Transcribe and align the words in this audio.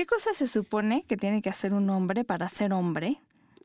¿Qué 0.00 0.06
cosas 0.06 0.34
se 0.34 0.48
supone 0.48 1.04
que 1.06 1.18
tiene 1.18 1.42
que 1.42 1.50
hacer 1.50 1.74
un 1.74 1.90
hombre 1.90 2.24
para 2.24 2.48
ser 2.48 2.72
hombre? 2.72 3.20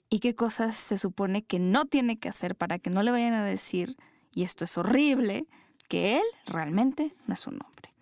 ¿Y 0.10 0.20
qué 0.20 0.36
cosas 0.36 0.76
se 0.76 0.98
supone 0.98 1.46
que 1.46 1.60
no 1.60 1.86
tiene 1.86 2.20
que 2.20 2.28
hacer 2.28 2.58
para 2.58 2.78
que 2.78 2.90
no 2.90 3.04
le 3.04 3.12
vayan 3.12 3.34
a 3.34 3.46
decir, 3.46 3.96
y 4.34 4.44
esto 4.44 4.66
es 4.66 4.78
horrible, 4.78 5.48
que 5.88 6.18
él 6.18 6.24
realmente 6.46 7.16
no 7.26 7.36
es 7.36 7.48
un 7.48 7.54
hombre? 7.54 7.94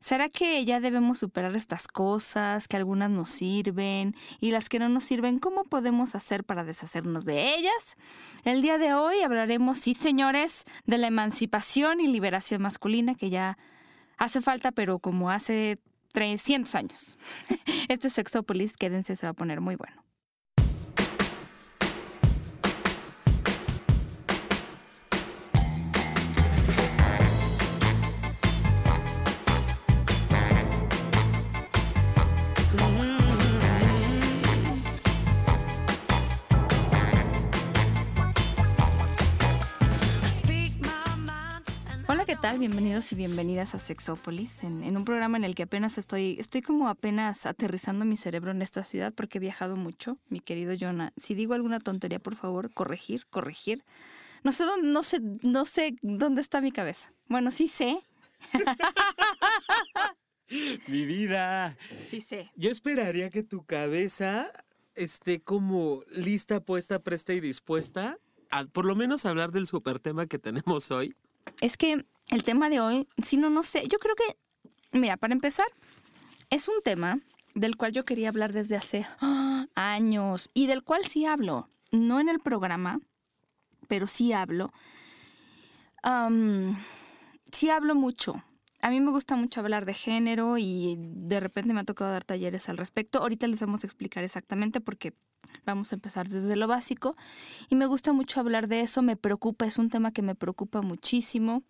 ¿Será 0.00 0.28
que 0.28 0.62
ya 0.66 0.80
debemos 0.80 1.16
superar 1.16 1.56
estas 1.56 1.88
cosas, 1.88 2.68
que 2.68 2.76
algunas 2.76 3.08
nos 3.08 3.30
sirven 3.30 4.14
y 4.38 4.50
las 4.50 4.68
que 4.68 4.78
no 4.78 4.90
nos 4.90 5.04
sirven, 5.04 5.38
cómo 5.38 5.64
podemos 5.64 6.14
hacer 6.14 6.44
para 6.44 6.64
deshacernos 6.64 7.24
de 7.24 7.54
ellas? 7.54 7.96
El 8.44 8.60
día 8.60 8.76
de 8.76 8.92
hoy 8.92 9.22
hablaremos, 9.22 9.78
sí 9.78 9.94
señores, 9.94 10.66
de 10.84 10.98
la 10.98 11.06
emancipación 11.06 12.00
y 12.00 12.06
liberación 12.06 12.60
masculina 12.60 13.14
que 13.14 13.30
ya 13.30 13.56
hace 14.18 14.42
falta, 14.42 14.72
pero 14.72 14.98
como 14.98 15.30
hace 15.30 15.78
300 16.12 16.74
años. 16.74 17.18
Esto 17.88 18.08
es 18.08 18.12
Sexópolis, 18.12 18.76
quédense, 18.76 19.16
se 19.16 19.26
va 19.26 19.30
a 19.30 19.34
poner 19.34 19.60
muy 19.60 19.76
bueno. 19.76 20.07
Tal? 42.40 42.60
Bienvenidos 42.60 43.10
y 43.12 43.16
bienvenidas 43.16 43.74
a 43.74 43.80
Sexópolis, 43.80 44.62
en, 44.62 44.96
un 44.96 45.04
programa 45.04 45.38
en 45.38 45.44
el 45.44 45.56
que 45.56 45.64
apenas 45.64 45.98
estoy, 45.98 46.36
estoy 46.38 46.62
como 46.62 46.88
apenas 46.88 47.46
aterrizando 47.46 48.04
mi 48.04 48.16
cerebro 48.16 48.52
en 48.52 48.62
esta 48.62 48.84
ciudad 48.84 49.12
porque 49.12 49.38
he 49.38 49.40
viajado 49.40 49.76
mucho, 49.76 50.18
mi 50.28 50.38
querido 50.38 50.74
Jonah. 50.78 51.12
Si 51.16 51.34
digo 51.34 51.54
alguna 51.54 51.80
tontería, 51.80 52.20
por 52.20 52.36
favor, 52.36 52.72
corregir, 52.72 53.26
corregir. 53.26 53.84
No 54.44 54.52
sé 54.52 54.64
dónde, 54.64 54.88
no 54.88 55.02
sé, 55.02 55.18
no 55.42 55.66
sé 55.66 55.96
dónde 56.02 56.40
está 56.40 56.60
mi 56.60 56.70
cabeza. 56.70 57.12
Bueno, 57.26 57.50
sí 57.50 57.66
sé. 57.66 57.98
mi 60.86 61.06
vida. 61.06 61.76
Sí 62.06 62.20
sé. 62.20 62.52
Yo 62.54 62.70
esperaría 62.70 63.30
que 63.30 63.42
tu 63.42 63.64
cabeza 63.64 64.52
esté 64.94 65.40
como 65.40 66.04
lista, 66.08 66.60
puesta, 66.60 67.00
presta 67.00 67.32
y 67.32 67.40
dispuesta 67.40 68.18
a 68.50 68.64
por 68.64 68.84
lo 68.84 68.94
menos 68.94 69.26
hablar 69.26 69.50
del 69.50 69.66
super 69.66 69.98
tema 69.98 70.26
que 70.26 70.38
tenemos 70.38 70.92
hoy. 70.92 71.16
Es 71.60 71.76
que 71.76 72.04
el 72.28 72.42
tema 72.42 72.68
de 72.68 72.80
hoy, 72.80 73.08
si 73.22 73.36
no, 73.36 73.50
no 73.50 73.62
sé, 73.62 73.86
yo 73.88 73.98
creo 73.98 74.14
que, 74.14 74.36
mira, 74.92 75.16
para 75.16 75.32
empezar, 75.32 75.66
es 76.50 76.68
un 76.68 76.82
tema 76.82 77.20
del 77.54 77.76
cual 77.76 77.92
yo 77.92 78.04
quería 78.04 78.28
hablar 78.28 78.52
desde 78.52 78.76
hace 78.76 79.06
años 79.74 80.50
y 80.54 80.66
del 80.66 80.82
cual 80.82 81.04
sí 81.04 81.26
hablo, 81.26 81.68
no 81.90 82.20
en 82.20 82.28
el 82.28 82.40
programa, 82.40 83.00
pero 83.88 84.06
sí 84.06 84.32
hablo. 84.32 84.72
sí 87.52 87.70
hablo 87.70 87.94
mucho. 87.94 88.42
A 88.80 88.90
mí 88.90 89.00
me 89.00 89.10
gusta 89.10 89.34
mucho 89.34 89.60
hablar 89.60 89.86
de 89.86 89.94
género 89.94 90.56
y 90.56 90.96
de 90.98 91.40
repente 91.40 91.74
me 91.74 91.80
ha 91.80 91.84
tocado 91.84 92.12
dar 92.12 92.24
talleres 92.24 92.68
al 92.68 92.76
respecto. 92.76 93.18
Ahorita 93.18 93.46
les 93.48 93.60
vamos 93.60 93.82
a 93.82 93.86
explicar 93.86 94.22
exactamente 94.22 94.80
porque 94.80 95.14
vamos 95.64 95.92
a 95.92 95.96
empezar 95.96 96.28
desde 96.28 96.54
lo 96.54 96.68
básico. 96.68 97.16
Y 97.68 97.74
me 97.74 97.86
gusta 97.86 98.12
mucho 98.12 98.40
hablar 98.40 98.68
de 98.68 98.80
eso, 98.80 99.02
me 99.02 99.16
preocupa, 99.16 99.66
es 99.66 99.78
un 99.78 99.90
tema 99.90 100.12
que 100.12 100.22
me 100.22 100.34
preocupa 100.34 100.80
muchísimo. 100.80 101.62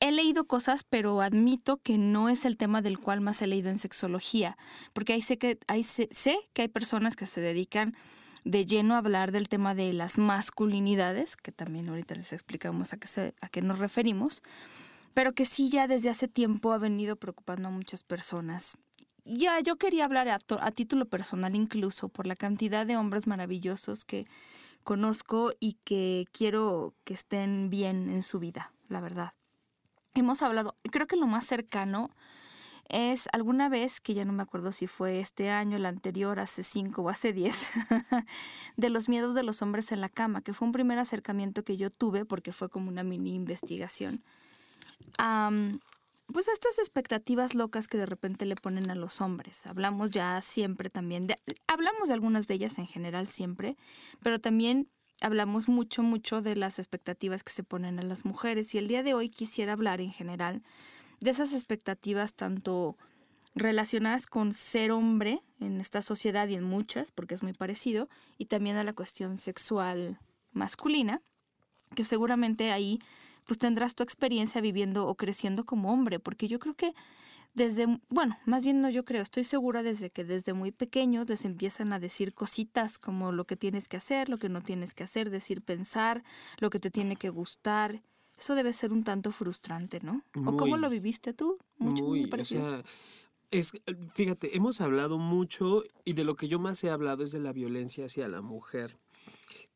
He 0.00 0.12
leído 0.12 0.46
cosas, 0.46 0.84
pero 0.84 1.20
admito 1.20 1.78
que 1.78 1.98
no 1.98 2.28
es 2.28 2.44
el 2.44 2.56
tema 2.56 2.82
del 2.82 2.98
cual 2.98 3.20
más 3.20 3.40
he 3.42 3.46
leído 3.46 3.70
en 3.70 3.78
sexología, 3.78 4.56
porque 4.92 5.14
ahí 5.14 5.22
sé 5.22 5.38
que, 5.38 5.58
hay, 5.66 5.82
sé, 5.82 6.08
que 6.52 6.62
hay 6.62 6.68
personas 6.68 7.16
que 7.16 7.26
se 7.26 7.40
dedican 7.40 7.96
de 8.44 8.64
lleno 8.64 8.94
a 8.94 8.98
hablar 8.98 9.32
del 9.32 9.48
tema 9.48 9.74
de 9.74 9.92
las 9.92 10.16
masculinidades, 10.16 11.36
que 11.36 11.52
también 11.52 11.88
ahorita 11.88 12.14
les 12.14 12.32
explicamos 12.32 12.92
a 12.92 12.98
qué, 12.98 13.34
a 13.40 13.48
qué 13.48 13.60
nos 13.60 13.78
referimos, 13.78 14.42
pero 15.14 15.32
que 15.32 15.44
sí 15.44 15.68
ya 15.68 15.86
desde 15.86 16.10
hace 16.10 16.28
tiempo 16.28 16.72
ha 16.72 16.78
venido 16.78 17.16
preocupando 17.16 17.68
a 17.68 17.72
muchas 17.72 18.02
personas. 18.02 18.76
Ya, 19.24 19.60
yo 19.60 19.76
quería 19.76 20.04
hablar 20.04 20.28
a, 20.28 20.38
a 20.60 20.70
título 20.70 21.06
personal 21.06 21.54
incluso 21.54 22.08
por 22.08 22.26
la 22.26 22.36
cantidad 22.36 22.86
de 22.86 22.96
hombres 22.96 23.26
maravillosos 23.26 24.04
que 24.04 24.26
conozco 24.82 25.52
y 25.60 25.74
que 25.84 26.24
quiero 26.32 26.94
que 27.04 27.14
estén 27.14 27.70
bien 27.70 28.10
en 28.10 28.22
su 28.22 28.38
vida, 28.38 28.72
la 28.88 29.00
verdad 29.00 29.34
hemos 30.14 30.42
hablado, 30.42 30.76
creo 30.90 31.06
que 31.06 31.16
lo 31.16 31.26
más 31.26 31.46
cercano 31.46 32.10
es 32.88 33.28
alguna 33.32 33.68
vez, 33.68 34.00
que 34.00 34.14
ya 34.14 34.24
no 34.24 34.32
me 34.32 34.42
acuerdo 34.42 34.72
si 34.72 34.88
fue 34.88 35.20
este 35.20 35.50
año, 35.50 35.76
el 35.76 35.86
anterior, 35.86 36.40
hace 36.40 36.64
cinco 36.64 37.02
o 37.02 37.08
hace 37.08 37.32
diez, 37.32 37.68
de 38.76 38.90
los 38.90 39.08
miedos 39.08 39.34
de 39.34 39.44
los 39.44 39.62
hombres 39.62 39.92
en 39.92 40.00
la 40.00 40.08
cama, 40.08 40.42
que 40.42 40.52
fue 40.52 40.66
un 40.66 40.72
primer 40.72 40.98
acercamiento 40.98 41.62
que 41.62 41.76
yo 41.76 41.90
tuve 41.90 42.24
porque 42.24 42.50
fue 42.50 42.68
como 42.68 42.88
una 42.88 43.04
mini 43.04 43.34
investigación. 43.34 44.24
Pues 46.32 46.48
estas 46.48 46.78
expectativas 46.78 47.54
locas 47.54 47.88
que 47.88 47.98
de 47.98 48.06
repente 48.06 48.46
le 48.46 48.54
ponen 48.54 48.90
a 48.90 48.94
los 48.94 49.20
hombres. 49.20 49.66
Hablamos 49.66 50.10
ya 50.10 50.40
siempre 50.42 50.90
también, 50.90 51.26
de, 51.26 51.36
hablamos 51.66 52.08
de 52.08 52.14
algunas 52.14 52.46
de 52.46 52.54
ellas 52.54 52.78
en 52.78 52.86
general 52.86 53.28
siempre, 53.28 53.76
pero 54.22 54.40
también 54.40 54.88
hablamos 55.20 55.68
mucho, 55.68 56.02
mucho 56.02 56.40
de 56.42 56.56
las 56.56 56.78
expectativas 56.78 57.42
que 57.42 57.52
se 57.52 57.62
ponen 57.62 57.98
a 57.98 58.02
las 58.02 58.24
mujeres 58.24 58.74
y 58.74 58.78
el 58.78 58.88
día 58.88 59.02
de 59.02 59.14
hoy 59.14 59.28
quisiera 59.28 59.72
hablar 59.72 60.00
en 60.00 60.12
general 60.12 60.62
de 61.20 61.30
esas 61.30 61.52
expectativas 61.52 62.34
tanto 62.34 62.96
relacionadas 63.54 64.26
con 64.26 64.52
ser 64.54 64.90
hombre 64.92 65.42
en 65.58 65.80
esta 65.80 66.02
sociedad 66.02 66.48
y 66.48 66.54
en 66.54 66.64
muchas, 66.64 67.10
porque 67.12 67.34
es 67.34 67.42
muy 67.42 67.52
parecido, 67.52 68.08
y 68.38 68.46
también 68.46 68.76
a 68.76 68.84
la 68.84 68.92
cuestión 68.92 69.38
sexual 69.38 70.18
masculina, 70.52 71.20
que 71.94 72.04
seguramente 72.04 72.70
ahí 72.70 73.00
pues 73.50 73.58
tendrás 73.58 73.96
tu 73.96 74.04
experiencia 74.04 74.60
viviendo 74.60 75.08
o 75.08 75.16
creciendo 75.16 75.64
como 75.64 75.92
hombre, 75.92 76.20
porque 76.20 76.46
yo 76.46 76.60
creo 76.60 76.74
que 76.74 76.94
desde, 77.52 77.98
bueno, 78.08 78.38
más 78.46 78.62
bien 78.62 78.80
no 78.80 78.88
yo 78.90 79.04
creo, 79.04 79.22
estoy 79.22 79.42
segura 79.42 79.82
desde 79.82 80.08
que 80.08 80.24
desde 80.24 80.52
muy 80.52 80.70
pequeños 80.70 81.28
les 81.28 81.44
empiezan 81.44 81.92
a 81.92 81.98
decir 81.98 82.32
cositas 82.32 82.96
como 82.96 83.32
lo 83.32 83.46
que 83.46 83.56
tienes 83.56 83.88
que 83.88 83.96
hacer, 83.96 84.28
lo 84.28 84.38
que 84.38 84.48
no 84.48 84.62
tienes 84.62 84.94
que 84.94 85.02
hacer, 85.02 85.30
decir 85.30 85.62
pensar, 85.62 86.22
lo 86.60 86.70
que 86.70 86.78
te 86.78 86.92
tiene 86.92 87.16
que 87.16 87.28
gustar. 87.28 88.02
Eso 88.38 88.54
debe 88.54 88.72
ser 88.72 88.92
un 88.92 89.02
tanto 89.02 89.32
frustrante, 89.32 89.98
¿no? 90.00 90.22
¿O 90.46 90.56
cómo 90.56 90.76
lo 90.76 90.88
viviste 90.88 91.32
tú? 91.32 91.58
Mucho, 91.76 92.04
muy, 92.04 92.30
o 92.32 92.44
sea, 92.44 92.84
es, 93.50 93.72
fíjate, 94.14 94.56
hemos 94.56 94.80
hablado 94.80 95.18
mucho 95.18 95.82
y 96.04 96.12
de 96.12 96.22
lo 96.22 96.36
que 96.36 96.46
yo 96.46 96.60
más 96.60 96.84
he 96.84 96.90
hablado 96.90 97.24
es 97.24 97.32
de 97.32 97.40
la 97.40 97.52
violencia 97.52 98.04
hacia 98.04 98.28
la 98.28 98.42
mujer. 98.42 98.96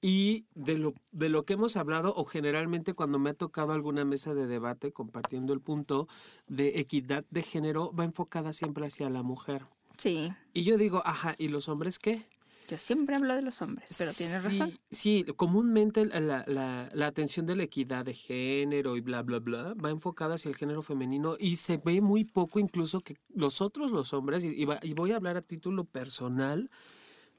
Y 0.00 0.46
de 0.54 0.76
lo, 0.76 0.94
de 1.12 1.28
lo 1.28 1.44
que 1.44 1.54
hemos 1.54 1.76
hablado, 1.76 2.14
o 2.14 2.24
generalmente 2.24 2.94
cuando 2.94 3.18
me 3.18 3.30
ha 3.30 3.34
tocado 3.34 3.72
alguna 3.72 4.04
mesa 4.04 4.34
de 4.34 4.46
debate 4.46 4.92
compartiendo 4.92 5.52
el 5.52 5.60
punto 5.60 6.08
de 6.46 6.78
equidad 6.80 7.24
de 7.30 7.42
género, 7.42 7.92
va 7.92 8.04
enfocada 8.04 8.52
siempre 8.52 8.86
hacia 8.86 9.08
la 9.10 9.22
mujer. 9.22 9.66
Sí. 9.96 10.32
Y 10.52 10.64
yo 10.64 10.76
digo, 10.76 11.02
ajá, 11.04 11.34
¿y 11.38 11.48
los 11.48 11.68
hombres 11.68 11.98
qué? 11.98 12.26
Yo 12.68 12.78
siempre 12.78 13.16
hablo 13.16 13.34
de 13.34 13.42
los 13.42 13.60
hombres, 13.60 13.94
pero 13.98 14.12
tienes 14.12 14.42
razón. 14.44 14.72
Sí, 14.90 15.24
comúnmente 15.36 16.06
la, 16.06 16.44
la, 16.46 16.88
la, 16.92 17.06
atención 17.06 17.44
de 17.44 17.56
la 17.56 17.64
equidad 17.64 18.06
de 18.06 18.14
género 18.14 18.96
y 18.96 19.00
bla, 19.00 19.22
bla, 19.22 19.38
bla, 19.38 19.74
va 19.74 19.90
enfocada 19.90 20.36
hacia 20.36 20.48
el 20.48 20.56
género 20.56 20.82
femenino 20.82 21.36
y 21.38 21.56
se 21.56 21.76
ve 21.76 22.00
muy 22.00 22.24
poco 22.24 22.58
incluso 22.58 23.00
que 23.00 23.16
nosotros 23.28 23.90
los 23.90 24.14
hombres, 24.14 24.44
y, 24.44 24.66
y 24.82 24.94
voy 24.94 25.12
a 25.12 25.16
hablar 25.16 25.36
a 25.36 25.42
título 25.42 25.84
personal, 25.84 26.70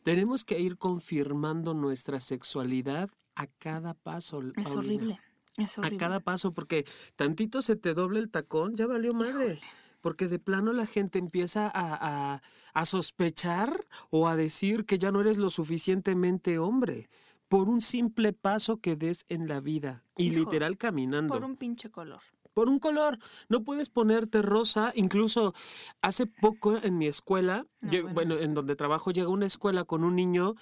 tenemos 0.05 0.43
que 0.43 0.59
ir 0.59 0.77
confirmando 0.77 1.73
nuestra 1.73 2.19
sexualidad 2.19 3.09
a 3.33 3.47
cada 3.47 3.95
paso. 3.95 4.39
Es 4.55 4.75
horrible. 4.75 5.19
Es 5.57 5.79
horrible. 5.79 5.95
A 5.95 5.99
cada 5.99 6.19
paso, 6.19 6.53
porque 6.53 6.85
tantito 7.15 7.63
se 7.63 7.75
te 7.75 7.95
doble 7.95 8.19
el 8.19 8.29
tacón, 8.29 8.75
ya 8.75 8.85
valió 8.85 9.15
madre. 9.15 9.59
Porque 10.01 10.27
de 10.27 10.37
plano 10.37 10.73
la 10.73 10.85
gente 10.85 11.17
empieza 11.17 11.71
a, 11.73 12.39
a, 12.75 12.85
sospechar 12.85 13.87
o 14.11 14.27
a 14.27 14.35
decir 14.35 14.85
que 14.85 14.99
ya 14.99 15.11
no 15.11 15.21
eres 15.21 15.39
lo 15.39 15.49
suficientemente 15.49 16.59
hombre 16.59 17.09
por 17.47 17.67
un 17.67 17.81
simple 17.81 18.31
paso 18.31 18.77
que 18.77 18.95
des 18.95 19.25
en 19.27 19.47
la 19.47 19.59
vida 19.59 20.03
y 20.15 20.29
literal 20.29 20.77
caminando. 20.77 21.33
Por 21.33 21.43
un 21.43 21.55
pinche 21.55 21.89
color 21.89 22.21
por 22.55 22.69
un 22.69 22.79
color. 22.79 23.19
No 23.49 23.63
puedes 23.63 23.89
ponerte 23.89 24.41
rosa. 24.41 24.91
Incluso 24.95 25.53
hace 26.01 26.25
poco 26.25 26.77
en 26.81 26.97
mi 26.97 27.05
escuela, 27.05 27.67
bueno. 28.13 28.39
en 28.39 28.55
donde 28.55 28.75
trabajo, 28.75 29.11
llegó 29.11 29.31
una 29.31 29.45
escuela 29.45 29.83
con 29.83 30.03
un 30.03 30.15
niño 30.15 30.55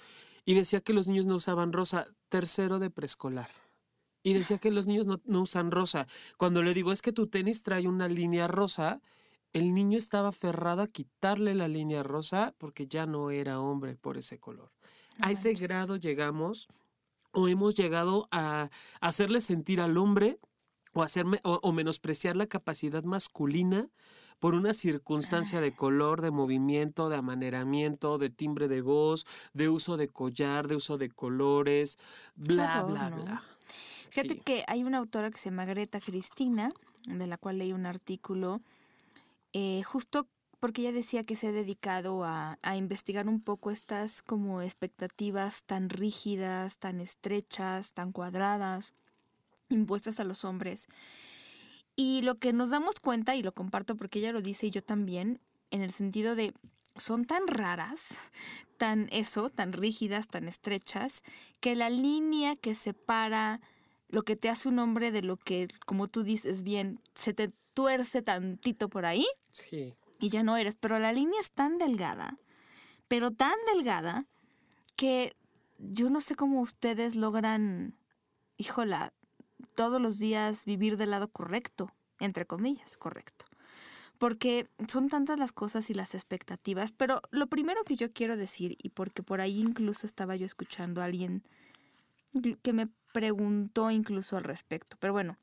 y 0.44 0.52
decía 0.52 0.82
que 0.82 0.92
los 0.92 1.06
niños 1.06 1.24
no 1.24 1.36
usaban 1.36 1.72
rosa, 1.72 2.06
tercero 2.28 2.78
de 2.78 2.90
preescolar. 2.90 3.48
Y 4.22 4.34
decía 4.34 4.58
que 4.58 4.70
los 4.70 4.86
niños 4.86 5.06
no, 5.06 5.20
no 5.24 5.42
usan 5.42 5.70
rosa. 5.70 6.06
Cuando 6.36 6.62
le 6.62 6.74
digo, 6.74 6.92
es 6.92 7.00
que 7.00 7.12
tu 7.12 7.28
tenis 7.28 7.62
trae 7.62 7.86
una 7.86 8.08
línea 8.08 8.48
rosa, 8.48 9.00
el 9.52 9.72
niño 9.72 9.96
estaba 9.96 10.30
aferrado 10.30 10.82
a 10.82 10.88
quitarle 10.88 11.54
la 11.54 11.68
línea 11.68 12.02
rosa 12.02 12.54
porque 12.58 12.88
ya 12.88 13.06
no 13.06 13.30
era 13.30 13.60
hombre 13.60 13.96
por 13.96 14.18
ese 14.18 14.38
color. 14.38 14.72
a 15.20 15.30
ese 15.30 15.52
grado 15.52 15.96
llegamos 15.96 16.66
o 17.30 17.46
hemos 17.46 17.74
llegado 17.74 18.26
a 18.32 18.70
hacerle 19.00 19.40
sentir 19.40 19.80
al 19.80 19.96
hombre 19.96 20.40
o, 20.94 21.02
hacerme, 21.02 21.40
o, 21.42 21.72
menospreciar 21.72 22.36
la 22.36 22.46
capacidad 22.46 23.02
masculina 23.02 23.88
por 24.38 24.54
una 24.54 24.72
circunstancia 24.72 25.60
de 25.60 25.74
color, 25.74 26.20
de 26.22 26.30
movimiento, 26.30 27.08
de 27.08 27.16
amaneramiento, 27.16 28.18
de 28.18 28.30
timbre 28.30 28.68
de 28.68 28.80
voz, 28.80 29.26
de 29.52 29.68
uso 29.68 29.96
de 29.96 30.08
collar, 30.08 30.68
de 30.68 30.76
uso 30.76 30.98
de 30.98 31.10
colores, 31.10 31.98
bla, 32.34 32.82
bla, 32.82 33.10
bla. 33.10 33.42
Fíjate 34.10 34.38
que 34.38 34.64
hay 34.68 34.84
una 34.84 34.98
autora 34.98 35.30
que 35.30 35.38
se 35.38 35.50
llama 35.50 35.64
Greta 35.64 36.00
Cristina, 36.00 36.70
de 37.06 37.26
la 37.26 37.36
cual 37.36 37.58
leí 37.58 37.72
un 37.72 37.86
artículo, 37.86 38.60
eh, 39.52 39.82
justo 39.82 40.28
porque 40.60 40.82
ella 40.82 40.92
decía 40.92 41.24
que 41.24 41.36
se 41.36 41.48
ha 41.48 41.52
dedicado 41.52 42.24
a, 42.24 42.58
a, 42.62 42.76
investigar 42.76 43.28
un 43.28 43.42
poco 43.42 43.70
estas 43.70 44.22
como 44.22 44.62
expectativas 44.62 45.64
tan 45.64 45.90
rígidas, 45.90 46.78
tan 46.78 47.00
estrechas, 47.00 47.92
tan 47.92 48.12
cuadradas, 48.12 48.94
impuestas 49.68 50.20
a 50.20 50.24
los 50.24 50.44
hombres. 50.44 50.88
Y 51.96 52.22
lo 52.22 52.38
que 52.38 52.52
nos 52.52 52.70
damos 52.70 53.00
cuenta, 53.00 53.36
y 53.36 53.42
lo 53.42 53.52
comparto 53.52 53.96
porque 53.96 54.18
ella 54.18 54.32
lo 54.32 54.40
dice 54.40 54.66
y 54.66 54.70
yo 54.70 54.82
también, 54.82 55.40
en 55.70 55.82
el 55.82 55.92
sentido 55.92 56.34
de 56.34 56.54
son 56.96 57.24
tan 57.24 57.46
raras, 57.46 58.16
tan 58.76 59.08
eso, 59.10 59.50
tan 59.50 59.72
rígidas, 59.72 60.28
tan 60.28 60.48
estrechas, 60.48 61.22
que 61.60 61.74
la 61.74 61.90
línea 61.90 62.56
que 62.56 62.74
separa 62.74 63.60
lo 64.08 64.22
que 64.22 64.36
te 64.36 64.48
hace 64.48 64.68
un 64.68 64.78
hombre 64.78 65.10
de 65.10 65.22
lo 65.22 65.36
que, 65.36 65.68
como 65.86 66.08
tú 66.08 66.22
dices 66.22 66.62
bien, 66.62 67.00
se 67.14 67.34
te 67.34 67.52
tuerce 67.74 68.22
tantito 68.22 68.88
por 68.88 69.06
ahí. 69.06 69.26
Sí. 69.50 69.94
Y 70.20 70.28
ya 70.28 70.42
no 70.42 70.56
eres. 70.56 70.76
Pero 70.76 70.98
la 70.98 71.12
línea 71.12 71.40
es 71.40 71.50
tan 71.50 71.78
delgada, 71.78 72.38
pero 73.08 73.32
tan 73.32 73.54
delgada, 73.74 74.26
que 74.96 75.34
yo 75.78 76.10
no 76.10 76.20
sé 76.20 76.36
cómo 76.36 76.60
ustedes 76.60 77.16
logran, 77.16 77.96
híjola, 78.56 79.12
todos 79.74 80.00
los 80.00 80.18
días 80.18 80.64
vivir 80.64 80.96
del 80.96 81.10
lado 81.10 81.28
correcto, 81.28 81.90
entre 82.20 82.46
comillas, 82.46 82.96
correcto. 82.96 83.44
Porque 84.18 84.68
son 84.88 85.08
tantas 85.08 85.38
las 85.38 85.52
cosas 85.52 85.90
y 85.90 85.94
las 85.94 86.14
expectativas, 86.14 86.92
pero 86.92 87.20
lo 87.30 87.48
primero 87.48 87.82
que 87.84 87.96
yo 87.96 88.12
quiero 88.12 88.36
decir, 88.36 88.76
y 88.82 88.90
porque 88.90 89.22
por 89.22 89.40
ahí 89.40 89.60
incluso 89.60 90.06
estaba 90.06 90.36
yo 90.36 90.46
escuchando 90.46 91.00
a 91.00 91.04
alguien 91.04 91.42
que 92.62 92.72
me 92.72 92.88
preguntó 93.12 93.90
incluso 93.90 94.36
al 94.36 94.44
respecto, 94.44 94.96
pero 94.98 95.12
bueno, 95.12 95.36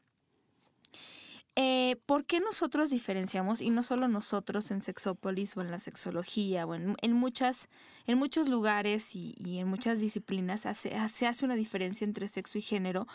eh, 1.57 1.97
¿por 2.05 2.25
qué 2.25 2.39
nosotros 2.39 2.91
diferenciamos, 2.91 3.59
y 3.59 3.71
no 3.71 3.83
solo 3.83 4.07
nosotros 4.07 4.71
en 4.71 4.81
Sexópolis 4.81 5.57
o 5.57 5.61
en 5.61 5.69
la 5.69 5.79
sexología 5.79 6.65
o 6.65 6.75
en, 6.75 7.13
muchas, 7.13 7.67
en 8.07 8.17
muchos 8.17 8.47
lugares 8.47 9.15
y, 9.15 9.35
en 9.59 9.67
muchas 9.67 9.99
disciplinas 9.99 10.65
hace, 10.65 10.95
se 11.09 11.27
hace 11.27 11.43
una 11.43 11.55
diferencia 11.55 12.05
entre 12.05 12.29
sexo 12.29 12.57
y 12.57 12.61
género? 12.61 13.05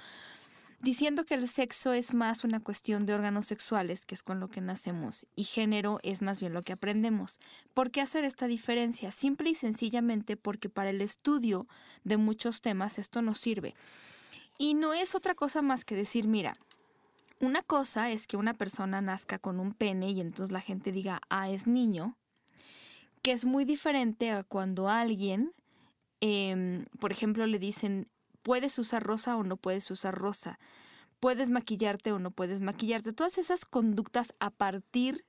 Diciendo 0.81 1.25
que 1.25 1.35
el 1.35 1.49
sexo 1.49 1.93
es 1.93 2.15
más 2.15 2.45
una 2.45 2.61
cuestión 2.61 3.07
de 3.07 3.15
órganos 3.15 3.47
sexuales, 3.47 4.05
que 4.05 4.15
es 4.15 4.23
con 4.23 4.41
lo 4.41 4.49
que 4.49 4.61
nacemos, 4.61 5.27
y 5.35 5.45
género 5.45 5.99
es 6.03 6.23
más 6.23 6.41
bien 6.41 6.53
lo 6.53 6.63
que 6.63 6.73
aprendemos. 6.73 7.39
¿Por 7.75 7.91
qué 7.91 8.01
hacer 8.01 8.25
esta 8.25 8.47
diferencia? 8.47 9.11
Simple 9.11 9.51
y 9.51 9.55
sencillamente 9.55 10.37
porque 10.37 10.69
para 10.69 10.91
el 10.91 11.01
estudio 11.01 11.67
de 12.05 12.17
muchos 12.17 12.61
temas 12.61 12.99
esto 12.99 13.23
nos 13.23 13.39
sirve. 13.39 13.75
Y 14.59 14.75
no 14.75 14.95
es 14.95 15.15
otra 15.15 15.35
cosa 15.35 15.63
más 15.63 15.85
que 15.85 15.97
decir, 15.97 16.27
mira, 16.27 16.57
una 17.41 17.63
cosa 17.63 18.11
es 18.11 18.27
que 18.27 18.37
una 18.37 18.55
persona 18.55 19.03
nazca 19.03 19.39
con 19.39 19.61
un 19.61 19.75
pene 19.75 20.11
y 20.11 20.21
entonces 20.21 20.53
la 20.53 20.61
gente 20.61 20.93
diga, 20.93 21.21
ah, 21.29 21.51
es 21.51 21.67
niño, 21.67 22.17
que 23.23 23.33
es 23.33 23.45
muy 23.45 23.65
diferente 23.65 24.31
a 24.31 24.43
cuando 24.45 24.89
alguien, 24.89 25.53
em, 26.21 26.87
por 26.99 27.13
ejemplo, 27.13 27.47
le 27.47 27.59
dicen, 27.59 28.09
puedes 28.47 28.79
usar 28.79 29.03
rosa 29.03 29.37
o 29.37 29.43
no 29.43 29.57
puedes 29.57 29.91
usar 29.91 30.15
rosa, 30.15 30.61
puedes 31.19 31.51
maquillarte 31.51 32.13
o 32.13 32.21
no 32.21 32.31
puedes 32.31 32.61
maquillarte. 32.61 33.13
Todas 33.13 33.39
esas 33.39 33.65
conductas 33.65 34.37
a 34.39 34.51
partir 34.51 35.27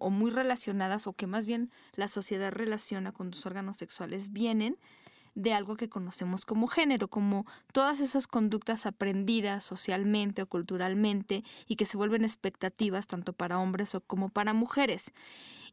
o 0.00 0.10
muy 0.10 0.32
relacionadas 0.32 1.06
o 1.06 1.12
que 1.12 1.28
más 1.28 1.46
bien 1.46 1.70
la 1.94 2.08
sociedad 2.08 2.50
relaciona 2.50 3.12
con 3.12 3.30
tus 3.30 3.46
órganos 3.46 3.76
sexuales 3.76 4.32
vienen 4.32 4.76
de 5.36 5.54
algo 5.54 5.76
que 5.76 5.88
conocemos 5.88 6.44
como 6.44 6.66
género, 6.66 7.06
como 7.06 7.46
todas 7.72 8.00
esas 8.00 8.26
conductas 8.26 8.86
aprendidas 8.86 9.62
socialmente 9.62 10.42
o 10.42 10.48
culturalmente 10.48 11.44
y 11.68 11.76
que 11.76 11.86
se 11.86 11.96
vuelven 11.96 12.24
expectativas 12.24 13.06
tanto 13.06 13.34
para 13.34 13.60
hombres 13.60 13.96
como 14.08 14.30
para 14.30 14.52
mujeres. 14.52 15.12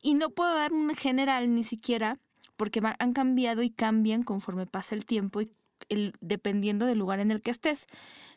Y 0.04 0.14
no 0.14 0.30
puedo 0.30 0.54
dar 0.54 0.72
un 0.72 0.94
general 0.94 1.52
ni 1.56 1.64
siquiera 1.64 2.20
porque 2.58 2.80
han 3.00 3.14
cambiado 3.14 3.64
y 3.64 3.72
cambian 3.72 4.22
conforme 4.22 4.68
pasa 4.68 4.94
el 4.94 5.08
tiempo 5.08 5.42
dependiendo 6.22 6.86
del 6.86 6.98
lugar 6.98 7.20
en 7.20 7.32
el 7.32 7.42
que 7.42 7.52
estés. 7.52 7.88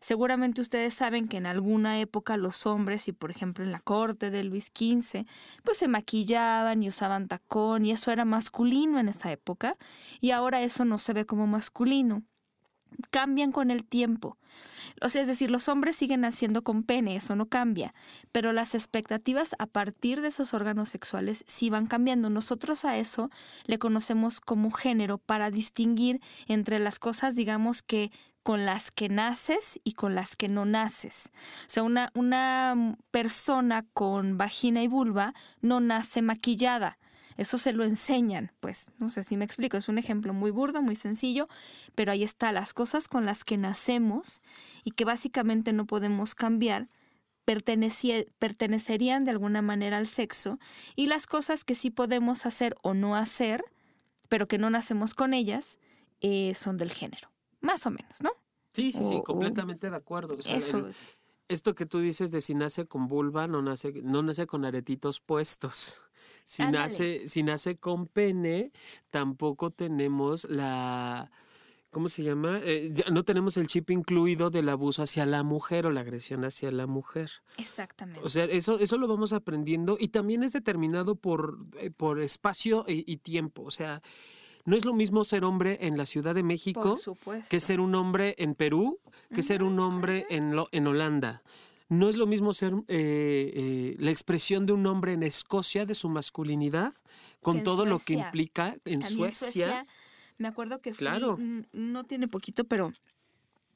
Seguramente 0.01 0.61
ustedes 0.61 0.95
saben 0.95 1.29
que 1.29 1.37
en 1.37 1.47
alguna 1.47 1.99
época 2.01 2.37
los 2.37 2.67
hombres, 2.67 3.09
y 3.09 3.13
por 3.13 3.31
ejemplo 3.31 3.65
en 3.65 3.73
la 3.73 3.81
corte 3.81 4.31
de 4.31 4.45
Luis 4.45 4.67
XV, 4.67 5.25
pues 5.65 5.79
se 5.79 5.89
maquillaban 5.89 6.83
y 6.83 6.89
usaban 6.89 7.29
tacón 7.29 7.85
y 7.85 7.93
eso 7.93 8.11
era 8.11 8.25
masculino 8.25 8.99
en 8.99 9.09
esa 9.09 9.33
época 9.33 9.77
y 10.21 10.31
ahora 10.31 10.63
eso 10.63 10.85
no 10.85 10.99
se 10.99 11.13
ve 11.13 11.27
como 11.27 11.47
masculino. 11.47 12.23
Cambian 13.11 13.53
con 13.53 13.71
el 13.71 13.85
tiempo. 13.85 14.39
O 15.01 15.09
sea, 15.09 15.23
es 15.23 15.29
decir, 15.29 15.51
los 15.51 15.69
hombres 15.69 15.97
siguen 15.97 16.23
naciendo 16.23 16.63
con 16.63 16.83
pene, 16.83 17.17
eso 17.17 17.37
no 17.37 17.47
cambia, 17.47 17.95
pero 18.33 18.53
las 18.53 18.75
expectativas 18.75 19.55
a 19.59 19.67
partir 19.67 20.21
de 20.21 20.29
esos 20.29 20.55
órganos 20.55 20.89
sexuales 20.89 21.45
sí 21.47 21.71
van 21.71 21.87
cambiando. 21.87 22.31
Nosotros 22.31 22.85
a 22.85 22.97
eso 22.97 23.31
le 23.65 23.79
conocemos 23.79 24.41
como 24.41 24.71
género 24.71 25.19
para 25.19 25.51
distinguir 25.51 26.21
entre 26.47 26.79
las 26.79 26.99
cosas, 26.99 27.37
digamos 27.37 27.83
que 27.83 28.11
con 28.43 28.65
las 28.65 28.91
que 28.91 29.09
naces 29.09 29.79
y 29.85 29.93
con 29.93 30.15
las 30.15 30.35
que 30.35 30.49
no 30.49 30.65
naces. 30.65 31.31
O 31.67 31.71
sea, 31.71 31.83
una, 31.83 32.11
una 32.15 32.97
persona 33.11 33.85
con 33.93 34.39
vagina 34.39 34.83
y 34.83 34.89
vulva 34.89 35.35
no 35.61 35.81
nace 35.81 36.23
maquillada 36.23 36.99
eso 37.39 37.57
se 37.57 37.73
lo 37.73 37.85
enseñan, 37.85 38.53
pues, 38.59 38.91
no 38.99 39.09
sé 39.09 39.23
si 39.23 39.37
me 39.37 39.45
explico, 39.45 39.77
es 39.77 39.89
un 39.89 39.97
ejemplo 39.97 40.35
muy 40.35 40.51
burdo, 40.51 40.83
muy 40.83 40.97
sencillo, 40.97 41.49
pero 41.95 42.11
ahí 42.11 42.25
está, 42.25 42.51
las 42.51 42.75
cosas 42.75 43.07
con 43.07 43.25
las 43.25 43.45
que 43.45 43.57
nacemos 43.57 44.43
y 44.83 44.91
que 44.91 45.05
básicamente 45.05 45.73
no 45.73 45.87
podemos 45.87 46.35
cambiar, 46.35 46.89
pertenecerían 47.45 49.25
de 49.25 49.31
alguna 49.31 49.63
manera 49.63 49.99
al 49.99 50.09
sexo 50.09 50.59
y 50.97 51.07
las 51.07 51.29
cosas 51.29 51.65
que 51.65 51.77
sí 51.77 51.91
podemos 51.91 52.45
hacer 52.45 52.75
o 52.83 52.93
no 52.93 53.15
hacer, 53.15 53.65
pero 54.29 54.49
que 54.49 54.59
no 54.59 54.69
nacemos 54.69 55.15
con 55.15 55.33
ellas, 55.33 55.79
eh, 56.21 56.55
son 56.57 56.77
del 56.77 56.91
género, 56.91 57.31
más 57.61 57.87
o 57.87 57.91
menos, 57.91 58.21
¿no? 58.21 58.33
Sí, 58.73 58.91
sí, 58.93 59.05
sí, 59.05 59.23
completamente 59.25 59.91
de 59.91 59.97
acuerdo. 59.97 60.37
Eso 60.45 60.89
es. 60.89 60.99
Esto 61.47 61.75
que 61.75 61.87
tú 61.87 62.01
dices 62.01 62.33
de 62.33 62.41
si 62.41 62.55
nace 62.55 62.87
con 62.87 63.07
vulva, 63.07 63.47
no 63.47 63.63
nace, 63.63 63.93
no 64.03 64.23
nace 64.23 64.47
con 64.47 64.65
aretitos 64.65 65.21
puestos. 65.21 66.03
Si 66.49 66.67
nace, 66.67 67.29
si 67.29 67.43
nace 67.43 67.77
con 67.77 68.07
pene, 68.07 68.73
tampoco 69.11 69.71
tenemos 69.71 70.49
la... 70.49 71.31
¿Cómo 71.91 72.09
se 72.09 72.23
llama? 72.23 72.59
Eh, 72.65 72.95
no 73.13 73.23
tenemos 73.23 73.59
el 73.59 73.67
chip 73.67 73.91
incluido 73.91 74.49
del 74.49 74.71
abuso 74.71 75.03
hacia 75.03 75.27
la 75.27 75.43
mujer 75.43 75.85
o 75.85 75.91
la 75.91 76.01
agresión 76.01 76.47
hacia 76.47 76.71
la 76.73 76.87
mujer. 76.87 77.31
Exactamente. 77.59 78.23
O 78.25 78.31
sea, 78.31 78.45
eso, 78.45 78.79
eso 78.79 78.97
lo 78.97 79.07
vamos 79.07 79.35
aprendiendo 79.35 79.99
y 80.01 80.09
también 80.09 80.43
es 80.43 80.55
determinado 80.55 81.17
por, 81.17 81.59
eh, 81.79 81.91
por 81.91 82.23
espacio 82.23 82.87
y, 82.89 83.19
tiempo. 83.19 83.65
O 83.65 83.71
sea, 83.71 84.01
no 84.65 84.75
es 84.75 84.87
lo 84.87 84.95
mismo 84.95 85.25
ser 85.25 85.45
hombre 85.45 85.77
en 85.83 85.99
la 85.99 86.07
Ciudad 86.07 86.35
de 86.35 86.45
México 86.45 86.97
que 87.51 87.61
ser 87.61 87.79
un 87.79 87.95
hombre 87.95 88.37
en 88.39 88.55
Perú, 88.55 89.01
que 89.35 89.43
ser 89.43 89.63
un 89.63 89.79
hombre 89.81 90.25
en, 90.31 90.57
lo, 90.57 90.69
en 90.73 90.87
Holanda. 90.87 91.43
No 91.89 92.09
es 92.09 92.17
lo 92.17 92.27
mismo 92.27 92.53
ser 92.53 92.73
eh, 92.89 93.53
eh, 93.55 93.97
la 93.99 94.11
expresión 94.11 94.67
de 94.67 94.73
un 94.73 94.87
hombre 94.87 95.15
en 95.15 95.23
Escocia 95.23 95.87
de 95.87 95.95
su 95.95 96.09
masculinidad, 96.09 96.93
con 97.41 97.63
todo 97.63 97.87
lo 97.87 97.99
que 97.99 98.15
implica 98.15 98.77
en 98.85 99.03
Suecia. 99.03 99.87
Me 100.37 100.49
acuerdo 100.49 100.81
que 100.81 100.93
fui, 100.93 100.99
claro. 100.99 101.39
no 101.73 102.05
tiene 102.05 102.29
poquito, 102.29 102.65
pero 102.65 102.93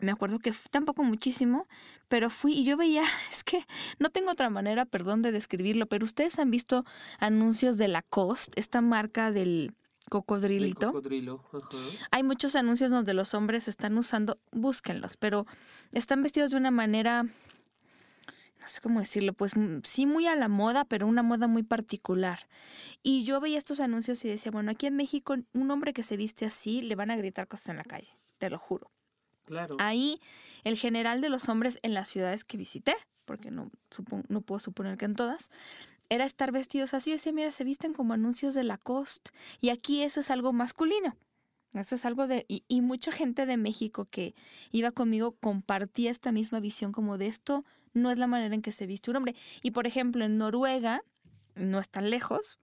me 0.02 0.12
acuerdo 0.12 0.38
que 0.38 0.52
tampoco 0.70 1.04
muchísimo, 1.04 1.66
pero 2.08 2.28
fui 2.28 2.52
y 2.52 2.64
yo 2.64 2.76
veía, 2.76 3.02
es 3.32 3.44
que 3.44 3.64
no 3.98 4.10
tengo 4.10 4.32
otra 4.32 4.50
manera, 4.50 4.84
perdón, 4.84 5.22
de 5.22 5.32
describirlo, 5.32 5.86
pero 5.86 6.04
ustedes 6.04 6.38
han 6.38 6.50
visto 6.50 6.84
anuncios 7.18 7.78
de 7.78 7.88
Lacoste, 7.88 8.60
esta 8.60 8.80
marca 8.80 9.30
del 9.30 9.74
cocodrilito. 10.10 10.92
cocodrilo. 10.92 11.42
Hay 12.10 12.22
muchos 12.22 12.56
anuncios 12.56 12.90
donde 12.90 13.14
los 13.14 13.32
hombres 13.32 13.68
están 13.68 13.96
usando, 13.96 14.38
búsquenlos, 14.50 15.16
pero 15.16 15.46
están 15.92 16.22
vestidos 16.22 16.50
de 16.50 16.56
una 16.56 16.70
manera 16.70 17.26
no 18.62 18.68
sé 18.68 18.80
cómo 18.80 19.00
decirlo, 19.00 19.32
pues 19.32 19.56
mm, 19.56 19.80
sí 19.82 20.06
muy 20.06 20.26
a 20.26 20.36
la 20.36 20.48
moda, 20.48 20.84
pero 20.84 21.06
una 21.06 21.22
moda 21.22 21.48
muy 21.48 21.64
particular. 21.64 22.46
Y 23.02 23.24
yo 23.24 23.40
veía 23.40 23.58
estos 23.58 23.80
anuncios 23.80 24.24
y 24.24 24.28
decía, 24.28 24.52
bueno, 24.52 24.70
aquí 24.70 24.86
en 24.86 24.96
México 24.96 25.34
un 25.52 25.70
hombre 25.70 25.92
que 25.92 26.02
se 26.02 26.16
viste 26.16 26.46
así 26.46 26.80
le 26.80 26.94
van 26.94 27.10
a 27.10 27.16
gritar 27.16 27.48
cosas 27.48 27.70
en 27.70 27.76
la 27.76 27.84
calle, 27.84 28.16
te 28.38 28.48
lo 28.48 28.58
juro. 28.58 28.90
Claro. 29.44 29.76
Ahí 29.80 30.20
el 30.62 30.76
general 30.76 31.20
de 31.20 31.28
los 31.28 31.48
hombres 31.48 31.80
en 31.82 31.94
las 31.94 32.08
ciudades 32.08 32.44
que 32.44 32.56
visité, 32.56 32.94
porque 33.24 33.50
no, 33.50 33.70
no 34.28 34.40
puedo 34.40 34.60
suponer 34.60 34.96
que 34.96 35.06
en 35.06 35.16
todas, 35.16 35.50
era 36.08 36.24
estar 36.24 36.52
vestidos 36.52 36.94
así. 36.94 37.10
Yo 37.10 37.14
decía, 37.14 37.32
mira, 37.32 37.50
se 37.50 37.64
visten 37.64 37.92
como 37.92 38.12
anuncios 38.12 38.54
de 38.54 38.62
Lacoste. 38.62 39.32
Y 39.60 39.70
aquí 39.70 40.02
eso 40.02 40.20
es 40.20 40.30
algo 40.30 40.52
masculino. 40.52 41.16
Eso 41.72 41.94
es 41.94 42.04
algo 42.04 42.26
de... 42.26 42.44
Y, 42.48 42.64
y, 42.68 42.82
mucha 42.82 43.10
gente 43.10 43.46
de 43.46 43.56
México 43.56 44.06
que 44.10 44.34
iba 44.70 44.90
conmigo 44.92 45.32
compartía 45.32 46.10
esta 46.10 46.30
misma 46.30 46.60
visión 46.60 46.92
como 46.92 47.16
de 47.16 47.28
esto 47.28 47.64
no 47.94 48.10
es 48.10 48.18
la 48.18 48.26
manera 48.26 48.54
en 48.54 48.62
que 48.62 48.72
se 48.72 48.86
viste 48.86 49.10
un 49.10 49.16
hombre. 49.16 49.34
Y 49.62 49.72
por 49.72 49.86
ejemplo, 49.86 50.24
en 50.24 50.38
Noruega, 50.38 51.02
no 51.54 51.78
están 51.78 52.10
lejos, 52.10 52.58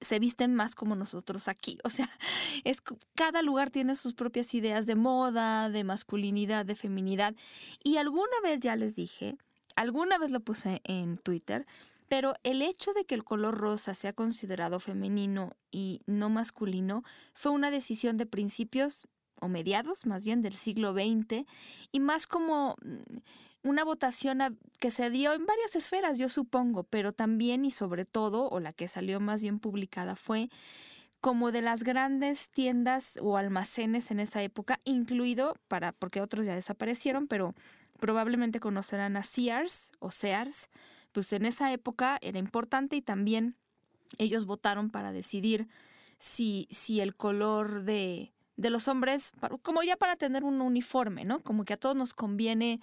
se 0.00 0.18
visten 0.18 0.54
más 0.54 0.74
como 0.74 0.94
nosotros 0.94 1.48
aquí. 1.48 1.78
O 1.84 1.90
sea, 1.90 2.08
es, 2.64 2.82
cada 3.14 3.42
lugar 3.42 3.70
tiene 3.70 3.96
sus 3.96 4.14
propias 4.14 4.54
ideas 4.54 4.86
de 4.86 4.94
moda, 4.94 5.70
de 5.70 5.84
masculinidad, 5.84 6.66
de 6.66 6.74
feminidad. 6.74 7.34
Y 7.82 7.96
alguna 7.96 8.40
vez 8.42 8.60
ya 8.60 8.76
les 8.76 8.96
dije, 8.96 9.36
alguna 9.74 10.18
vez 10.18 10.30
lo 10.30 10.40
puse 10.40 10.80
en 10.84 11.18
Twitter, 11.18 11.66
pero 12.08 12.34
el 12.44 12.62
hecho 12.62 12.92
de 12.92 13.04
que 13.04 13.14
el 13.14 13.24
color 13.24 13.56
rosa 13.56 13.94
sea 13.94 14.12
considerado 14.12 14.78
femenino 14.78 15.56
y 15.70 16.02
no 16.06 16.30
masculino 16.30 17.02
fue 17.32 17.52
una 17.52 17.70
decisión 17.70 18.16
de 18.16 18.26
principios 18.26 19.08
o 19.40 19.48
mediados 19.48 20.06
más 20.06 20.24
bien 20.24 20.40
del 20.40 20.54
siglo 20.54 20.94
XX 20.94 21.44
y 21.92 22.00
más 22.00 22.26
como 22.26 22.76
mm, 22.82 23.18
una 23.66 23.84
votación 23.84 24.58
que 24.78 24.90
se 24.90 25.10
dio 25.10 25.32
en 25.34 25.44
varias 25.44 25.74
esferas, 25.74 26.18
yo 26.18 26.28
supongo, 26.28 26.84
pero 26.84 27.12
también 27.12 27.64
y 27.64 27.70
sobre 27.70 28.04
todo, 28.04 28.48
o 28.48 28.60
la 28.60 28.72
que 28.72 28.88
salió 28.88 29.20
más 29.20 29.42
bien 29.42 29.58
publicada 29.58 30.14
fue 30.14 30.48
como 31.20 31.50
de 31.50 31.62
las 31.62 31.82
grandes 31.82 32.50
tiendas 32.50 33.18
o 33.20 33.36
almacenes 33.36 34.10
en 34.10 34.20
esa 34.20 34.42
época, 34.42 34.80
incluido 34.84 35.56
para 35.66 35.92
porque 35.92 36.20
otros 36.20 36.46
ya 36.46 36.54
desaparecieron, 36.54 37.26
pero 37.26 37.54
probablemente 37.98 38.60
conocerán 38.60 39.16
a 39.16 39.22
Sears 39.22 39.90
o 39.98 40.10
Sears, 40.10 40.68
pues 41.12 41.32
en 41.32 41.46
esa 41.46 41.72
época 41.72 42.18
era 42.20 42.38
importante 42.38 42.94
y 42.94 43.02
también 43.02 43.56
ellos 44.18 44.46
votaron 44.46 44.90
para 44.90 45.10
decidir 45.10 45.66
si, 46.20 46.68
si 46.70 47.00
el 47.00 47.16
color 47.16 47.82
de, 47.82 48.32
de 48.56 48.70
los 48.70 48.86
hombres, 48.86 49.32
como 49.62 49.82
ya 49.82 49.96
para 49.96 50.16
tener 50.16 50.44
un 50.44 50.60
uniforme, 50.60 51.24
¿no? 51.24 51.42
Como 51.42 51.64
que 51.64 51.72
a 51.72 51.76
todos 51.76 51.96
nos 51.96 52.14
conviene 52.14 52.80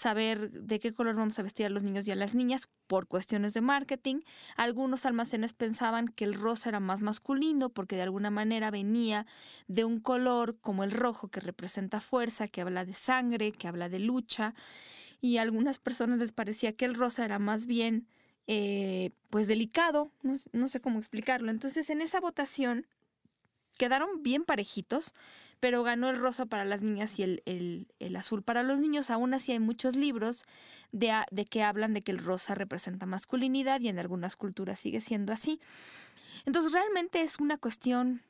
saber 0.00 0.50
de 0.50 0.80
qué 0.80 0.92
color 0.92 1.14
vamos 1.14 1.38
a 1.38 1.42
vestir 1.42 1.66
a 1.66 1.68
los 1.68 1.82
niños 1.82 2.08
y 2.08 2.10
a 2.10 2.14
las 2.14 2.34
niñas 2.34 2.68
por 2.86 3.06
cuestiones 3.06 3.54
de 3.54 3.60
marketing. 3.60 4.20
Algunos 4.56 5.06
almacenes 5.06 5.52
pensaban 5.52 6.08
que 6.08 6.24
el 6.24 6.34
rosa 6.34 6.70
era 6.70 6.80
más 6.80 7.02
masculino 7.02 7.68
porque 7.68 7.96
de 7.96 8.02
alguna 8.02 8.30
manera 8.30 8.70
venía 8.70 9.26
de 9.68 9.84
un 9.84 10.00
color 10.00 10.56
como 10.60 10.84
el 10.84 10.90
rojo 10.90 11.28
que 11.28 11.40
representa 11.40 12.00
fuerza, 12.00 12.48
que 12.48 12.62
habla 12.62 12.84
de 12.84 12.94
sangre, 12.94 13.52
que 13.52 13.68
habla 13.68 13.88
de 13.88 13.98
lucha 13.98 14.54
y 15.20 15.36
a 15.36 15.42
algunas 15.42 15.78
personas 15.78 16.18
les 16.18 16.32
parecía 16.32 16.72
que 16.72 16.86
el 16.86 16.94
rosa 16.94 17.24
era 17.24 17.38
más 17.38 17.66
bien 17.66 18.06
eh, 18.46 19.10
pues 19.28 19.46
delicado, 19.46 20.10
no, 20.52 20.68
sé 20.68 20.80
cómo 20.80 20.98
explicarlo. 20.98 21.50
Entonces 21.50 21.90
en 21.90 22.00
esa 22.00 22.20
votación 22.20 22.86
quedaron 23.80 24.22
bien 24.22 24.44
parejitos, 24.44 25.14
pero 25.58 25.82
ganó 25.82 26.10
el 26.10 26.18
rosa 26.18 26.44
para 26.44 26.66
las 26.66 26.82
niñas 26.82 27.18
y 27.18 27.22
el, 27.22 27.42
el, 27.98 28.16
azul 28.16 28.42
para 28.42 28.62
los 28.62 28.78
niños. 28.78 29.08
Aún 29.08 29.32
así 29.32 29.52
hay 29.52 29.58
muchos 29.58 29.96
libros 29.96 30.44
de, 30.92 31.14
de, 31.30 31.46
que 31.46 31.62
hablan 31.62 31.94
de 31.94 32.02
que 32.02 32.12
el 32.12 32.18
rosa 32.18 32.54
representa 32.54 33.06
masculinidad 33.06 33.80
y 33.80 33.88
en 33.88 33.98
algunas 33.98 34.36
culturas 34.36 34.80
sigue 34.80 35.00
siendo 35.00 35.32
así. 35.32 35.62
Entonces 36.44 36.72
realmente 36.72 37.22
es 37.22 37.38
una 37.38 37.56
cuestión, 37.56 38.20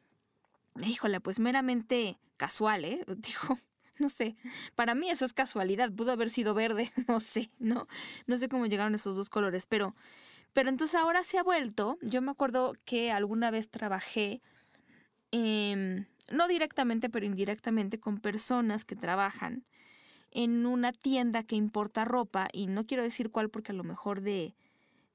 híjole, 0.85 1.21
pues 1.21 1.41
meramente 1.41 2.21
casual, 2.37 2.85
¿eh? 2.85 3.05
Dijo, 3.17 3.59
no 3.99 4.09
sé, 4.09 4.37
para 4.77 4.95
mí 4.95 5.11
eso 5.11 5.25
es 5.25 5.33
casualidad, 5.33 5.91
pudo 5.91 6.13
haber 6.13 6.31
sido 6.31 6.55
verde, 6.55 6.93
no 7.09 7.19
sé, 7.19 7.49
no, 7.59 7.89
no 8.29 8.39
sé 8.39 8.49
cómo 8.49 8.67
llegaron 8.67 8.95
esos 8.95 9.17
dos 9.17 9.29
colores, 9.29 9.67
pero, 9.67 9.97
pero 10.53 10.69
entonces 10.69 10.95
ahora 10.95 11.25
se 11.25 11.39
ha 11.39 11.43
vuelto, 11.43 11.99
yo 12.03 12.23
me 12.23 12.31
acuerdo 12.31 12.75
que 12.85 13.11
alguna 13.11 13.51
vez 13.51 13.69
trabajé, 13.69 14.43
no 15.33 16.49
directamente, 16.49 17.09
pero 17.09 17.27
indirectamente 17.27 18.01
con 18.01 18.19
personas 18.19 18.85
que 18.85 18.97
trabajan 18.97 19.65
en 20.33 20.65
una 20.67 20.93
tienda 20.93 21.43
que 21.43 21.57
importa 21.57 22.05
ropa, 22.05 22.49
y 22.53 22.67
no 22.67 22.87
quiero 22.87 23.03
decir 23.03 23.31
cuál 23.31 23.51
porque 23.51 23.73
a 23.73 23.75
lo 23.75 23.85
mejor 23.85 24.21
de, 24.21 24.55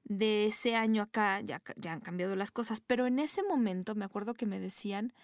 de 0.04 0.46
ese 0.46 0.76
año 0.76 1.02
acá 1.02 1.40
ya, 1.40 1.62
ya 1.76 1.92
han 1.92 2.00
cambiado 2.00 2.36
las 2.36 2.50
cosas, 2.50 2.80
pero 2.80 3.06
en 3.06 3.18
ese 3.18 3.42
momento 3.42 3.94
me 3.94 4.04
acuerdo 4.04 4.34
que 4.34 4.46
me 4.46 4.60
decían 4.60 5.14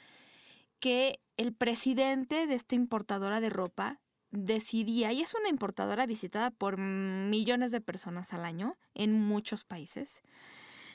que 0.81 1.21
el 1.37 1.53
presidente 1.53 2.47
de 2.47 2.55
esta 2.55 2.75
importadora 2.75 3.41
de 3.41 3.51
ropa 3.51 4.01
decidía, 4.31 5.13
y 5.13 5.21
es 5.21 5.35
una 5.35 5.51
importadora 5.51 6.07
visitada 6.07 6.51
por 6.51 6.79
millones 6.79 7.71
de 7.71 7.83
personas 7.83 8.33
al 8.33 8.45
año 8.45 8.77
en 8.95 9.13
muchos 9.13 9.65
países, 9.65 10.23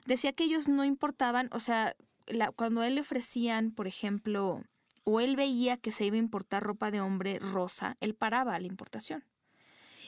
decía 0.08 0.34
que 0.34 0.46
ellos 0.46 0.68
no 0.68 0.84
importaban, 0.84 1.50
o 1.52 1.60
sea, 1.60 1.96
cuando 2.56 2.84
él 2.84 2.96
le 2.96 3.02
ofrecían, 3.02 3.72
por 3.72 3.88
ejemplo, 3.88 4.64
o 5.04 5.20
él 5.20 5.36
veía 5.36 5.78
que 5.78 5.92
se 5.92 6.06
iba 6.06 6.16
a 6.16 6.20
importar 6.20 6.64
ropa 6.64 6.92
de 6.92 7.02
hombre 7.02 7.40
rosa, 7.40 7.98
él 8.00 8.14
paraba 8.14 8.60
la 8.60 8.68
importación. 8.68 9.24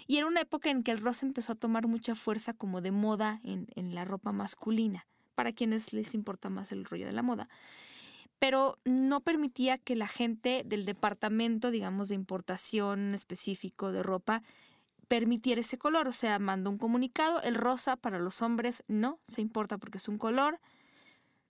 Y 0.07 0.17
era 0.17 0.27
una 0.27 0.41
época 0.41 0.69
en 0.69 0.83
que 0.83 0.91
el 0.91 0.99
rosa 0.99 1.25
empezó 1.25 1.53
a 1.53 1.55
tomar 1.55 1.87
mucha 1.87 2.15
fuerza 2.15 2.53
como 2.53 2.81
de 2.81 2.91
moda 2.91 3.39
en, 3.43 3.67
en 3.75 3.93
la 3.93 4.05
ropa 4.05 4.31
masculina, 4.31 5.05
para 5.35 5.53
quienes 5.53 5.93
les 5.93 6.15
importa 6.15 6.49
más 6.49 6.71
el 6.71 6.85
rollo 6.85 7.05
de 7.05 7.13
la 7.13 7.21
moda 7.21 7.47
pero 8.39 8.79
no 8.85 9.19
permitía 9.19 9.77
que 9.77 9.97
la 9.97 10.07
gente 10.07 10.63
del 10.65 10.85
departamento, 10.85 11.71
digamos, 11.71 12.07
de 12.07 12.15
importación 12.15 13.13
específico 13.13 13.91
de 13.91 14.01
ropa, 14.01 14.43
permitiera 15.09 15.61
ese 15.61 15.77
color. 15.77 16.07
O 16.07 16.13
sea, 16.13 16.39
mandó 16.39 16.69
un 16.69 16.77
comunicado, 16.77 17.41
el 17.41 17.55
rosa 17.55 17.97
para 17.97 18.17
los 18.17 18.41
hombres 18.41 18.83
no 18.87 19.19
se 19.25 19.41
importa 19.41 19.77
porque 19.77 19.97
es 19.97 20.07
un 20.07 20.17
color, 20.17 20.61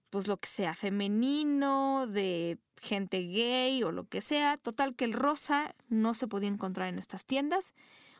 pues 0.09 0.27
lo 0.27 0.37
que 0.37 0.47
sea, 0.47 0.73
femenino, 0.73 2.07
de 2.07 2.57
gente 2.81 3.21
gay 3.21 3.83
o 3.83 3.91
lo 3.91 4.07
que 4.07 4.21
sea. 4.21 4.57
Total 4.57 4.95
que 4.95 5.05
el 5.05 5.13
rosa 5.13 5.75
no 5.87 6.13
se 6.13 6.27
podía 6.27 6.49
encontrar 6.49 6.89
en 6.89 6.99
estas 6.99 7.25
tiendas 7.25 7.75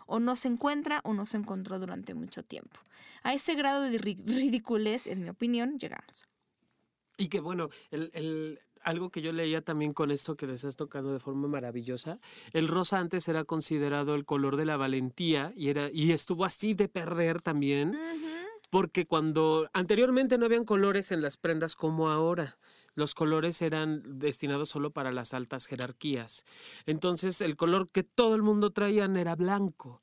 o 0.06 0.20
no 0.20 0.36
se 0.36 0.48
encuentra 0.48 1.02
o 1.04 1.14
no 1.14 1.26
se 1.26 1.38
encontró 1.38 1.80
durante 1.80 2.14
mucho 2.14 2.44
tiempo. 2.44 2.80
A 3.24 3.34
ese 3.34 3.54
grado 3.56 3.84
de 3.84 3.98
ridiculez, 3.98 5.08
en 5.08 5.24
mi 5.24 5.30
opinión, 5.30 5.78
llegamos. 5.78 6.26
Y 7.18 7.28
que 7.28 7.40
bueno, 7.42 7.70
el, 7.92 8.60
algo 8.82 9.10
que 9.10 9.22
yo 9.22 9.34
leía 9.34 9.62
también 9.62 9.94
con 9.94 10.10
esto 10.10 10.36
que 10.36 10.48
les 10.48 10.56
estás 10.56 10.76
tocando 10.76 11.12
de 11.12 11.20
forma 11.20 11.48
maravillosa, 11.48 12.20
el 12.54 12.68
rosa 12.68 13.00
antes 13.00 13.28
era 13.28 13.44
considerado 13.44 14.16
el 14.16 14.26
color 14.26 14.56
de 14.56 14.66
la 14.66 14.78
valentía 14.78 15.52
y, 15.56 15.70
era, 15.70 15.90
y 15.92 16.12
estuvo 16.12 16.46
así 16.46 16.74
de 16.74 16.88
perder 16.88 17.42
también. 17.42 17.98
Porque 18.70 19.06
cuando 19.06 19.70
anteriormente 19.74 20.38
no 20.38 20.46
habían 20.46 20.66
colores 20.66 21.12
en 21.12 21.22
las 21.22 21.38
prendas 21.38 21.76
como 21.76 22.10
ahora, 22.10 22.58
los 22.94 23.16
colores 23.16 23.62
eran 23.62 24.20
destinados 24.20 24.70
solo 24.70 24.92
para 24.92 25.12
las 25.12 25.34
altas 25.34 25.66
jerarquías. 25.66 26.46
Entonces 26.86 27.42
el 27.42 27.56
color 27.56 27.90
que 27.92 28.04
todo 28.04 28.36
el 28.36 28.44
mundo 28.44 28.72
traían 28.72 29.18
era 29.18 29.36
blanco. 29.36 30.02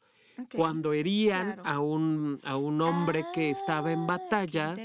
Cuando 0.55 0.93
herían 0.93 1.61
a, 1.65 1.81
un, 1.81 2.39
a 2.45 2.57
un 2.57 2.83
hombre 2.83 3.25
que 3.33 3.49
estaba 3.49 3.91
en 3.91 4.01
ah, 4.01 4.07
batalla, 4.07 4.77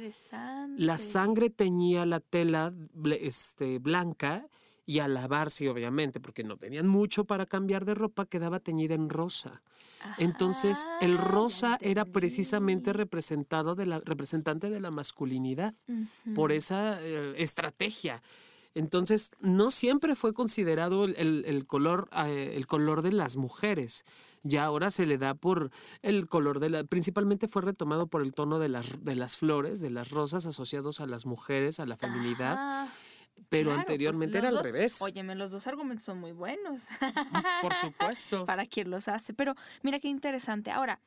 la 0.77 0.97
sangre 0.97 1.49
teñía 1.49 2.05
la 2.05 2.21
tela 2.21 2.71
este, 3.19 3.79
blanca 3.79 4.47
y 4.85 4.99
al 4.99 5.13
lavarse, 5.13 5.69
obviamente, 5.69 6.19
porque 6.19 6.43
no 6.43 6.57
tenían 6.57 6.87
mucho 6.87 7.25
para 7.25 7.45
cambiar 7.45 7.85
de 7.85 7.95
ropa, 7.95 8.25
quedaba 8.25 8.59
teñida 8.59 8.95
en 8.95 9.09
rosa. 9.09 9.61
Entonces, 10.17 10.85
el 10.99 11.17
rosa 11.17 11.77
era 11.81 12.05
precisamente 12.05 12.91
representado 12.91 13.75
de 13.75 13.85
la, 13.85 13.99
representante 13.99 14.69
de 14.69 14.79
la 14.79 14.89
masculinidad 14.89 15.75
por 16.33 16.51
esa 16.51 16.99
eh, 17.01 17.35
estrategia. 17.37 18.23
Entonces, 18.73 19.31
no 19.39 19.69
siempre 19.69 20.15
fue 20.15 20.33
considerado 20.33 21.05
el, 21.05 21.65
color, 21.67 22.09
eh, 22.25 22.53
el 22.55 22.65
color 22.67 23.01
de 23.03 23.11
las 23.11 23.37
mujeres 23.37 24.05
ya 24.43 24.63
ahora 24.63 24.89
se 24.89 25.05
le 25.05 25.17
da 25.17 25.35
por 25.35 25.71
el 26.01 26.27
color 26.27 26.59
de 26.59 26.69
la, 26.69 26.83
principalmente 26.83 27.47
fue 27.47 27.61
retomado 27.61 28.07
por 28.07 28.21
el 28.21 28.33
tono 28.33 28.57
de 28.59 28.69
las, 28.69 29.03
de 29.03 29.15
las 29.15 29.37
flores, 29.37 29.81
de 29.81 29.91
las 29.91 30.09
rosas 30.09 30.45
asociados 30.45 30.99
a 30.99 31.05
las 31.05 31.25
mujeres, 31.25 31.79
a 31.79 31.85
la 31.85 31.95
feminidad. 31.95 32.87
Pero 33.49 33.69
pues, 33.69 33.79
anteriormente 33.79 34.37
era 34.37 34.49
al 34.49 34.63
revés. 34.63 35.01
Óyeme, 35.01 35.35
los 35.35 35.51
dos 35.51 35.67
argumentos 35.67 36.05
son 36.05 36.19
muy 36.19 36.31
buenos. 36.31 36.87
Por 37.61 37.73
supuesto. 37.73 38.45
Para 38.45 38.65
quien 38.65 38.89
los 38.89 39.07
hace. 39.07 39.33
Pero 39.33 39.55
mira 39.81 39.99
qué 39.99 40.07
interesante. 40.07 40.71
Ahora, 40.71 40.99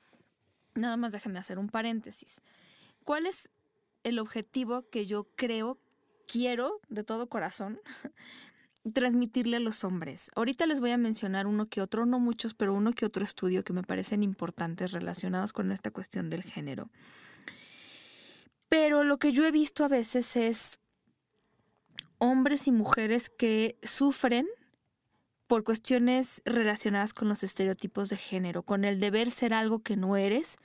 nada 0.74 0.96
más 0.96 1.12
déjame 1.12 1.38
hacer 1.38 1.58
un 1.58 1.68
paréntesis. 1.68 2.40
¿Cuál 3.04 3.26
es 3.26 3.50
el 4.04 4.18
objetivo 4.18 4.88
que 4.90 5.06
yo 5.06 5.26
creo, 5.34 5.78
quiero 6.28 6.80
de 6.88 7.02
todo 7.02 7.28
corazón 7.28 7.80
transmitirle 8.92 9.56
a 9.56 9.60
los 9.60 9.82
hombres. 9.82 10.30
Ahorita 10.36 10.66
les 10.66 10.80
voy 10.80 10.90
a 10.90 10.98
mencionar 10.98 11.46
uno 11.46 11.66
que 11.66 11.80
otro, 11.80 12.06
no 12.06 12.20
muchos, 12.20 12.54
pero 12.54 12.74
uno 12.74 12.92
que 12.92 13.06
otro 13.06 13.24
estudio 13.24 13.64
que 13.64 13.72
me 13.72 13.82
parecen 13.82 14.22
importantes 14.22 14.92
relacionados 14.92 15.52
con 15.52 15.72
esta 15.72 15.90
cuestión 15.90 16.28
del 16.30 16.42
género. 16.42 16.90
Pero 18.68 19.04
lo 19.04 19.18
que 19.18 19.32
yo 19.32 19.46
he 19.46 19.50
visto 19.50 19.84
a 19.84 19.88
veces 19.88 20.36
es 20.36 20.78
hombres 22.18 22.66
y 22.66 22.72
mujeres 22.72 23.30
que 23.30 23.78
sufren 23.82 24.46
por 25.46 25.64
cuestiones 25.64 26.42
relacionadas 26.44 27.12
con 27.12 27.28
los 27.28 27.42
estereotipos 27.42 28.08
de 28.08 28.16
género, 28.16 28.62
con 28.62 28.84
el 28.84 28.98
deber 28.98 29.30
ser 29.30 29.52
algo 29.54 29.82
que 29.82 29.96
no 29.96 30.16
eres 30.16 30.56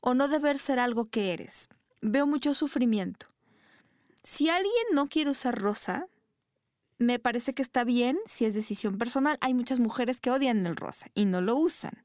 o 0.00 0.14
no 0.14 0.28
deber 0.28 0.58
ser 0.58 0.78
algo 0.78 1.06
que 1.06 1.32
eres. 1.32 1.68
Veo 2.00 2.26
mucho 2.26 2.54
sufrimiento. 2.54 3.26
Si 4.22 4.48
alguien 4.48 4.84
no 4.92 5.08
quiere 5.08 5.30
usar 5.30 5.58
rosa, 5.60 6.06
me 6.98 7.18
parece 7.18 7.54
que 7.54 7.62
está 7.62 7.84
bien 7.84 8.18
si 8.26 8.44
es 8.44 8.54
decisión 8.54 8.98
personal. 8.98 9.38
Hay 9.40 9.54
muchas 9.54 9.80
mujeres 9.80 10.20
que 10.20 10.30
odian 10.30 10.66
el 10.66 10.76
rosa 10.76 11.08
y 11.14 11.24
no 11.24 11.40
lo 11.40 11.56
usan. 11.56 12.02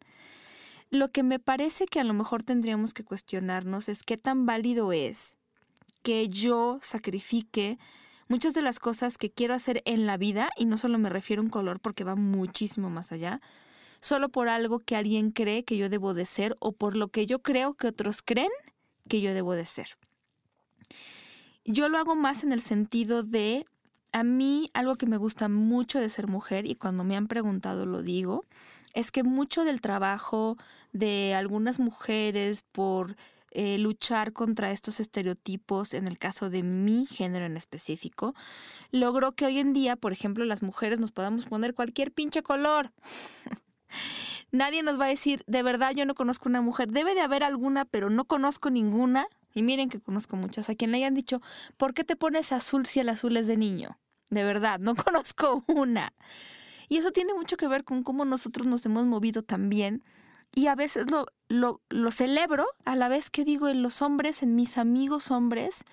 Lo 0.89 1.11
que 1.11 1.23
me 1.23 1.39
parece 1.39 1.85
que 1.85 1.99
a 1.99 2.03
lo 2.03 2.13
mejor 2.13 2.43
tendríamos 2.43 2.93
que 2.93 3.05
cuestionarnos 3.05 3.87
es 3.87 4.03
qué 4.03 4.17
tan 4.17 4.45
válido 4.45 4.91
es 4.91 5.37
que 6.03 6.27
yo 6.27 6.79
sacrifique 6.81 7.79
muchas 8.31 8.53
de 8.53 8.61
las 8.61 8.79
cosas 8.79 9.17
que 9.17 9.29
quiero 9.29 9.53
hacer 9.53 9.81
en 9.83 10.05
la 10.05 10.15
vida, 10.15 10.51
y 10.55 10.63
no 10.63 10.77
solo 10.77 10.97
me 10.97 11.09
refiero 11.09 11.41
a 11.41 11.43
un 11.43 11.49
color 11.49 11.81
porque 11.81 12.05
va 12.05 12.15
muchísimo 12.15 12.89
más 12.89 13.11
allá, 13.11 13.41
solo 13.99 14.29
por 14.29 14.47
algo 14.47 14.79
que 14.79 14.95
alguien 14.95 15.31
cree 15.31 15.65
que 15.65 15.75
yo 15.75 15.89
debo 15.89 16.13
de 16.13 16.25
ser 16.25 16.55
o 16.61 16.71
por 16.71 16.95
lo 16.95 17.09
que 17.09 17.25
yo 17.25 17.41
creo 17.41 17.73
que 17.73 17.87
otros 17.87 18.21
creen 18.21 18.49
que 19.09 19.19
yo 19.19 19.33
debo 19.33 19.53
de 19.53 19.65
ser. 19.65 19.97
Yo 21.65 21.89
lo 21.89 21.97
hago 21.97 22.15
más 22.15 22.45
en 22.45 22.53
el 22.53 22.61
sentido 22.61 23.21
de, 23.21 23.65
a 24.13 24.23
mí 24.23 24.69
algo 24.73 24.95
que 24.95 25.07
me 25.07 25.17
gusta 25.17 25.49
mucho 25.49 25.99
de 25.99 26.07
ser 26.07 26.27
mujer, 26.27 26.65
y 26.65 26.75
cuando 26.75 27.03
me 27.03 27.17
han 27.17 27.27
preguntado 27.27 27.85
lo 27.85 28.01
digo, 28.01 28.45
es 28.93 29.11
que 29.11 29.23
mucho 29.23 29.65
del 29.65 29.81
trabajo 29.81 30.57
de 30.93 31.35
algunas 31.35 31.81
mujeres 31.81 32.61
por 32.61 33.17
eh, 33.51 33.77
luchar 33.77 34.33
contra 34.33 34.71
estos 34.71 34.99
estereotipos, 34.99 35.93
en 35.93 36.07
el 36.07 36.17
caso 36.17 36.49
de 36.49 36.63
mi 36.63 37.05
género 37.05 37.45
en 37.45 37.57
específico, 37.57 38.33
logró 38.91 39.33
que 39.33 39.45
hoy 39.45 39.59
en 39.59 39.73
día, 39.73 39.95
por 39.95 40.13
ejemplo, 40.13 40.45
las 40.45 40.63
mujeres 40.63 40.99
nos 40.99 41.11
podamos 41.11 41.45
poner 41.45 41.73
cualquier 41.73 42.11
pinche 42.11 42.43
color. 42.43 42.91
Nadie 44.51 44.83
nos 44.83 44.99
va 44.99 45.05
a 45.05 45.09
decir, 45.09 45.43
de 45.47 45.63
verdad 45.63 45.93
yo 45.95 46.05
no 46.05 46.15
conozco 46.15 46.49
una 46.49 46.61
mujer, 46.61 46.91
debe 46.91 47.15
de 47.15 47.21
haber 47.21 47.43
alguna, 47.43 47.85
pero 47.85 48.09
no 48.09 48.25
conozco 48.25 48.69
ninguna. 48.69 49.27
Y 49.53 49.63
miren 49.63 49.89
que 49.89 49.99
conozco 49.99 50.37
muchas, 50.37 50.69
a 50.69 50.75
quien 50.75 50.91
le 50.91 50.97
hayan 50.97 51.13
dicho, 51.13 51.41
¿por 51.77 51.93
qué 51.93 52.03
te 52.03 52.15
pones 52.15 52.51
azul 52.51 52.85
si 52.85 52.99
el 52.99 53.09
azul 53.09 53.35
es 53.35 53.47
de 53.47 53.57
niño? 53.57 53.97
De 54.29 54.43
verdad, 54.43 54.79
no 54.79 54.95
conozco 54.95 55.63
una. 55.67 56.13
Y 56.89 56.97
eso 56.97 57.11
tiene 57.11 57.33
mucho 57.33 57.57
que 57.57 57.67
ver 57.67 57.83
con 57.83 58.03
cómo 58.03 58.25
nosotros 58.25 58.67
nos 58.67 58.85
hemos 58.85 59.05
movido 59.05 59.43
también. 59.43 60.03
Y 60.53 60.67
a 60.67 60.75
veces 60.75 61.05
lo, 61.09 61.27
lo, 61.89 62.11
celebro 62.11 62.67
a 62.85 62.95
la 62.95 63.07
vez 63.07 63.29
que 63.29 63.45
digo 63.45 63.69
en 63.69 63.81
los 63.81 64.01
hombres, 64.01 64.43
en 64.43 64.55
mis 64.55 64.77
amigos 64.77 65.31
hombres, 65.31 65.85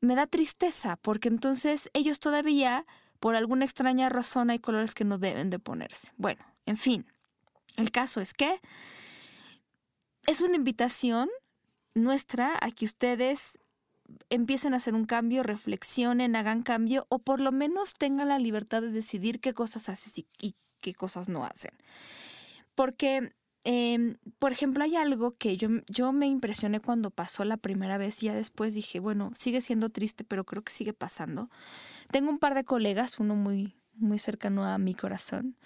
me 0.00 0.14
da 0.14 0.26
tristeza, 0.26 0.96
porque 0.96 1.28
entonces 1.28 1.90
ellos 1.92 2.18
todavía, 2.18 2.86
por 3.20 3.36
alguna 3.36 3.64
extraña 3.64 4.08
razón, 4.08 4.50
hay 4.50 4.58
colores 4.58 4.94
que 4.94 5.04
no 5.04 5.18
deben 5.18 5.50
de 5.50 5.58
ponerse. 5.58 6.12
Bueno, 6.16 6.44
en 6.66 6.76
fin, 6.76 7.06
el 7.76 7.90
caso 7.90 8.20
es 8.20 8.34
que 8.34 8.60
es 10.26 10.40
una 10.40 10.56
invitación 10.56 11.28
nuestra 11.94 12.58
a 12.60 12.70
que 12.70 12.84
ustedes 12.84 13.58
empiecen 14.30 14.74
a 14.74 14.78
hacer 14.78 14.94
un 14.94 15.04
cambio, 15.04 15.42
reflexionen, 15.42 16.36
hagan 16.36 16.62
cambio 16.62 17.06
o 17.08 17.18
por 17.18 17.40
lo 17.40 17.52
menos 17.52 17.94
tengan 17.94 18.28
la 18.28 18.38
libertad 18.38 18.82
de 18.82 18.90
decidir 18.90 19.40
qué 19.40 19.54
cosas 19.54 19.88
hacen 19.88 20.24
y 20.40 20.54
qué 20.80 20.94
cosas 20.94 21.28
no 21.28 21.44
hacen. 21.44 21.72
Porque, 22.74 23.32
em, 23.64 24.16
por 24.38 24.52
ejemplo, 24.52 24.84
hay 24.84 24.96
algo 24.96 25.36
que 25.36 25.56
yo, 25.56 25.68
yo 25.88 26.12
me 26.12 26.26
impresioné 26.26 26.80
cuando 26.80 27.10
pasó 27.10 27.44
la 27.44 27.56
primera 27.56 27.98
vez 27.98 28.22
y 28.22 28.26
ya 28.26 28.34
después 28.34 28.74
dije, 28.74 29.00
bueno, 29.00 29.32
sigue 29.34 29.60
siendo 29.60 29.90
triste, 29.90 30.24
pero 30.24 30.44
creo 30.44 30.62
que 30.62 30.72
sigue 30.72 30.92
pasando. 30.92 31.50
Tengo 32.10 32.30
un 32.30 32.38
par 32.38 32.54
de 32.54 32.64
colegas, 32.64 33.18
uno 33.18 33.34
muy, 33.34 33.74
muy 33.94 34.18
cercano 34.18 34.64
a 34.64 34.78
mi 34.78 34.94
corazón, 34.94 35.56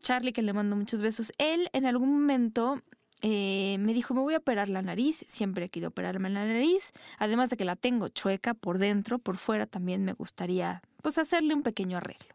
Charlie, 0.00 0.32
que 0.32 0.42
le 0.42 0.52
mando 0.52 0.76
muchos 0.76 1.00
besos. 1.00 1.32
Él 1.38 1.70
en 1.72 1.86
algún 1.86 2.12
momento 2.12 2.82
eh, 3.22 3.78
me 3.80 3.94
dijo, 3.94 4.12
me 4.12 4.20
voy 4.20 4.34
a 4.34 4.38
operar 4.38 4.68
la 4.68 4.82
nariz, 4.82 5.24
siempre 5.28 5.64
he 5.64 5.68
querido 5.70 5.88
operarme 5.88 6.28
la 6.28 6.44
nariz, 6.44 6.92
además 7.18 7.48
de 7.48 7.56
que 7.56 7.64
la 7.64 7.74
tengo 7.74 8.08
chueca 8.08 8.52
por 8.52 8.76
dentro, 8.76 9.18
por 9.18 9.38
fuera 9.38 9.66
también 9.66 10.04
me 10.04 10.12
gustaría 10.12 10.82
pues 11.00 11.16
hacerle 11.16 11.54
un 11.54 11.62
pequeño 11.62 11.96
arreglo. 11.96 12.34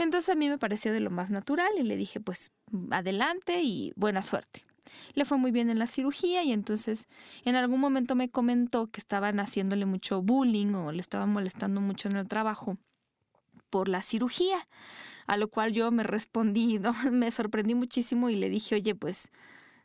Entonces 0.00 0.30
a 0.30 0.34
mí 0.34 0.48
me 0.48 0.56
pareció 0.56 0.94
de 0.94 1.00
lo 1.00 1.10
más 1.10 1.30
natural 1.30 1.70
y 1.78 1.82
le 1.82 1.94
dije 1.94 2.20
pues 2.20 2.52
adelante 2.90 3.60
y 3.60 3.92
buena 3.96 4.22
suerte. 4.22 4.64
Le 5.12 5.26
fue 5.26 5.36
muy 5.36 5.50
bien 5.50 5.68
en 5.68 5.78
la 5.78 5.86
cirugía 5.86 6.42
y 6.42 6.52
entonces 6.52 7.06
en 7.44 7.54
algún 7.54 7.80
momento 7.80 8.14
me 8.14 8.30
comentó 8.30 8.86
que 8.86 8.98
estaban 8.98 9.38
haciéndole 9.40 9.84
mucho 9.84 10.22
bullying 10.22 10.72
o 10.72 10.90
le 10.90 11.02
estaban 11.02 11.30
molestando 11.30 11.82
mucho 11.82 12.08
en 12.08 12.16
el 12.16 12.26
trabajo 12.26 12.78
por 13.68 13.88
la 13.88 14.00
cirugía, 14.00 14.66
a 15.26 15.36
lo 15.36 15.48
cual 15.48 15.74
yo 15.74 15.90
me 15.90 16.02
respondí, 16.02 16.80
me 17.12 17.30
sorprendí 17.30 17.74
muchísimo 17.74 18.30
y 18.30 18.36
le 18.36 18.48
dije, 18.48 18.76
oye, 18.76 18.94
pues 18.94 19.30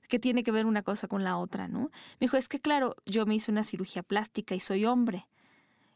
que 0.08 0.18
tiene 0.18 0.44
que 0.44 0.52
ver 0.52 0.66
una 0.66 0.82
cosa 0.82 1.10
con 1.10 1.26
la 1.26 1.36
otra, 1.36 1.68
¿no? 1.68 1.92
Me 2.22 2.28
dijo, 2.28 2.38
es 2.38 2.48
que 2.48 2.62
claro, 2.62 2.96
yo 3.06 3.26
me 3.26 3.36
hice 3.36 3.52
una 3.52 3.66
cirugía 3.66 4.02
plástica 4.02 4.56
y 4.56 4.62
soy 4.62 4.86
hombre. 4.86 5.28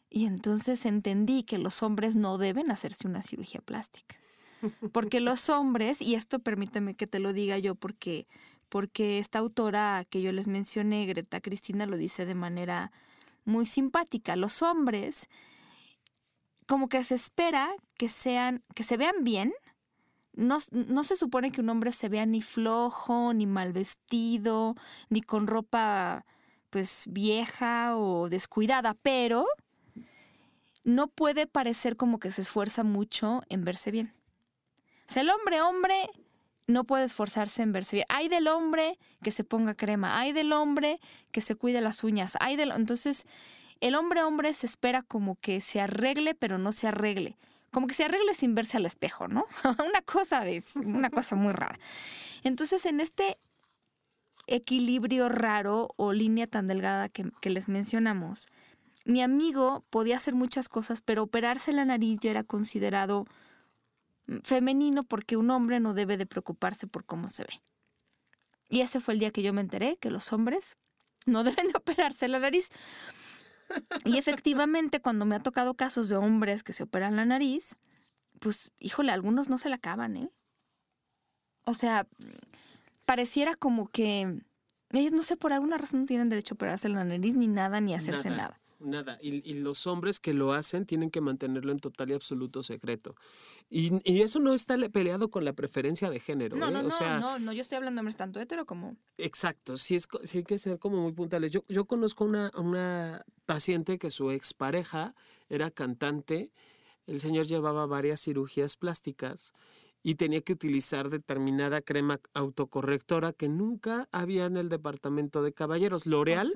Y 0.10 0.26
entonces 0.26 0.86
entendí 0.86 1.44
que 1.44 1.58
los 1.58 1.84
hombres 1.84 2.16
no 2.16 2.38
deben 2.38 2.72
hacerse 2.72 3.08
una 3.08 3.22
cirugía 3.22 3.62
plástica. 3.62 4.18
Porque 4.92 5.20
los 5.20 5.50
hombres, 5.50 6.02
y 6.02 6.16
esto 6.16 6.40
permíteme 6.40 6.96
que 6.96 7.08
te 7.08 7.20
lo 7.20 7.34
diga 7.34 7.58
yo 7.58 7.76
porque, 7.76 8.28
porque 8.68 9.20
esta 9.20 9.40
autora 9.40 10.06
que 10.10 10.22
yo 10.22 10.32
les 10.32 10.48
mencioné, 10.48 11.06
Greta 11.06 11.40
Cristina, 11.40 11.86
lo 11.86 11.96
dice 11.96 12.26
de 12.26 12.36
manera 12.36 12.92
muy 13.46 13.66
simpática. 13.66 14.36
Los 14.36 14.62
hombres, 14.62 15.30
como 16.66 16.90
que 16.90 17.04
se 17.04 17.16
espera 17.16 17.72
que 17.98 18.10
sean, 18.10 18.64
que 18.76 18.84
se 18.84 18.98
vean 18.98 19.24
bien, 19.24 19.54
no, 20.34 20.60
se 21.04 21.18
supone 21.18 21.52
que 21.52 21.62
un 21.62 21.70
hombre 21.70 21.92
se 21.92 22.08
vea 22.08 22.26
ni 22.26 22.42
flojo, 22.42 23.34
ni 23.34 23.46
mal 23.46 23.74
vestido, 23.74 24.76
ni 25.10 25.22
con 25.22 25.48
ropa 25.48 26.26
pues 26.70 27.06
vieja 27.08 27.98
o 27.98 28.30
descuidada, 28.30 28.94
pero 28.94 29.46
no 30.96 31.08
puede 31.08 31.48
parecer 31.48 31.96
como 31.96 32.20
que 32.20 32.32
se 32.32 32.42
esfuerza 32.42 32.84
mucho 32.84 33.42
en 33.50 33.64
verse 33.64 33.92
bien. 33.92 34.14
O 35.08 35.12
sea, 35.12 35.22
el 35.22 35.30
hombre, 35.30 35.62
hombre, 35.62 36.10
no 36.68 36.84
puede 36.84 37.06
esforzarse 37.06 37.62
en 37.62 37.72
verse 37.72 37.98
bien. 37.98 38.06
Hay 38.10 38.28
del 38.28 38.48
hombre 38.48 39.00
que 39.24 39.32
se 39.32 39.44
ponga 39.44 39.76
crema, 39.76 40.20
hay 40.20 40.34
del 40.34 40.54
hombre 40.54 41.00
que 41.32 41.42
se 41.42 41.56
cuide 41.56 41.82
las 41.82 42.04
uñas, 42.04 42.38
hay 42.40 42.56
del... 42.56 42.72
Entonces, 42.72 43.26
el 43.82 43.96
hombre, 43.96 44.24
hombre 44.24 44.54
se 44.54 44.68
espera 44.68 45.04
como 45.04 45.36
que 45.36 45.62
se 45.62 45.80
arregle, 45.82 46.36
pero 46.36 46.58
no 46.58 46.72
se 46.72 46.88
arregle 46.88 47.38
como 47.72 47.88
que 47.88 47.94
se 47.94 48.06
arregle 48.06 48.34
sin 48.34 48.56
verse 48.56 48.78
al 48.78 48.86
espejo, 48.86 49.28
¿no? 49.28 49.46
una 49.88 50.02
cosa 50.02 50.46
es 50.48 50.76
una 50.76 51.10
cosa 51.10 51.36
muy 51.36 51.54
rara. 51.54 51.78
Entonces, 52.44 52.86
en 52.86 53.00
este 53.00 53.38
equilibrio 54.48 55.30
raro 55.30 55.94
o 55.96 56.12
línea 56.12 56.48
tan 56.48 56.68
delgada 56.68 57.10
que, 57.10 57.32
les 57.50 57.68
mencionamos, 57.68 58.48
mi 59.10 59.22
amigo 59.22 59.86
podía 59.90 60.18
hacer 60.18 60.36
muchas 60.36 60.70
cosas, 60.70 61.02
pero 61.02 61.24
operarse 61.24 61.72
la 61.72 61.86
nariz 61.86 62.20
ya 62.22 62.32
era 62.32 62.44
considerado 62.44 63.26
femenino 64.44 65.04
porque 65.04 65.38
un 65.38 65.50
hombre 65.50 65.80
no 65.80 65.94
debe 65.94 66.18
de 66.18 66.26
preocuparse 66.26 66.88
por 66.88 67.06
cómo 67.06 67.28
se 67.28 67.44
ve. 67.44 67.62
Y 68.70 68.82
ese 68.82 69.00
fue 69.00 69.16
el 69.16 69.20
día 69.20 69.32
que 69.32 69.42
yo 69.42 69.54
me 69.54 69.62
enteré 69.62 69.98
que 69.98 70.12
los 70.12 70.32
hombres 70.32 70.78
no 71.26 71.44
deben 71.44 71.68
de 71.68 71.78
operarse 71.78 72.28
la 72.28 72.40
nariz 72.40 72.70
y 74.06 74.18
efectivamente, 74.18 75.02
cuando 75.02 75.26
me 75.26 75.36
ha 75.36 75.40
tocado 75.40 75.76
casos 75.76 76.10
de 76.10 76.16
hombres 76.16 76.64
que 76.64 76.74
se 76.74 76.84
operan 76.84 77.16
la 77.16 77.26
nariz, 77.26 77.76
pues, 78.40 78.72
híjole, 78.80 79.12
algunos 79.12 79.50
no 79.50 79.58
se 79.58 79.70
la 79.70 79.76
acaban, 79.76 80.18
¿eh? 80.18 80.32
O 81.66 81.76
sea, 81.76 82.08
pareciera 83.06 83.56
como 83.56 83.88
que 83.88 84.42
ellos, 84.92 85.12
no 85.12 85.24
sé, 85.24 85.38
por 85.38 85.54
alguna 85.54 85.78
razón 85.78 86.02
no 86.02 86.06
tienen 86.08 86.30
derecho 86.30 86.54
a 86.54 86.56
operarse 86.56 86.90
la 86.90 87.04
nariz 87.04 87.36
ni 87.36 87.48
nada, 87.48 87.80
ni 87.80 87.94
hacerse 87.94 88.30
nada. 88.30 88.42
Nada. 88.42 88.60
Y, 89.22 89.54
los 89.56 89.88
hombres 89.88 90.20
que 90.20 90.34
lo 90.34 90.54
hacen 90.54 90.86
tienen 90.86 91.12
que 91.12 91.20
mantenerlo 91.20 91.72
en 91.72 91.80
total 91.80 92.12
y 92.12 92.14
absoluto 92.14 92.64
secreto. 92.64 93.16
Y, 93.70 94.22
eso 94.22 94.40
no 94.40 94.54
está 94.54 94.78
peleado 94.90 95.30
con 95.30 95.44
la 95.44 95.54
preferencia 95.54 96.10
de 96.10 96.20
género. 96.20 96.56
No, 96.56 96.70
¿eh? 96.70 96.72
no, 96.72 96.88
o 96.88 96.92
sea, 96.92 97.20
no, 97.20 97.40
no, 97.40 97.52
yo 97.52 97.62
estoy 97.62 97.78
hablando 97.78 98.00
de 98.00 98.02
hombres 98.02 98.16
tanto 98.16 98.40
hetero 98.40 98.66
como... 98.66 98.96
Exacto, 99.18 99.76
sí, 99.78 99.96
es, 99.96 100.08
sí 100.24 100.40
hay 100.40 100.44
que 100.44 100.58
ser 100.58 100.80
como 100.80 101.02
muy 101.02 101.12
puntuales. 101.12 101.52
Yo, 101.52 101.66
yo 101.68 101.86
conozco 101.86 102.24
una, 102.24 102.52
una 102.56 103.26
paciente 103.46 103.98
que 103.98 104.12
su 104.12 104.32
expareja 104.32 105.14
era 105.50 105.72
cantante, 105.72 106.52
el 107.06 107.20
señor 107.20 107.48
llevaba 107.48 107.86
varias 107.86 108.22
cirugías 108.22 108.76
plásticas 108.76 109.54
y 110.02 110.16
tenía 110.16 110.42
que 110.42 110.54
utilizar 110.54 111.10
determinada 111.10 111.82
crema 111.82 112.20
autocorrectora 112.34 113.34
que 113.34 113.50
nunca 113.50 114.08
había 114.12 114.46
en 114.46 114.58
el 114.58 114.70
departamento 114.70 115.42
de 115.42 115.54
caballeros. 115.54 116.06
L'Oreal 116.06 116.52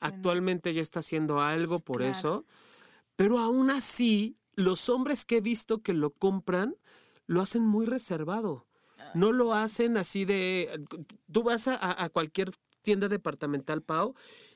actualmente 0.00 0.72
ya 0.72 0.82
está 0.82 1.00
haciendo 1.00 1.40
algo 1.40 1.80
por 1.80 2.02
eso, 2.02 2.44
pero 3.16 3.38
aún 3.38 3.70
así 3.70 4.36
los 4.54 4.88
hombres 4.88 5.24
que 5.24 5.38
he 5.38 5.40
visto 5.40 5.82
que 5.82 5.92
lo 5.92 6.10
compran 6.10 6.76
lo 7.26 7.40
hacen 7.40 7.62
muy 7.62 7.86
reservado. 7.86 8.66
Ah, 8.98 9.10
no 9.14 9.32
lo 9.32 9.54
hacen 9.54 9.96
así 9.96 10.24
de... 10.24 10.80
Tú 11.32 11.42
vas 11.42 11.66
a, 11.66 12.04
a 12.04 12.08
cualquier 12.10 12.52
tienda 12.82 13.08
departamental, 13.08 13.82
Pau, 13.82 14.14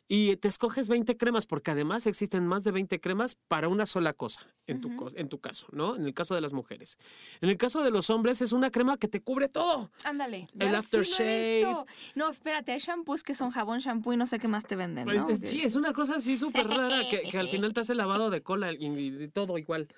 y 0.09 0.37
te 0.37 0.49
escoges 0.49 0.89
20 0.89 1.19
cremas, 1.19 1.47
porque 1.47 1.71
además 1.71 2.07
existen 2.07 2.47
más 2.47 2.65
de 2.65 2.71
20 2.71 2.99
cremas 2.99 3.37
para 3.47 3.69
una 3.69 3.85
sola 3.85 4.15
cosa, 4.15 4.41
en, 4.67 4.81
tu, 4.81 4.91
en 5.15 5.29
tu 5.29 5.39
caso, 5.39 5.67
¿no? 5.71 5.97
En 5.97 6.07
el 6.07 6.15
caso 6.15 6.35
de 6.35 6.41
las 6.41 6.55
mujeres. 6.55 6.99
En 7.43 7.51
el 7.51 7.59
caso 7.59 7.83
de 7.83 7.91
los 7.91 8.09
hombres 8.09 8.41
es 8.41 8.53
una 8.53 8.71
crema 8.71 8.97
que 8.97 9.07
te 9.07 9.21
cubre 9.21 9.51
todo. 9.51 9.91
Ándale. 10.05 10.47
El 10.59 10.75
aftershave. 10.75 11.67
no, 12.15 12.31
espérate, 12.31 12.73
hay 12.73 12.79
shampoos 12.79 13.23
que 13.23 13.35
son 13.35 13.51
jabón, 13.51 13.81
shampoo 13.81 14.15
y 14.15 14.17
no 14.17 14.27
sé 14.27 14.39
qué 14.39 14.49
más 14.49 14.65
te 14.65 14.77
venden, 14.77 15.07
¿no? 15.07 15.27
Pues, 15.27 15.41
sí, 15.43 15.61
es 15.63 15.75
una 15.75 15.93
cosa 15.93 16.17
así 16.17 16.39
súper 16.39 16.67
rara 16.67 17.07
que, 17.11 17.23
que, 17.23 17.39
al 17.39 17.49
final 17.51 17.75
te 17.75 17.81
hace 17.81 17.95
lavado 17.95 18.31
de 18.31 18.43
cola 18.43 18.73
y, 18.73 18.87
y 18.87 19.29
todo 19.29 19.59
igual. 19.59 19.89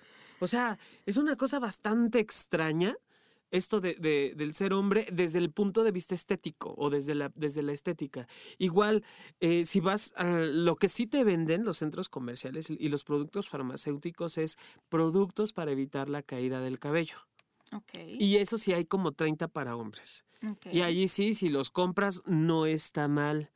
O 0.41 0.49
sea, 0.49 0.79
es 1.07 1.19
una 1.19 1.37
cosa 1.37 1.61
bastante 1.61 2.19
extraña 2.19 2.97
esto 3.51 3.81
de, 3.81 3.95
del 4.37 4.55
ser 4.55 4.73
hombre 4.73 5.07
desde 5.13 5.39
el 5.39 5.51
punto 5.51 5.85
de 5.85 5.93
vista 5.93 6.15
estético 6.15 6.75
o 6.77 6.91
desde 6.91 7.15
la, 7.15 7.33
desde 7.35 7.63
la 7.63 7.73
estética. 7.73 8.27
Igual, 8.59 9.05
eh, 9.41 9.65
si 9.67 9.81
vas 9.81 10.13
a 10.17 10.27
lo 10.41 10.77
que 10.77 10.89
sí 10.89 11.07
te 11.07 11.25
venden 11.25 11.65
los 11.65 11.79
centros 11.79 12.09
comerciales 12.09 12.71
y 12.71 12.89
los 12.89 13.05
productos 13.05 13.49
farmacéuticos 13.49 14.39
es 14.39 14.59
productos 14.89 15.53
para 15.53 15.73
evitar 15.73 16.11
la 16.11 16.23
caída 16.23 16.61
del 16.61 16.79
cabello. 16.79 17.17
Y 18.19 18.37
eso 18.37 18.59
sí 18.59 18.73
hay 18.73 18.85
como 18.85 19.13
30 19.13 19.49
para 19.49 19.77
hombres. 19.77 20.25
Y 20.73 20.81
allí 20.83 21.09
sí, 21.09 21.35
si 21.35 21.49
los 21.49 21.71
compras, 21.71 22.23
no 22.27 22.67
está 22.67 23.09
mal. 23.09 23.51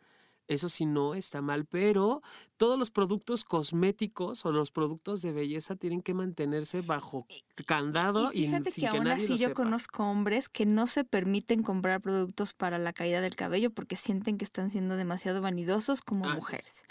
Eso 0.47 0.69
sí 0.69 0.85
no 0.85 1.15
está 1.15 1.41
mal, 1.41 1.65
pero 1.65 2.21
todos 2.59 2.79
los 2.79 2.91
productos 2.91 3.45
cosméticos 3.45 4.45
o 4.45 4.53
los 4.53 4.71
productos 4.71 5.23
de 5.23 5.33
belleza 5.33 5.75
tienen 5.77 6.03
que 6.03 6.13
mantenerse 6.13 6.83
bajo 6.83 7.27
candado 7.67 8.31
y, 8.33 8.47
fíjate 8.47 8.71
sin 8.71 8.85
que, 8.85 8.91
que 8.91 8.97
aún 8.99 9.09
así 9.09 9.39
yo 9.39 9.55
conozco 9.55 10.05
hombres 10.05 10.51
que 10.51 10.67
no 10.67 10.87
se 10.87 11.05
permiten 11.05 11.63
comprar 11.63 12.03
productos 12.03 12.53
para 12.53 12.79
la 12.79 12.93
caída 12.93 13.23
del 13.23 13.37
cabello 13.37 13.71
porque 13.71 13.97
sienten 13.97 14.37
que 14.37 14.45
están 14.45 14.69
siendo 14.69 14.97
demasiado 14.97 15.41
vanidosos 15.41 16.03
como 16.03 16.29
ah, 16.29 16.35
mujeres. 16.35 16.85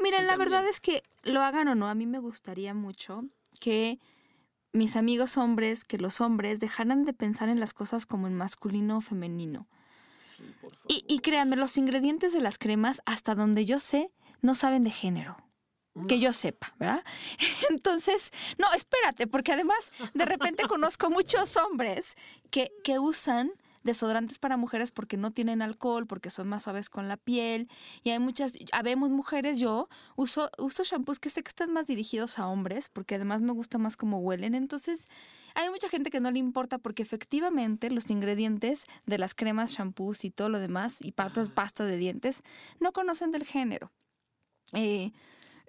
Miren, 0.00 0.28
la 0.28 0.36
verdad 0.36 0.66
es 0.68 0.80
que 0.80 1.02
lo 1.24 1.42
hagan 1.42 1.66
o 1.68 1.74
no, 1.74 1.88
a 1.88 1.94
mí 1.94 2.06
me 2.06 2.20
gustaría 2.20 2.74
mucho 2.74 3.24
que 3.58 3.98
mis 4.72 4.96
amigos 4.96 5.36
hombres, 5.36 5.84
que 5.84 5.98
los 5.98 6.20
hombres 6.20 6.60
dejaran 6.60 7.04
de 7.04 7.12
pensar 7.12 7.48
en 7.48 7.60
las 7.60 7.74
cosas 7.74 8.06
como 8.06 8.26
en 8.26 8.34
masculino 8.34 8.98
o 8.98 9.00
femenino. 9.00 9.68
Y, 10.88 11.18
créanme, 11.20 11.56
los 11.56 11.76
ingredientes 11.76 12.32
de 12.32 12.40
las 12.40 12.58
cremas, 12.58 13.02
hasta 13.06 13.34
donde 13.34 13.64
yo 13.64 13.78
sé, 13.78 14.10
no 14.42 14.54
saben 14.54 14.84
de 14.84 14.90
género. 14.90 15.36
Que 16.08 16.18
yo 16.18 16.32
sepa, 16.32 16.74
¿verdad? 16.78 17.04
Entonces, 17.70 18.32
no, 18.58 18.72
espérate, 18.72 19.28
porque 19.28 19.52
además 19.52 19.92
de 20.12 20.24
repente 20.24 20.64
conozco 20.68 21.08
muchos 21.08 21.56
hombres 21.56 22.16
que, 22.50 22.72
que 22.82 22.98
usan 22.98 23.52
desodorantes 23.84 24.38
para 24.38 24.56
mujeres 24.56 24.90
porque 24.90 25.16
no 25.16 25.30
tienen 25.30 25.62
alcohol, 25.62 26.06
porque 26.06 26.30
son 26.30 26.48
más 26.48 26.64
suaves 26.64 26.90
con 26.90 27.06
la 27.06 27.16
piel. 27.16 27.68
Y 28.02 28.10
hay 28.10 28.18
muchas, 28.18 28.54
habemos 28.72 29.10
mujeres, 29.10 29.60
yo 29.60 29.88
uso, 30.16 30.50
uso 30.58 30.82
shampoos 30.82 31.20
que 31.20 31.30
sé 31.30 31.42
que 31.42 31.50
están 31.50 31.72
más 31.72 31.86
dirigidos 31.86 32.38
a 32.38 32.48
hombres, 32.48 32.88
porque 32.88 33.14
además 33.14 33.42
me 33.42 33.52
gusta 33.52 33.78
más 33.78 33.96
cómo 33.96 34.18
huelen. 34.18 34.54
Entonces, 34.54 35.08
hay 35.54 35.70
mucha 35.70 35.88
gente 35.88 36.10
que 36.10 36.20
no 36.20 36.30
le 36.30 36.38
importa 36.38 36.78
porque 36.78 37.02
efectivamente 37.02 37.90
los 37.90 38.10
ingredientes 38.10 38.86
de 39.06 39.18
las 39.18 39.34
cremas, 39.34 39.72
shampoos 39.72 40.24
y 40.24 40.30
todo 40.30 40.48
lo 40.48 40.58
demás, 40.58 40.96
y 41.00 41.12
pastas, 41.12 41.50
pasta 41.50 41.84
de 41.84 41.96
dientes, 41.96 42.42
no 42.80 42.92
conocen 42.92 43.30
del 43.30 43.44
género. 43.44 43.92
Eh, 44.72 45.12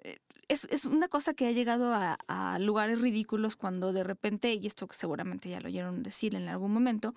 eh, 0.02 0.18
es, 0.48 0.86
una 0.86 1.08
cosa 1.08 1.34
que 1.34 1.46
ha 1.46 1.52
llegado 1.52 1.92
a, 1.92 2.18
a, 2.28 2.58
lugares 2.58 3.00
ridículos 3.00 3.56
cuando 3.56 3.92
de 3.92 4.04
repente, 4.04 4.54
y 4.54 4.66
esto 4.66 4.88
seguramente 4.90 5.50
ya 5.50 5.60
lo 5.60 5.68
oyeron 5.68 6.02
decir 6.02 6.34
en 6.34 6.48
algún 6.48 6.72
momento, 6.72 7.14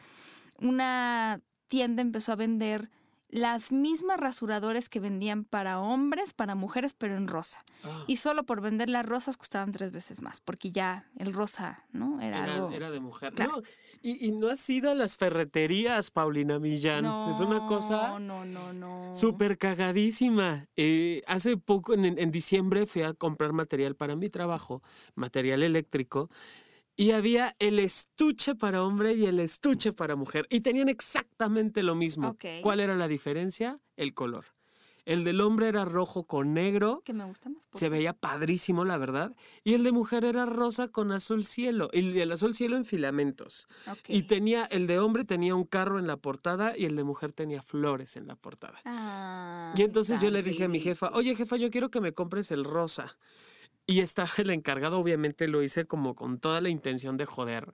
una 0.61 1.41
tienda 1.67 2.01
empezó 2.01 2.31
a 2.31 2.35
vender 2.35 2.89
las 3.31 3.71
mismas 3.71 4.19
rasuradores 4.19 4.89
que 4.89 4.99
vendían 4.99 5.43
para 5.43 5.79
hombres, 5.79 6.33
para 6.33 6.55
mujeres, 6.55 6.95
pero 6.97 7.15
en 7.15 7.27
rosa. 7.27 7.63
Ah. 7.83 8.03
Y 8.07 8.17
solo 8.17 8.43
por 8.43 8.59
vender 8.59 8.89
las 8.89 9.05
rosas 9.05 9.37
costaban 9.37 9.71
tres 9.71 9.91
veces 9.91 10.21
más, 10.21 10.41
porque 10.41 10.71
ya 10.71 11.05
el 11.15 11.33
rosa, 11.33 11.85
¿no? 11.91 12.19
Era, 12.21 12.43
algo... 12.43 12.71
Era 12.71 12.89
de 12.89 12.99
mujer. 12.99 13.33
No, 13.39 13.61
y, 14.01 14.31
no 14.31 14.49
has 14.49 14.67
ido 14.69 14.89
a 14.89 14.95
las 14.95 15.17
ferreterías, 15.17 16.09
Paulina 16.09 16.57
Millán. 16.57 17.05
es 17.29 17.39
una 17.39 17.67
cosa... 17.67 18.17
No, 18.19 18.45
no, 18.45 18.73
no. 18.73 19.15
Súper 19.15 19.59
cagadísima. 19.59 20.65
Eh, 20.75 21.21
hace 21.27 21.55
poco, 21.55 21.93
en, 21.93 22.05
en 22.05 22.31
diciembre, 22.31 22.87
fui 22.87 23.03
a 23.03 23.13
comprar 23.13 23.53
material 23.53 23.95
para 23.95 24.15
mi 24.15 24.29
trabajo, 24.29 24.81
material 25.13 25.61
eléctrico. 25.61 26.31
Y 26.99 27.11
había 27.11 27.55
el 27.59 27.79
estuche 27.79 28.55
para 28.55 28.83
hombre 28.83 29.13
y 29.13 29.25
el 29.25 29.39
estuche 29.39 29.93
para 29.93 30.17
mujer. 30.17 30.45
Y 30.49 30.59
tenían 30.59 30.89
exactamente 30.89 31.81
lo 31.81 31.95
mismo. 31.95 32.35
¿Cuál 32.61 32.81
era 32.81 32.93
la 32.97 33.07
diferencia? 33.07 33.79
El 33.95 34.13
color. 34.13 34.47
El 35.05 35.23
del 35.23 35.39
hombre 35.39 35.69
era 35.69 35.85
rojo 35.85 36.25
con 36.25 36.53
negro. 36.53 37.01
Que 37.05 37.13
me 37.13 37.23
gusta 37.23 37.47
más. 37.47 37.65
Se 37.71 37.87
veía 37.87 38.11
padrísimo, 38.11 38.83
la 38.83 38.97
verdad. 38.97 39.33
Y 39.63 39.75
el 39.75 39.85
de 39.85 39.93
mujer 39.93 40.25
era 40.25 40.45
rosa 40.45 40.89
con 40.89 41.13
azul 41.13 41.45
cielo. 41.45 41.89
Y 41.93 42.19
el 42.19 42.33
azul 42.33 42.53
cielo 42.53 42.75
en 42.75 42.83
filamentos. 42.83 43.69
Y 44.09 44.23
tenía, 44.23 44.65
el 44.65 44.85
de 44.85 44.99
hombre 44.99 45.23
tenía 45.23 45.55
un 45.55 45.63
carro 45.63 45.99
en 45.99 46.05
la 46.05 46.17
portada 46.17 46.77
y 46.77 46.83
el 46.83 46.97
de 46.97 47.05
mujer 47.05 47.31
tenía 47.31 47.61
flores 47.61 48.17
en 48.17 48.27
la 48.27 48.35
portada. 48.35 48.81
Ah, 48.83 49.73
y 49.73 49.83
entonces 49.83 50.19
yo 50.19 50.29
le 50.31 50.43
dije 50.43 50.65
a 50.65 50.67
mi 50.67 50.81
jefa, 50.81 51.11
oye 51.13 51.33
jefa, 51.33 51.55
yo 51.55 51.71
quiero 51.71 51.89
que 51.89 52.01
me 52.01 52.11
compres 52.11 52.51
el 52.51 52.65
rosa. 52.65 53.17
Y 53.89 54.01
estaba 54.01 54.29
el 54.37 54.51
encargado, 54.51 54.99
obviamente 54.99 55.47
lo 55.47 55.63
hice 55.63 55.85
como 55.85 56.13
con 56.13 56.37
toda 56.37 56.61
la 56.61 56.69
intención 56.69 57.17
de 57.17 57.25
joder. 57.25 57.73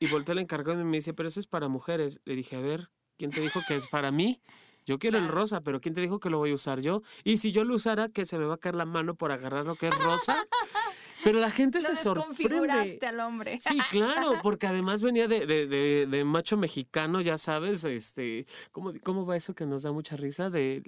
Y 0.00 0.08
volteó 0.08 0.32
el 0.32 0.40
encargado 0.40 0.80
y 0.80 0.84
me 0.84 0.96
dice, 0.96 1.14
pero 1.14 1.28
ese 1.28 1.38
es 1.38 1.46
para 1.46 1.68
mujeres. 1.68 2.20
Le 2.24 2.34
dije, 2.34 2.56
a 2.56 2.60
ver, 2.60 2.90
¿quién 3.16 3.30
te 3.30 3.40
dijo 3.40 3.60
que 3.68 3.76
es 3.76 3.86
para 3.86 4.10
mí? 4.10 4.42
Yo 4.86 4.98
quiero 4.98 5.18
el 5.18 5.28
rosa, 5.28 5.60
pero 5.60 5.80
¿quién 5.80 5.94
te 5.94 6.00
dijo 6.00 6.18
que 6.18 6.30
lo 6.30 6.38
voy 6.38 6.50
a 6.50 6.54
usar 6.54 6.80
yo? 6.80 7.02
Y 7.22 7.36
si 7.36 7.52
yo 7.52 7.62
lo 7.62 7.76
usara, 7.76 8.08
que 8.08 8.26
se 8.26 8.38
me 8.38 8.44
va 8.44 8.54
a 8.54 8.58
caer 8.58 8.74
la 8.74 8.86
mano 8.86 9.14
por 9.14 9.30
agarrar 9.30 9.66
lo 9.66 9.76
que 9.76 9.86
es 9.86 9.98
rosa. 10.02 10.48
Pero 11.24 11.40
la 11.40 11.50
gente 11.50 11.80
se 11.80 11.96
sorprende. 11.96 12.98
al 13.06 13.20
hombre. 13.20 13.58
Sí, 13.60 13.78
claro, 13.90 14.40
porque 14.42 14.66
además 14.66 15.02
venía 15.02 15.28
de, 15.28 15.46
de, 15.46 16.06
de, 16.06 16.24
macho 16.24 16.56
mexicano, 16.56 17.20
ya 17.20 17.38
sabes, 17.38 17.84
este, 17.84 18.46
¿cómo, 18.72 18.92
¿cómo 19.02 19.26
va 19.26 19.36
eso 19.36 19.54
que 19.54 19.66
nos 19.66 19.82
da 19.82 19.92
mucha 19.92 20.16
risa? 20.16 20.50
De 20.50 20.82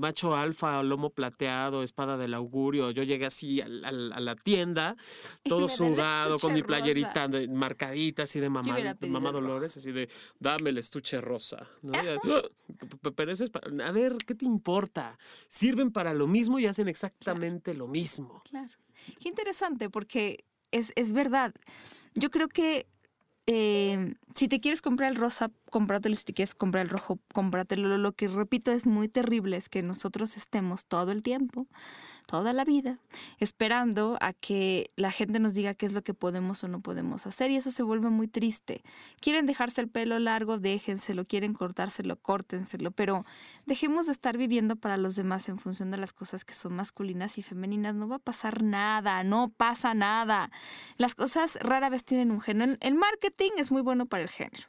macho 0.00 0.34
alfa, 0.34 0.82
lomo 0.82 1.10
plateado, 1.10 1.82
espada 1.82 2.16
del 2.16 2.34
augurio. 2.34 2.90
Yo 2.90 3.02
llegué 3.02 3.26
así 3.26 3.60
a, 3.60 3.68
la 3.68 4.34
tienda, 4.36 4.96
todo 5.44 5.68
sudado, 5.68 6.38
con 6.38 6.52
mi 6.52 6.62
playerita 6.62 7.28
marcadita, 7.48 8.24
así 8.24 8.40
de 8.40 8.48
mamá, 8.48 8.76
mamá 9.00 9.32
Dolores, 9.32 9.76
así 9.76 9.92
de, 9.92 10.08
dame 10.38 10.70
el 10.70 10.78
estuche 10.78 11.20
rosa. 11.20 11.66
Pero 13.16 13.32
eso 13.32 13.44
es 13.44 13.50
a 13.84 13.92
ver, 13.92 14.16
¿qué 14.26 14.34
te 14.34 14.44
importa? 14.44 15.18
Sirven 15.48 15.90
para 15.90 16.14
lo 16.14 16.26
mismo 16.26 16.58
y 16.58 16.66
hacen 16.66 16.88
exactamente 16.88 17.74
lo 17.74 17.86
mismo. 17.86 18.42
Claro. 18.48 18.79
Qué 19.20 19.28
interesante, 19.28 19.90
porque 19.90 20.44
es, 20.70 20.92
es 20.96 21.12
verdad. 21.12 21.54
Yo 22.14 22.30
creo 22.30 22.48
que 22.48 22.86
eh, 23.46 24.14
si 24.34 24.48
te 24.48 24.60
quieres 24.60 24.82
comprar 24.82 25.10
el 25.10 25.16
rosa, 25.16 25.50
cómpratelo. 25.70 26.16
Si 26.16 26.24
te 26.24 26.34
quieres 26.34 26.54
comprar 26.54 26.84
el 26.84 26.90
rojo, 26.90 27.18
cómpratelo. 27.32 27.96
Lo 27.98 28.12
que 28.12 28.28
repito 28.28 28.72
es 28.72 28.86
muy 28.86 29.08
terrible 29.08 29.56
es 29.56 29.68
que 29.68 29.82
nosotros 29.82 30.36
estemos 30.36 30.86
todo 30.86 31.12
el 31.12 31.22
tiempo 31.22 31.66
toda 32.30 32.52
la 32.52 32.64
vida 32.64 33.00
esperando 33.38 34.16
a 34.20 34.32
que 34.32 34.92
la 34.94 35.10
gente 35.10 35.40
nos 35.40 35.52
diga 35.52 35.74
qué 35.74 35.86
es 35.86 35.94
lo 35.94 36.02
que 36.02 36.14
podemos 36.14 36.62
o 36.62 36.68
no 36.68 36.80
podemos 36.80 37.26
hacer 37.26 37.50
y 37.50 37.56
eso 37.56 37.72
se 37.72 37.82
vuelve 37.82 38.08
muy 38.08 38.28
triste. 38.28 38.84
Quieren 39.20 39.46
dejarse 39.46 39.80
el 39.80 39.88
pelo 39.88 40.16
largo, 40.20 40.60
déjenselo, 40.60 41.24
quieren 41.24 41.54
cortárselo, 41.54 42.14
córtenselo, 42.14 42.92
pero 42.92 43.24
dejemos 43.66 44.06
de 44.06 44.12
estar 44.12 44.38
viviendo 44.38 44.76
para 44.76 44.96
los 44.96 45.16
demás 45.16 45.48
en 45.48 45.58
función 45.58 45.90
de 45.90 45.96
las 45.96 46.12
cosas 46.12 46.44
que 46.44 46.54
son 46.54 46.74
masculinas 46.74 47.36
y 47.36 47.42
femeninas. 47.42 47.96
No 47.96 48.06
va 48.06 48.16
a 48.16 48.20
pasar 48.20 48.62
nada, 48.62 49.24
no 49.24 49.48
pasa 49.48 49.94
nada. 49.94 50.52
Las 50.98 51.16
cosas 51.16 51.58
rara 51.60 51.90
vez 51.90 52.04
tienen 52.04 52.30
un 52.30 52.40
género. 52.40 52.76
El 52.80 52.94
marketing 52.94 53.50
es 53.56 53.72
muy 53.72 53.82
bueno 53.82 54.06
para 54.06 54.22
el 54.22 54.30
género, 54.30 54.68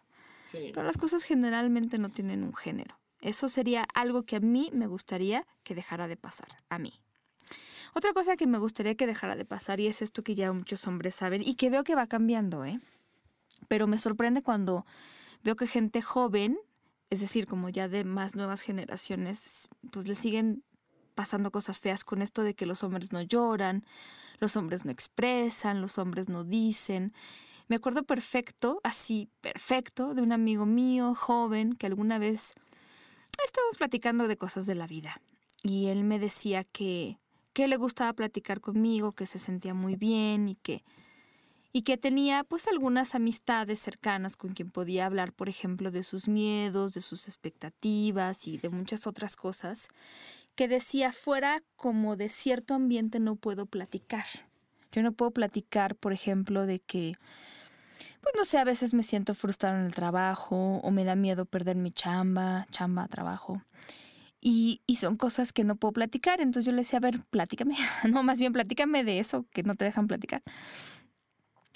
pero 0.52 0.84
las 0.84 0.98
cosas 0.98 1.24
generalmente 1.24 1.98
no 1.98 2.10
tienen 2.10 2.44
un 2.44 2.54
género. 2.54 3.00
Eso 3.20 3.50
sería 3.50 3.86
algo 3.94 4.24
que 4.24 4.38
a 4.38 4.40
mí 4.40 4.70
me 4.74 4.88
gustaría 4.88 5.46
que 5.64 5.76
dejara 5.76 6.08
de 6.08 6.18
pasar, 6.18 6.50
a 6.70 6.80
mí. 6.80 6.94
Otra 7.94 8.14
cosa 8.14 8.38
que 8.38 8.48
me 8.48 8.58
gustaría 8.58 8.96
que 8.96 9.06
dejara 9.06 9.36
de 9.36 9.46
pasar, 9.46 9.80
y 9.80 9.88
es 9.88 10.02
esto 10.02 10.24
que 10.24 10.34
ya 10.34 10.52
muchos 10.54 10.88
hombres 10.88 11.16
saben, 11.16 11.42
y 11.42 11.56
que 11.56 11.70
veo 11.70 11.84
que 11.84 11.96
va 11.96 12.08
cambiando, 12.08 12.66
¿eh? 12.66 12.80
Pero 13.68 13.86
me 13.88 13.98
sorprende 13.98 14.42
cuando 14.42 14.86
veo 15.44 15.56
que 15.56 15.68
gente 15.68 16.02
joven, 16.02 16.58
es 17.10 17.20
decir, 17.20 17.46
como 17.46 17.70
ya 17.70 17.88
de 17.90 18.06
más 18.06 18.36
nuevas 18.36 18.62
generaciones, 18.62 19.68
pues 19.92 20.08
le 20.08 20.16
siguen 20.16 20.64
pasando 21.16 21.52
cosas 21.52 21.80
feas 21.80 22.04
con 22.04 22.22
esto 22.22 22.44
de 22.44 22.56
que 22.56 22.66
los 22.66 22.84
hombres 22.84 23.12
no 23.12 23.22
lloran, 23.22 23.86
los 24.40 24.56
hombres 24.56 24.86
no 24.86 24.92
expresan, 24.92 25.82
los 25.82 25.98
hombres 25.98 26.30
no 26.30 26.44
dicen. 26.44 27.14
Me 27.71 27.77
acuerdo 27.77 28.03
perfecto, 28.03 28.81
así 28.84 29.29
perfecto, 29.39 30.13
de 30.13 30.21
un 30.21 30.34
amigo 30.34 30.65
mío, 30.65 31.15
joven, 31.15 31.71
que 31.71 31.88
alguna 31.88 32.19
vez 32.19 32.53
estábamos 33.45 33.77
platicando 33.77 34.27
de 34.27 34.36
cosas 34.36 34.65
de 34.65 34.75
la 34.75 34.88
vida. 34.88 35.21
Y 35.63 35.86
él 35.86 36.03
me 36.03 36.19
decía 36.19 36.65
que 36.65 37.17
que 37.53 37.69
le 37.69 37.77
gustaba 37.77 38.12
platicar 38.12 38.60
conmigo, 38.60 39.13
que 39.13 39.25
se 39.25 39.39
sentía 39.39 39.73
muy 39.73 39.95
bien 39.95 40.49
y 40.49 40.55
que 40.55 40.84
y 41.71 41.84
que 41.84 41.95
tenía 41.95 42.43
pues 42.43 42.67
algunas 42.67 43.15
amistades 43.15 43.79
cercanas 43.79 44.36
con 44.36 44.51
quien 44.53 44.69
podía 44.69 45.05
hablar, 45.05 45.31
por 45.31 45.47
ejemplo, 45.47 45.91
de 45.91 46.03
sus 46.03 46.27
miedos, 46.27 46.93
de 46.93 46.99
sus 46.99 47.29
expectativas 47.29 48.49
y 48.49 48.57
de 48.57 48.67
muchas 48.67 49.07
otras 49.07 49.38
cosas, 49.38 49.88
que 50.55 50.67
decía 50.67 51.13
fuera 51.13 51.63
como 51.77 52.17
de 52.17 52.27
cierto 52.27 52.73
ambiente 52.73 53.21
no 53.21 53.38
puedo 53.38 53.65
platicar. 53.65 54.25
Yo 54.91 55.03
no 55.03 55.13
puedo 55.13 55.31
platicar, 55.31 55.95
por 55.95 56.12
ejemplo, 56.12 56.65
de 56.65 56.79
que 56.79 57.13
pues 58.21 58.36
no 58.38 58.45
sé, 58.45 58.60
a 58.60 58.63
veces 58.63 58.93
me 58.93 59.03
siento 59.03 59.34
frustrado 59.34 59.77
en 59.77 59.86
el 59.86 59.93
trabajo 59.93 60.79
o 60.84 60.91
me 60.91 61.03
da 61.03 61.15
miedo 61.15 61.45
perder 61.45 61.75
mi 61.75 61.91
chamba, 61.91 62.67
chamba, 62.71 63.07
trabajo. 63.07 63.62
Y, 64.39 64.81
son 64.99 65.17
cosas 65.17 65.53
que 65.53 65.63
no 65.63 65.75
puedo 65.75 65.93
platicar. 65.93 66.41
Entonces 66.41 66.65
yo 66.65 66.71
le 66.71 66.79
decía, 66.79 66.97
a 66.97 67.01
ver, 67.01 67.19
platícame. 67.29 67.75
No, 68.12 68.23
más 68.23 68.39
bien 68.39 68.53
platícame 68.53 69.03
de 69.03 69.19
eso 69.19 69.45
que 69.51 69.63
no 69.63 69.75
te 69.75 69.86
dejan 69.86 70.07
platicar. 70.07 70.41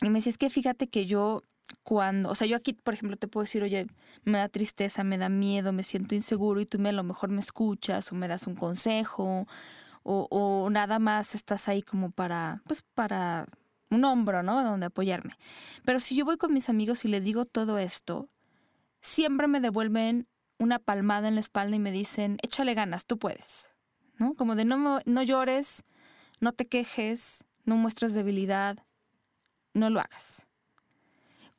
Y 0.02 0.10
me 0.10 0.20
decía, 0.20 0.32
es 0.32 0.38
que 0.38 0.50
fíjate 0.50 0.88
que 0.88 1.06
yo 1.06 1.44
cuando, 1.84 2.30
o 2.30 2.36
sea, 2.36 2.48
yo 2.48 2.58
aquí, 2.58 2.74
por 2.74 2.94
ejemplo, 2.94 3.18
te 3.18 3.28
puedo 3.28 3.44
decir, 3.44 3.64
oye, 3.64 3.88
me 4.24 4.38
da 4.38 4.50
tristeza, 4.50 5.04
me 5.04 5.18
da 5.18 5.30
miedo, 5.30 5.74
me 5.74 5.84
siento 5.84 6.16
inseguro 6.16 6.62
y 6.62 6.66
tú 6.66 6.80
me, 6.80 6.90
a 6.90 6.92
lo 6.92 7.04
mejor 7.04 7.30
me 7.30 7.40
escuchas 7.40 8.12
o 8.12 8.16
me 8.16 8.28
das 8.28 8.48
un 8.48 8.56
consejo 8.56 9.48
o, 10.04 10.28
o 10.30 10.70
nada 10.70 11.00
más 11.00 11.34
estás 11.34 11.68
ahí 11.68 11.82
como 11.82 12.12
para, 12.12 12.62
pues 12.68 12.84
para 12.84 13.48
un 13.96 14.06
hombro, 14.06 14.44
¿no? 14.44 14.64
Donde 14.64 14.88
apoyarme. 14.88 15.38
Pero 15.84 16.00
si 16.00 16.16
yo 16.16 16.26
voy 16.26 16.38
con 16.38 16.54
mis 16.54 16.70
amigos 16.70 17.06
y 17.06 17.08
les 17.08 17.24
digo 17.24 17.46
todo 17.46 17.78
esto, 17.78 18.30
siempre 19.02 19.48
me 19.48 19.60
devuelven 19.60 20.28
una 20.58 20.80
palmada 20.80 21.28
en 21.28 21.36
la 21.36 21.42
espalda 21.42 21.76
y 21.76 21.80
me 21.80 21.92
dicen, 21.92 22.38
échale 22.42 22.74
ganas, 22.74 23.06
tú 23.06 23.18
puedes, 23.18 23.74
¿no? 24.18 24.36
Como 24.36 24.56
de 24.56 24.66
no, 24.66 25.00
no 25.06 25.24
llores, 25.24 25.84
no 26.40 26.52
te 26.54 26.68
quejes, 26.68 27.46
no 27.66 27.76
muestres 27.76 28.14
debilidad, 28.14 28.78
no 29.74 29.90
lo 29.90 30.00
hagas. 30.00 30.48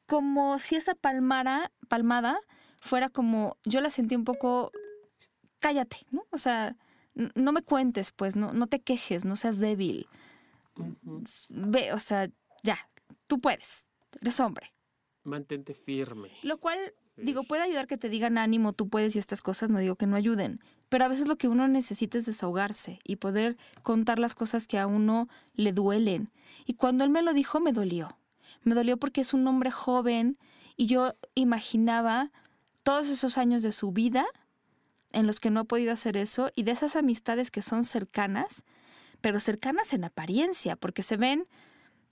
Como 0.07 0.59
si 0.59 0.77
esa 0.77 0.95
palmada 0.95 2.41
fuera 2.81 3.11
como, 3.11 3.57
yo 3.65 3.81
la 3.81 3.91
sentí 3.91 4.15
un 4.15 4.25
poco, 4.25 4.71
cállate, 5.59 6.07
¿no? 6.11 6.25
O 6.31 6.39
sea, 6.39 6.77
no 7.15 7.53
me 7.53 7.63
cuentes, 7.63 8.13
pues, 8.13 8.37
no, 8.37 8.53
no 8.53 8.67
te 8.67 8.81
quejes, 8.81 9.25
no 9.25 9.37
seas 9.37 9.59
débil. 9.59 10.09
Ve, 11.49 11.93
o 11.93 11.99
sea, 11.99 12.29
ya, 12.63 12.79
tú 13.27 13.41
puedes, 13.41 13.87
eres 14.21 14.41
hombre. 14.41 14.73
Mantente 15.25 15.75
firme. 15.75 16.31
Lo 16.43 16.59
cual, 16.59 16.79
digo, 17.17 17.43
puede 17.45 17.63
ayudar 17.63 17.87
que 17.87 17.97
te 17.97 18.09
digan 18.09 18.39
ánimo, 18.39 18.73
tú 18.73 18.89
puedes 18.89 19.17
y 19.17 19.19
estas 19.19 19.43
cosas, 19.43 19.71
no 19.71 19.79
digo 19.79 19.97
que 19.97 20.07
no 20.07 20.17
ayuden, 20.17 20.61
pero 20.89 21.05
a 21.05 21.09
veces 21.09 21.27
lo 21.27 21.37
que 21.37 21.49
uno 21.49 21.67
necesita 21.67 22.19
es 22.19 22.27
desahogarse 22.27 23.01
y 23.05 23.17
poder 23.17 23.57
contar 23.83 24.19
las 24.19 24.35
cosas 24.35 24.67
que 24.67 24.79
a 24.79 24.87
uno 24.87 25.29
le 25.55 25.73
duelen. 25.73 26.31
Y 26.65 26.75
cuando 26.75 27.05
él 27.05 27.11
me 27.11 27.23
lo 27.23 27.33
dijo, 27.33 27.61
me 27.61 27.73
dolió. 27.73 28.17
Me 28.65 28.75
dolió 28.75 28.97
porque 28.97 29.21
es 29.21 29.35
un 29.35 29.47
hombre 29.47 29.71
joven 29.71 30.39
y 30.77 30.87
yo 30.87 31.15
imaginaba 31.35 32.31
todos 32.83 33.09
esos 33.09 33.39
años 33.39 33.63
de 33.63 33.73
su 33.73 33.91
vida 33.91 34.27
en 35.13 35.27
los 35.27 35.41
que 35.41 35.51
no 35.51 35.61
ha 35.61 35.65
podido 35.65 35.93
hacer 35.93 36.17
eso 36.17 36.51
y 36.55 36.63
de 36.63 36.73
esas 36.73 36.95
amistades 36.95 37.51
que 37.51 37.63
son 37.63 37.85
cercanas, 37.85 38.65
pero 39.27 39.41
cercanas 39.41 39.93
en 39.93 40.05
apariencia, 40.05 40.77
porque 40.77 41.03
se 41.03 41.17
ven 41.17 41.49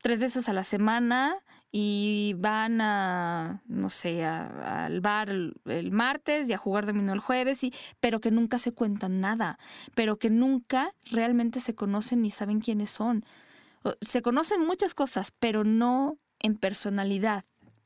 tres 0.03 0.19
veces 0.19 0.49
a 0.49 0.53
la 0.53 0.65
semana 0.65 1.37
y 1.71 2.35
van 2.39 2.81
a, 2.81 3.63
no 3.67 3.89
sé, 3.89 4.25
al 4.25 5.01
bar 5.01 5.29
el, 5.31 5.91
martes 5.93 6.49
y 6.49 6.55
a 6.55 6.59
jugar 6.59 6.87
dominó 6.87 7.13
el 7.13 7.21
jueves, 7.21 7.63
y, 7.63 7.73
pero 8.01 8.21
que 8.21 8.33
nunca 8.33 8.59
se 8.59 8.73
cuentan 8.73 9.21
nada, 9.21 9.61
pero 9.95 10.19
que 10.19 10.29
nunca 10.29 10.93
realmente 11.09 11.61
se 11.61 11.77
conocen 11.77 12.21
ni 12.21 12.33
saben 12.33 12.59
quiénes 12.59 12.91
son. 12.91 13.25
Se 14.01 14.21
conocen 14.21 14.67
muchas 14.67 14.93
cosas, 14.93 15.31
pero 15.39 15.63
no 15.63 16.19
en 16.41 16.57
personalidad. 16.57 17.45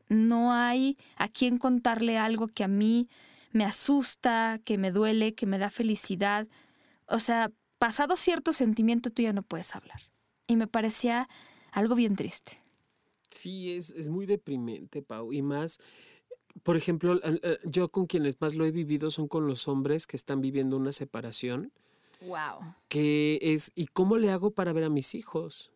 No 0.09 0.55
hay 0.55 0.97
a 1.17 1.29
quien 1.29 1.59
contarle 1.59 2.17
algo 2.17 2.49
que 2.49 2.65
a 2.65 2.69
mí 2.69 3.11
me 3.53 3.67
asusta, 3.67 4.59
que 4.65 4.79
me 4.79 4.91
duele, 4.91 5.35
que 5.35 5.45
me 5.45 5.59
da 5.59 5.69
felicidad. 5.69 6.49
O 7.05 7.19
sea, 7.19 7.51
pasado 7.79 8.17
cierto 8.17 8.53
sentimiento 8.53 9.11
tú 9.11 9.23
ya 9.23 9.33
no 9.33 9.43
puedes 9.43 9.75
hablar. 9.75 10.01
Y 10.47 10.57
me 10.57 10.67
parecía 10.67 11.29
algo 11.73 11.95
bien 11.95 12.15
triste. 12.17 12.61
Sí, 13.31 13.75
es, 13.75 13.91
es 13.91 14.09
muy 14.09 14.27
deprimente, 14.27 15.03
Pau. 15.03 15.33
Y 15.33 15.43
más, 15.43 15.79
por 16.63 16.77
ejemplo, 16.77 17.21
yo 17.65 17.91
con 17.91 18.07
quienes 18.07 18.41
más 18.41 18.55
lo 18.55 18.65
he 18.65 18.71
vivido 18.71 19.11
son 19.11 19.29
con 19.29 19.47
los 19.47 19.69
hombres 19.69 20.07
que 20.07 20.17
están 20.17 20.41
viviendo 20.41 20.77
una 20.77 20.93
separación. 20.93 21.73
Wow. 22.23 22.75
Que 22.89 23.39
es, 23.43 23.71
¿y 23.75 23.87
cómo 23.87 24.17
le 24.17 24.31
hago 24.31 24.51
para 24.51 24.73
ver 24.73 24.85
a 24.85 24.89
mis 24.89 25.15
hijos? 25.15 25.71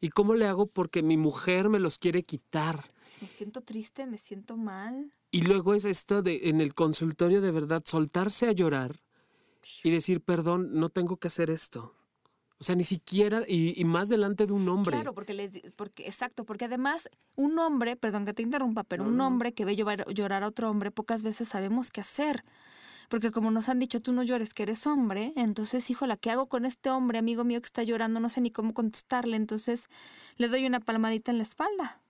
¿Y 0.00 0.08
cómo 0.08 0.34
le 0.34 0.46
hago 0.46 0.66
porque 0.66 1.02
mi 1.02 1.16
mujer 1.16 1.68
me 1.68 1.78
los 1.78 1.98
quiere 1.98 2.22
quitar? 2.24 2.92
Me 3.20 3.28
siento 3.28 3.60
triste, 3.60 4.06
me 4.06 4.18
siento 4.18 4.56
mal. 4.56 5.12
Y 5.30 5.42
luego 5.42 5.74
es 5.74 5.84
esto 5.84 6.22
de 6.22 6.48
en 6.48 6.60
el 6.60 6.74
consultorio 6.74 7.40
de 7.40 7.50
verdad 7.50 7.82
soltarse 7.84 8.46
a 8.46 8.52
llorar 8.52 9.03
y 9.82 9.90
decir, 9.90 10.20
perdón, 10.20 10.70
no 10.72 10.88
tengo 10.88 11.16
que 11.16 11.28
hacer 11.28 11.50
esto. 11.50 11.94
O 12.58 12.64
sea, 12.64 12.76
ni 12.76 12.84
siquiera, 12.84 13.42
y, 13.46 13.84
más 13.84 14.08
delante 14.08 14.46
de 14.46 14.52
un 14.52 14.68
hombre. 14.68 14.92
Claro, 14.92 15.12
porque, 15.12 15.34
les, 15.34 15.60
porque, 15.76 16.06
exacto, 16.06 16.44
porque 16.44 16.66
además 16.66 17.10
un 17.34 17.58
hombre, 17.58 17.96
perdón 17.96 18.24
que 18.24 18.32
te 18.32 18.42
interrumpa, 18.42 18.84
pero 18.84 19.04
un 19.04 19.20
hombre 19.20 19.52
que 19.52 19.64
ve 19.64 19.76
llorar, 19.76 20.06
llorar 20.14 20.44
a 20.44 20.48
otro 20.48 20.70
hombre, 20.70 20.90
pocas 20.90 21.22
veces 21.22 21.48
sabemos 21.48 21.90
qué 21.90 22.00
hacer. 22.00 22.44
Porque 23.10 23.32
como 23.32 23.50
nos 23.50 23.68
han 23.68 23.78
dicho, 23.80 24.00
tú 24.00 24.12
no 24.12 24.22
llores, 24.22 24.54
que 24.54 24.62
eres 24.62 24.86
hombre, 24.86 25.32
entonces, 25.36 25.90
híjola, 25.90 26.16
¿qué 26.16 26.30
hago 26.30 26.46
con 26.46 26.64
este 26.64 26.88
hombre, 26.90 27.18
amigo 27.18 27.44
mío 27.44 27.60
que 27.60 27.66
está 27.66 27.82
llorando? 27.82 28.18
No 28.18 28.30
sé 28.30 28.40
ni 28.40 28.50
cómo 28.50 28.72
contestarle, 28.72 29.36
entonces 29.36 29.88
le 30.36 30.48
doy 30.48 30.64
una 30.64 30.80
palmadita 30.80 31.32
en 31.32 31.38
la 31.38 31.42
espalda. 31.42 32.00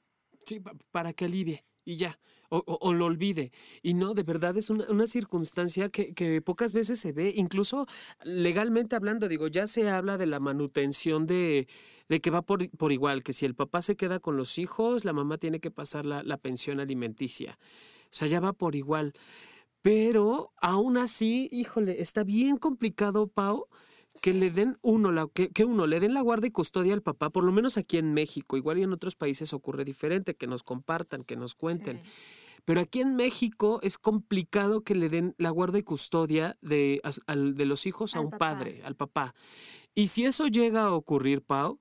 Sí, 0.46 0.62
para 0.92 1.12
que 1.14 1.24
alivie 1.24 1.64
y 1.84 1.96
ya, 1.96 2.18
o, 2.48 2.92
lo 2.92 3.06
olvide. 3.06 3.52
Y 3.82 3.94
no, 3.94 4.14
de 4.14 4.22
verdad 4.22 4.56
es 4.56 4.70
una, 4.70 5.06
circunstancia 5.06 5.88
que, 5.88 6.42
pocas 6.42 6.72
veces 6.72 7.00
se 7.00 7.12
ve, 7.12 7.32
incluso 7.34 7.86
legalmente 8.24 8.96
hablando, 8.96 9.28
digo, 9.28 9.48
ya 9.48 9.66
se 9.66 9.88
habla 9.90 10.16
de 10.18 10.26
la 10.26 10.40
manutención 10.40 11.26
de, 11.26 11.68
de 12.08 12.20
que 12.20 12.30
va 12.30 12.42
por, 12.42 12.68
por, 12.70 12.92
igual, 12.92 13.22
que 13.22 13.32
si 13.32 13.44
el 13.44 13.54
papá 13.54 13.82
se 13.82 13.96
queda 13.96 14.20
con 14.20 14.36
los 14.36 14.58
hijos, 14.58 15.04
la 15.04 15.12
mamá 15.12 15.38
tiene 15.38 15.60
que 15.60 15.70
pasar 15.70 16.04
la, 16.04 16.22
la 16.22 16.36
pensión 16.36 16.80
alimenticia. 16.80 17.58
O 18.04 18.16
sea, 18.16 18.28
ya 18.28 18.40
va 18.40 18.52
por 18.52 18.76
igual. 18.76 19.14
Pero 19.82 20.52
aún 20.62 20.96
así, 20.96 21.48
híjole, 21.52 22.00
está 22.00 22.24
bien 22.24 22.56
complicado, 22.56 23.26
Pau, 23.26 23.68
que 24.22 24.32
le 24.32 24.50
den 24.50 24.78
uno, 24.82 25.12
la, 25.12 25.28
que, 25.32 25.50
que, 25.50 25.64
uno 25.64 25.86
le 25.86 26.00
den 26.00 26.14
la 26.14 26.20
guarda 26.20 26.46
y 26.46 26.50
custodia 26.50 26.94
al 26.94 27.02
papá, 27.02 27.30
por 27.30 27.44
lo 27.44 27.52
menos 27.52 27.76
aquí 27.76 27.98
en 27.98 28.14
México, 28.14 28.56
igual 28.56 28.78
y 28.78 28.82
en 28.82 28.92
otros 28.92 29.16
países 29.16 29.52
ocurre 29.52 29.84
diferente, 29.84 30.34
que 30.34 30.46
nos 30.46 30.62
compartan, 30.62 31.24
que 31.24 31.36
nos 31.36 31.54
cuenten. 31.54 32.02
Pero 32.64 32.80
aquí 32.80 33.00
en 33.00 33.14
México 33.16 33.80
es 33.82 33.98
complicado 33.98 34.82
que 34.82 34.94
le 34.94 35.10
den 35.10 35.34
la 35.36 35.50
guarda 35.50 35.78
y 35.78 35.82
custodia 35.82 36.56
de, 36.62 37.02
de 37.26 37.66
los 37.66 37.86
hijos 37.86 38.16
a 38.16 38.20
un 38.20 38.30
padre, 38.30 38.82
al 38.84 38.96
papá. 38.96 39.34
Y 39.94 40.06
si 40.06 40.24
eso 40.24 40.46
llega 40.46 40.84
a 40.84 40.94
ocurrir, 40.94 41.42
Pau, 41.42 41.78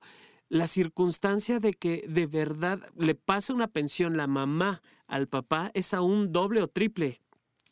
la 0.48 0.66
circunstancia 0.66 1.58
de 1.58 1.72
que 1.72 2.04
de 2.08 2.26
verdad 2.26 2.80
le 2.96 3.14
pase 3.14 3.52
una 3.52 3.68
pensión 3.68 4.16
la 4.16 4.26
mamá 4.26 4.82
al 5.06 5.26
papá 5.26 5.70
es 5.74 5.94
aún 5.94 6.32
doble 6.32 6.62
o 6.62 6.68
triple 6.68 7.20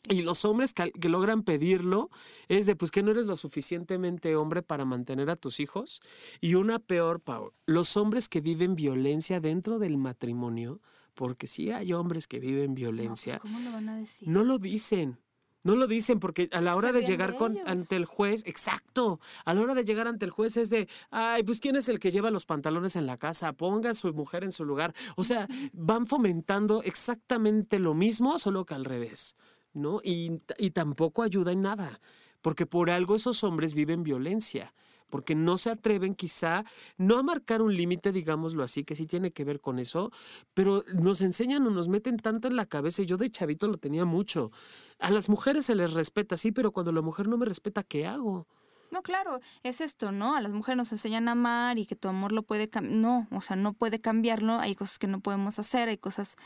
y 0.09 0.21
los 0.21 0.43
hombres 0.43 0.73
que, 0.73 0.91
logran 1.07 1.43
pedirlo 1.43 2.09
es 2.49 2.65
de, 2.65 2.75
pues 2.75 2.91
que 2.91 3.03
no 3.03 3.11
eres 3.11 3.25
lo 3.25 3.37
suficientemente 3.37 4.35
hombre 4.35 4.61
para 4.61 4.83
mantener 4.83 5.29
a 5.29 5.35
tus 5.35 5.59
hijos. 5.59 6.01
Y 6.41 6.55
una 6.55 6.79
peor, 6.79 7.21
Pau, 7.21 7.53
los 7.65 7.95
hombres 7.95 8.27
que 8.27 8.41
viven 8.41 8.75
violencia 8.75 9.39
dentro 9.39 9.79
del 9.79 9.97
matrimonio, 9.97 10.81
porque 11.13 11.47
sí 11.47 11.71
hay 11.71 11.93
hombres 11.93 12.27
que 12.27 12.39
viven 12.39 12.73
violencia. 12.73 13.35
No, 13.35 13.39
pues, 13.39 13.53
¿Cómo 13.53 13.63
lo 13.63 13.71
van 13.71 13.89
a 13.89 13.97
decir? 13.97 14.27
No 14.27 14.43
lo 14.43 14.59
dicen. 14.59 15.19
No 15.63 15.77
lo 15.77 15.87
dicen 15.87 16.19
porque 16.19 16.49
a 16.51 16.59
la 16.59 16.75
hora 16.75 16.91
de 16.91 17.03
llegar 17.03 17.37
con, 17.37 17.57
ante 17.65 17.95
el 17.95 18.03
juez, 18.03 18.43
exacto, 18.45 19.21
a 19.45 19.53
la 19.53 19.61
hora 19.61 19.73
de 19.73 19.85
llegar 19.85 20.09
ante 20.09 20.25
el 20.25 20.31
juez 20.31 20.57
es 20.57 20.69
de, 20.69 20.89
ay, 21.09 21.43
pues 21.43 21.61
¿quién 21.61 21.77
es 21.77 21.87
el 21.87 21.99
que 21.99 22.11
lleva 22.11 22.31
los 22.31 22.45
pantalones 22.45 22.97
en 22.97 23.05
la 23.05 23.15
casa? 23.15 23.53
Ponga 23.53 23.91
a 23.91 23.93
su 23.93 24.13
mujer 24.13 24.43
en 24.43 24.51
su 24.51 24.65
lugar. 24.65 24.93
O 25.15 25.23
sea, 25.23 25.47
van 25.71 26.05
fomentando 26.05 26.83
exactamente 26.83 27.79
lo 27.79 27.93
mismo, 27.93 28.39
solo 28.39 28.65
que 28.65 28.73
al 28.73 28.83
revés. 28.83 29.37
¿No? 29.73 30.01
Y, 30.03 30.41
y 30.57 30.71
tampoco 30.71 31.23
ayuda 31.23 31.51
en 31.51 31.61
nada, 31.61 31.99
porque 32.41 32.65
por 32.65 32.89
algo 32.89 33.15
esos 33.15 33.43
hombres 33.43 33.73
viven 33.73 34.03
violencia 34.03 34.73
porque 35.13 35.35
no 35.35 35.59
se 35.59 35.69
atreven 35.69 36.15
quizá 36.15 36.63
no 36.97 37.19
a 37.19 37.21
marcar 37.21 37.61
un 37.61 37.77
límite, 37.77 38.11
digámoslo 38.11 38.63
así, 38.63 38.83
que 38.83 38.95
sí 38.95 39.05
tiene 39.05 39.29
que 39.29 39.43
ver 39.43 39.61
con 39.61 39.77
eso, 39.77 40.11
pero 40.55 40.83
nos 40.91 41.21
enseñan 41.21 41.67
o 41.67 41.69
nos 41.69 41.87
meten 41.87 42.17
tanto 42.17 42.47
en 42.47 42.55
la 42.55 42.65
cabeza, 42.65 43.03
y 43.03 43.05
yo 43.05 43.15
de 43.17 43.29
chavito 43.29 43.67
lo 43.67 43.77
tenía 43.77 44.05
mucho. 44.05 44.49
A 44.97 45.11
las 45.11 45.29
mujeres 45.29 45.67
se 45.67 45.75
les 45.75 45.93
respeta, 45.93 46.35
sí, 46.35 46.51
pero 46.51 46.71
cuando 46.71 46.91
la 46.91 47.01
mujer 47.01 47.27
no 47.27 47.37
me 47.37 47.45
respeta, 47.45 47.83
¿qué 47.83 48.07
hago? 48.07 48.47
No, 48.89 49.03
claro, 49.03 49.39
es 49.61 49.81
esto, 49.81 50.11
¿no? 50.11 50.35
A 50.35 50.41
las 50.41 50.51
mujeres 50.51 50.77
nos 50.77 50.91
enseñan 50.91 51.27
a 51.27 51.33
amar 51.33 51.77
y 51.77 51.85
que 51.85 51.95
tu 51.95 52.07
amor 52.07 52.31
lo 52.31 52.41
puede 52.41 52.67
cambiar. 52.67 52.95
No, 52.95 53.27
o 53.29 53.41
sea, 53.41 53.55
no 53.55 53.73
puede 53.73 54.01
cambiarlo. 54.01 54.59
Hay 54.59 54.73
cosas 54.73 54.97
que 54.97 55.07
no 55.07 55.19
podemos 55.19 55.59
hacer, 55.59 55.89
hay 55.89 55.97
cosas 55.99 56.37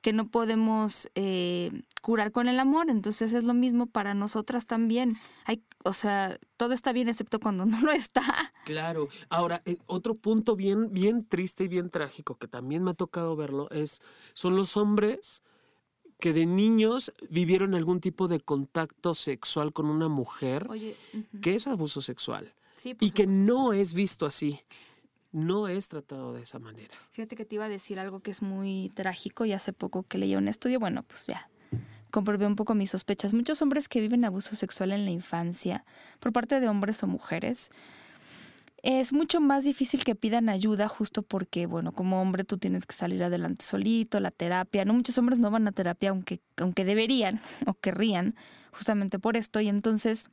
que 0.00 0.12
no 0.12 0.28
podemos 0.28 1.10
eh, 1.14 1.82
curar 2.00 2.32
con 2.32 2.48
el 2.48 2.58
amor. 2.58 2.90
Entonces 2.90 3.32
es 3.32 3.44
lo 3.44 3.54
mismo 3.54 3.86
para 3.86 4.14
nosotras 4.14 4.66
también. 4.66 5.16
Hay, 5.44 5.62
o 5.84 5.92
sea, 5.92 6.38
todo 6.56 6.72
está 6.72 6.92
bien 6.92 7.08
excepto 7.08 7.40
cuando 7.40 7.66
no 7.66 7.80
lo 7.80 7.92
está. 7.92 8.52
Claro. 8.64 9.08
Ahora, 9.28 9.62
eh, 9.64 9.76
otro 9.86 10.14
punto 10.14 10.56
bien, 10.56 10.92
bien 10.92 11.26
triste 11.26 11.64
y 11.64 11.68
bien 11.68 11.90
trágico 11.90 12.36
que 12.36 12.48
también 12.48 12.82
me 12.82 12.92
ha 12.92 12.94
tocado 12.94 13.36
verlo 13.36 13.68
es, 13.70 14.00
son 14.32 14.56
los 14.56 14.76
hombres 14.76 15.42
que 16.18 16.32
de 16.32 16.44
niños 16.44 17.12
vivieron 17.30 17.74
algún 17.74 18.00
tipo 18.00 18.28
de 18.28 18.40
contacto 18.40 19.14
sexual 19.14 19.72
con 19.72 19.86
una 19.86 20.08
mujer, 20.08 20.68
que 21.40 21.54
es 21.54 21.66
abuso 21.66 22.02
sexual. 22.02 22.52
y 22.84 23.10
que 23.12 23.26
no 23.26 23.72
es 23.72 23.94
visto 23.94 24.26
así 24.26 24.60
no 25.32 25.68
es 25.68 25.88
tratado 25.88 26.32
de 26.32 26.42
esa 26.42 26.58
manera. 26.58 26.94
Fíjate 27.12 27.36
que 27.36 27.44
te 27.44 27.54
iba 27.54 27.66
a 27.66 27.68
decir 27.68 27.98
algo 27.98 28.20
que 28.20 28.30
es 28.30 28.42
muy 28.42 28.90
trágico 28.94 29.44
y 29.44 29.52
hace 29.52 29.72
poco 29.72 30.02
que 30.02 30.18
leí 30.18 30.34
un 30.36 30.48
estudio, 30.48 30.80
bueno, 30.80 31.02
pues 31.04 31.26
ya 31.26 31.48
comprobé 32.10 32.46
un 32.46 32.56
poco 32.56 32.74
mis 32.74 32.90
sospechas. 32.90 33.32
Muchos 33.32 33.62
hombres 33.62 33.88
que 33.88 34.00
viven 34.00 34.24
abuso 34.24 34.56
sexual 34.56 34.92
en 34.92 35.04
la 35.04 35.10
infancia 35.10 35.84
por 36.18 36.32
parte 36.32 36.60
de 36.60 36.68
hombres 36.68 37.02
o 37.02 37.06
mujeres 37.06 37.70
Es 38.82 39.12
mucho 39.12 39.40
más 39.40 39.64
difícil 39.64 40.04
que 40.04 40.14
pidan 40.14 40.48
ayuda 40.48 40.88
justo 40.88 41.22
porque, 41.22 41.66
bueno, 41.66 41.92
como 41.92 42.20
hombre 42.20 42.44
tú 42.44 42.58
tienes 42.58 42.86
que 42.86 42.94
salir 42.94 43.22
adelante 43.22 43.64
solito, 43.64 44.20
la 44.20 44.30
terapia. 44.30 44.84
No 44.84 44.94
muchos 44.94 45.16
hombres 45.18 45.38
no 45.38 45.50
van 45.50 45.68
a 45.68 45.72
terapia 45.72 46.10
aunque, 46.10 46.40
aunque 46.56 46.84
deberían 46.84 47.40
o 47.66 47.74
querrían, 47.74 48.34
justamente 48.72 49.18
por 49.18 49.36
esto. 49.36 49.60
Y 49.60 49.68
entonces 49.68 50.30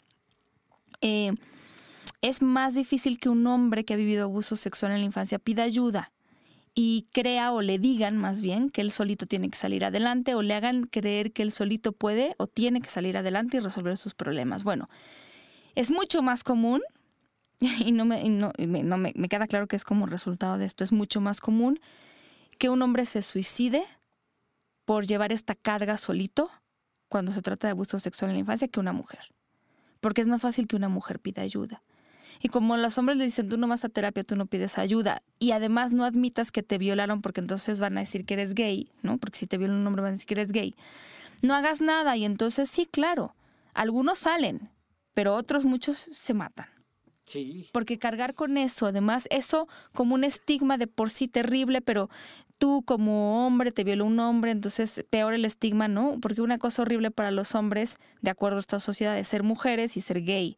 eh, 1.02 1.34
es 2.22 2.42
más 2.42 2.76
difícil 2.76 3.20
que 3.20 3.30
un 3.30 3.46
hombre 3.48 3.86
que 3.86 3.94
ha 3.94 3.98
vivido 3.98 4.24
abuso 4.24 4.56
sexual 4.56 4.92
en 4.92 5.00
la 5.00 5.06
infancia 5.06 5.40
pida 5.40 5.64
ayuda 5.64 6.12
y 6.74 7.08
crea 7.12 7.52
o 7.52 7.62
le 7.62 7.80
digan 7.80 8.18
más 8.18 8.42
bien 8.42 8.70
que 8.70 8.82
él 8.82 8.92
solito 8.92 9.26
tiene 9.26 9.50
que 9.50 9.58
salir 9.58 9.84
adelante 9.84 10.36
o 10.36 10.42
le 10.42 10.54
hagan 10.54 10.84
creer 10.84 11.34
que 11.34 11.42
él 11.42 11.52
solito 11.52 11.92
puede 11.92 12.36
o 12.38 12.48
tiene 12.48 12.82
que 12.82 12.90
salir 12.90 13.18
adelante 13.18 13.58
y 13.58 13.60
resolver 13.60 13.98
sus 13.98 14.14
problemas. 14.14 14.64
Bueno, 14.64 14.90
es 15.76 15.90
mucho 15.92 16.22
más 16.22 16.44
común 16.44 16.82
y 17.60 17.92
no 17.92 18.06
me, 18.06 18.28
no, 18.30 18.52
me, 18.58 19.14
me 19.16 19.30
queda 19.30 19.48
claro 19.48 19.68
que 19.68 19.76
es 19.76 19.84
como 19.84 20.06
resultado 20.06 20.58
de 20.58 20.66
esto, 20.66 20.84
es 20.84 20.92
mucho 20.92 21.22
más 21.22 21.42
común 21.42 21.80
que 22.60 22.70
un 22.70 22.82
hombre 22.82 23.06
se 23.06 23.22
suicide 23.22 23.84
por 24.86 25.06
llevar 25.06 25.32
esta 25.32 25.56
carga 25.56 25.98
solito 25.98 26.50
cuando 27.10 27.32
se 27.32 27.42
trata 27.42 27.68
de 27.68 27.72
abuso 27.72 28.00
sexual 28.00 28.30
en 28.30 28.36
la 28.36 28.40
infancia 28.42 28.68
que 28.68 28.80
una 28.80 28.94
mujer. 28.94 29.34
Porque 30.00 30.22
es 30.22 30.28
más 30.28 30.42
fácil 30.42 30.68
que 30.68 30.76
una 30.76 30.90
mujer 30.90 31.20
pida 31.20 31.42
ayuda. 31.42 31.82
Y 32.42 32.50
como 32.50 32.78
los 32.78 32.98
hombres 32.98 33.18
le 33.18 33.26
dicen, 33.26 33.50
tú 33.50 33.58
no 33.58 33.68
vas 33.68 33.86
a 33.86 33.90
terapia, 33.90 34.24
tú 34.24 34.36
no 34.36 34.46
pides 34.46 34.78
ayuda, 34.78 35.24
y 35.40 35.52
además 35.52 35.92
no 35.92 36.04
admitas 36.04 36.52
que 36.52 36.64
te 36.64 36.78
violaron 36.78 37.22
porque 37.22 37.42
entonces 37.42 37.80
van 37.80 37.98
a 37.98 38.02
decir 38.02 38.26
que 38.26 38.36
eres 38.36 38.54
gay, 38.54 38.92
¿no? 39.02 39.18
Porque 39.18 39.40
si 39.40 39.48
te 39.48 39.58
viola 39.58 39.74
un 39.74 39.86
hombre 39.88 40.02
van 40.02 40.10
a 40.10 40.14
decir 40.14 40.28
que 40.28 40.34
eres 40.36 40.52
gay. 40.52 40.76
No 41.42 41.54
hagas 41.54 41.82
nada 41.82 42.18
y 42.18 42.26
entonces 42.26 42.70
sí, 42.70 42.86
claro, 42.86 43.36
algunos 43.74 44.20
salen, 44.20 44.70
pero 45.14 45.36
otros 45.36 45.66
muchos 45.66 45.98
se 45.98 46.34
matan. 46.34 46.68
Sí. 47.26 47.70
Porque 47.74 48.00
cargar 48.00 48.36
con 48.36 48.58
eso, 48.58 48.86
además, 48.86 49.28
eso 49.32 49.68
como 49.94 50.16
un 50.16 50.24
estigma 50.24 50.78
de 50.78 50.88
por 50.88 51.10
sí 51.10 51.28
terrible, 51.28 51.82
pero 51.82 52.10
tú 52.58 52.84
como 52.86 53.46
hombre 53.46 53.72
te 53.72 53.84
violó 53.84 54.06
un 54.06 54.20
hombre, 54.20 54.52
entonces 54.52 55.06
peor 55.10 55.34
el 55.34 55.46
estigma, 55.46 55.88
¿no? 55.88 56.18
Porque 56.22 56.42
una 56.42 56.58
cosa 56.58 56.84
horrible 56.84 57.12
para 57.12 57.32
los 57.32 57.54
hombres, 57.54 57.98
de 58.22 58.30
acuerdo 58.30 58.58
a 58.58 58.62
esta 58.62 58.80
sociedad, 58.80 59.18
es 59.18 59.28
ser 59.28 59.44
mujeres 59.44 59.98
y 59.98 60.02
ser 60.02 60.24
gay. 60.24 60.58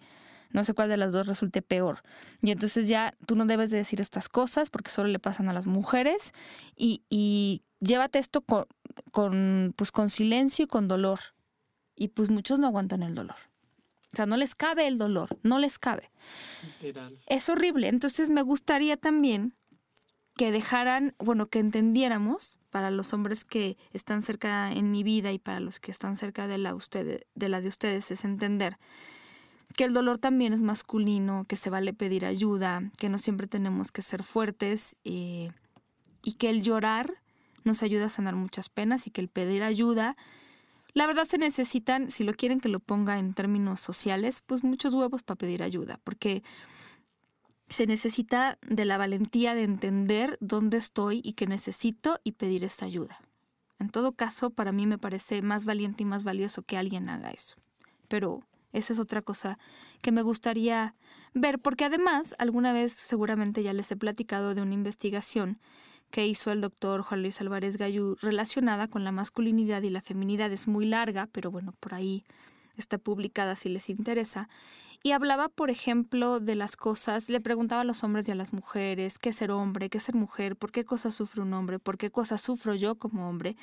No 0.52 0.64
sé 0.64 0.74
cuál 0.74 0.90
de 0.90 0.98
las 0.98 1.14
dos 1.14 1.28
resulte 1.28 1.62
peor. 1.62 2.02
Y 2.42 2.52
entonces 2.52 2.88
ya 2.88 3.16
tú 3.26 3.36
no 3.36 3.46
debes 3.46 3.70
de 3.70 3.78
decir 3.78 4.02
estas 4.02 4.30
cosas 4.30 4.70
porque 4.70 4.92
solo 4.92 5.10
le 5.10 5.20
pasan 5.20 5.50
a 5.50 5.54
las 5.54 5.68
mujeres 5.68 6.34
y, 6.76 7.04
y 7.10 7.64
llévate 7.80 8.20
esto 8.20 8.42
con, 8.42 8.66
con, 9.12 9.74
pues, 9.76 9.92
con 9.92 10.10
silencio 10.10 10.66
y 10.66 10.68
con 10.68 10.88
dolor. 10.88 11.20
Y 11.96 12.10
pues 12.10 12.30
muchos 12.30 12.60
no 12.60 12.68
aguantan 12.68 13.04
el 13.04 13.14
dolor. 13.14 13.36
O 14.12 14.16
sea, 14.16 14.26
no 14.26 14.38
les 14.38 14.56
cabe 14.56 14.88
el 14.88 14.98
dolor, 14.98 15.38
no 15.44 15.60
les 15.60 15.78
cabe. 15.78 16.12
Es 17.28 17.50
horrible. 17.50 17.90
Entonces 17.90 18.30
me 18.30 18.42
gustaría 18.42 18.98
también 18.98 19.56
que 20.36 20.52
dejaran, 20.52 21.14
bueno, 21.20 21.48
que 21.48 21.60
entendiéramos 21.60 22.58
para 22.70 22.92
los 22.92 23.14
hombres 23.14 23.46
que 23.46 23.78
están 23.92 24.22
cerca 24.22 24.72
en 24.72 24.90
mi 24.90 25.04
vida 25.04 25.32
y 25.32 25.38
para 25.38 25.60
los 25.60 25.80
que 25.80 25.92
están 25.92 26.16
cerca 26.16 26.48
de 26.48 26.58
la, 26.58 26.74
ustedes, 26.74 27.28
de, 27.36 27.50
la 27.50 27.62
de 27.62 27.68
ustedes, 27.68 28.10
es 28.10 28.24
entender 28.24 28.78
que 29.76 29.84
el 29.84 29.94
dolor 29.94 30.18
también 30.18 30.54
es 30.54 30.62
masculino, 30.62 31.46
que 31.48 31.56
se 31.56 31.70
vale 31.70 31.94
pedir 31.94 32.26
ayuda, 32.26 32.84
que 32.98 33.10
no 33.10 33.18
siempre 33.18 33.48
tenemos 33.48 33.92
que 33.92 34.02
ser 34.02 34.24
fuertes 34.24 34.96
eh, 35.04 35.52
y 36.24 36.34
que 36.34 36.50
el 36.50 36.62
llorar 36.62 37.16
nos 37.64 37.84
ayuda 37.84 38.06
a 38.06 38.10
sanar 38.10 38.36
muchas 38.36 38.70
penas 38.70 39.08
y 39.08 39.12
que 39.12 39.22
el 39.22 39.30
pedir 39.30 39.64
ayuda 39.64 40.16
la 40.94 41.08
verdad 41.08 41.26
se 41.26 41.38
necesitan, 41.38 42.10
si 42.10 42.24
lo 42.24 42.34
quieren 42.34 42.60
que 42.60 42.70
lo 42.70 42.80
ponga 42.80 43.20
en 43.20 43.34
términos 43.34 43.80
sociales, 43.80 44.42
pues 44.46 44.64
muchos 44.64 44.94
huevos 44.94 45.24
para 45.24 45.38
pedir 45.38 45.62
ayuda, 45.62 46.00
porque 46.04 46.44
se 47.70 47.86
necesita 47.86 48.58
de 48.68 48.86
la 48.86 48.98
valentía 48.98 49.54
de 49.54 49.64
entender 49.64 50.38
dónde 50.42 50.78
estoy 50.78 51.22
y 51.24 51.34
que 51.34 51.46
necesito 51.46 52.20
y 52.24 52.34
pedir 52.34 52.64
esta 52.64 52.86
ayuda. 52.86 53.20
En 53.78 53.90
todo 53.90 54.14
caso, 54.14 54.50
para 54.50 54.72
mí 54.72 54.88
me 54.88 54.98
parece 54.98 55.42
más 55.42 55.66
valiente 55.66 56.04
y 56.04 56.06
más 56.06 56.24
valioso 56.24 56.64
que 56.64 56.78
alguien 56.78 57.08
haga 57.08 57.30
eso. 57.30 57.56
Pero 58.08 58.44
esa 58.74 58.94
es 58.94 59.00
otra 59.00 59.22
cosa 59.22 59.58
que 60.02 60.12
me 60.12 60.22
gustaría 60.22 60.96
ver, 61.34 61.60
porque 61.60 61.86
además, 61.86 62.36
alguna 62.40 62.74
vez 62.74 62.94
seguramente 62.94 63.64
ya 63.64 63.74
les 63.74 63.92
he 63.92 63.96
platicado 63.96 64.56
de 64.56 64.62
una 64.62 64.74
investigación 64.74 65.60
que 66.12 66.28
hizo 66.28 66.52
el 66.52 66.62
doctor 66.62 67.02
Juan 67.02 67.22
Luis 67.22 67.40
Álvarez 67.42 67.78
Gallú 67.78 68.16
relacionada 68.22 68.88
con 68.88 69.04
la 69.04 69.12
masculinidad 69.12 69.82
y 69.84 69.90
la 69.90 70.02
feminidad. 70.02 70.52
Es 70.52 70.68
muy 70.68 70.86
larga, 70.86 71.28
pero 71.32 71.52
bueno, 71.52 71.74
por 71.80 71.94
ahí 71.94 72.26
está 72.82 72.98
publicada 72.98 73.56
si 73.56 73.70
les 73.70 73.90
interesa. 73.90 74.50
Y 75.02 75.14
hablaba, 75.14 75.48
por 75.48 75.70
ejemplo, 75.70 76.42
de 76.42 76.56
las 76.56 76.76
cosas, 76.76 77.30
le 77.30 77.40
preguntaba 77.40 77.82
a 77.82 77.86
los 77.86 78.04
hombres 78.04 78.28
y 78.28 78.32
a 78.32 78.36
las 78.36 78.52
mujeres, 78.52 79.18
qué 79.18 79.30
es 79.30 79.38
ser 79.38 79.50
hombre, 79.50 79.90
qué 79.90 79.98
es 79.98 80.04
ser 80.04 80.16
mujer, 80.16 80.58
por 80.58 80.74
qué 80.74 80.84
cosas 80.84 81.16
sufre 81.16 81.42
un 81.42 81.54
hombre, 81.54 81.80
por 81.80 81.98
qué 81.98 82.12
cosas 82.12 82.42
sufro 82.42 82.76
yo 82.76 82.96
como 82.96 83.30
hombre, 83.30 83.56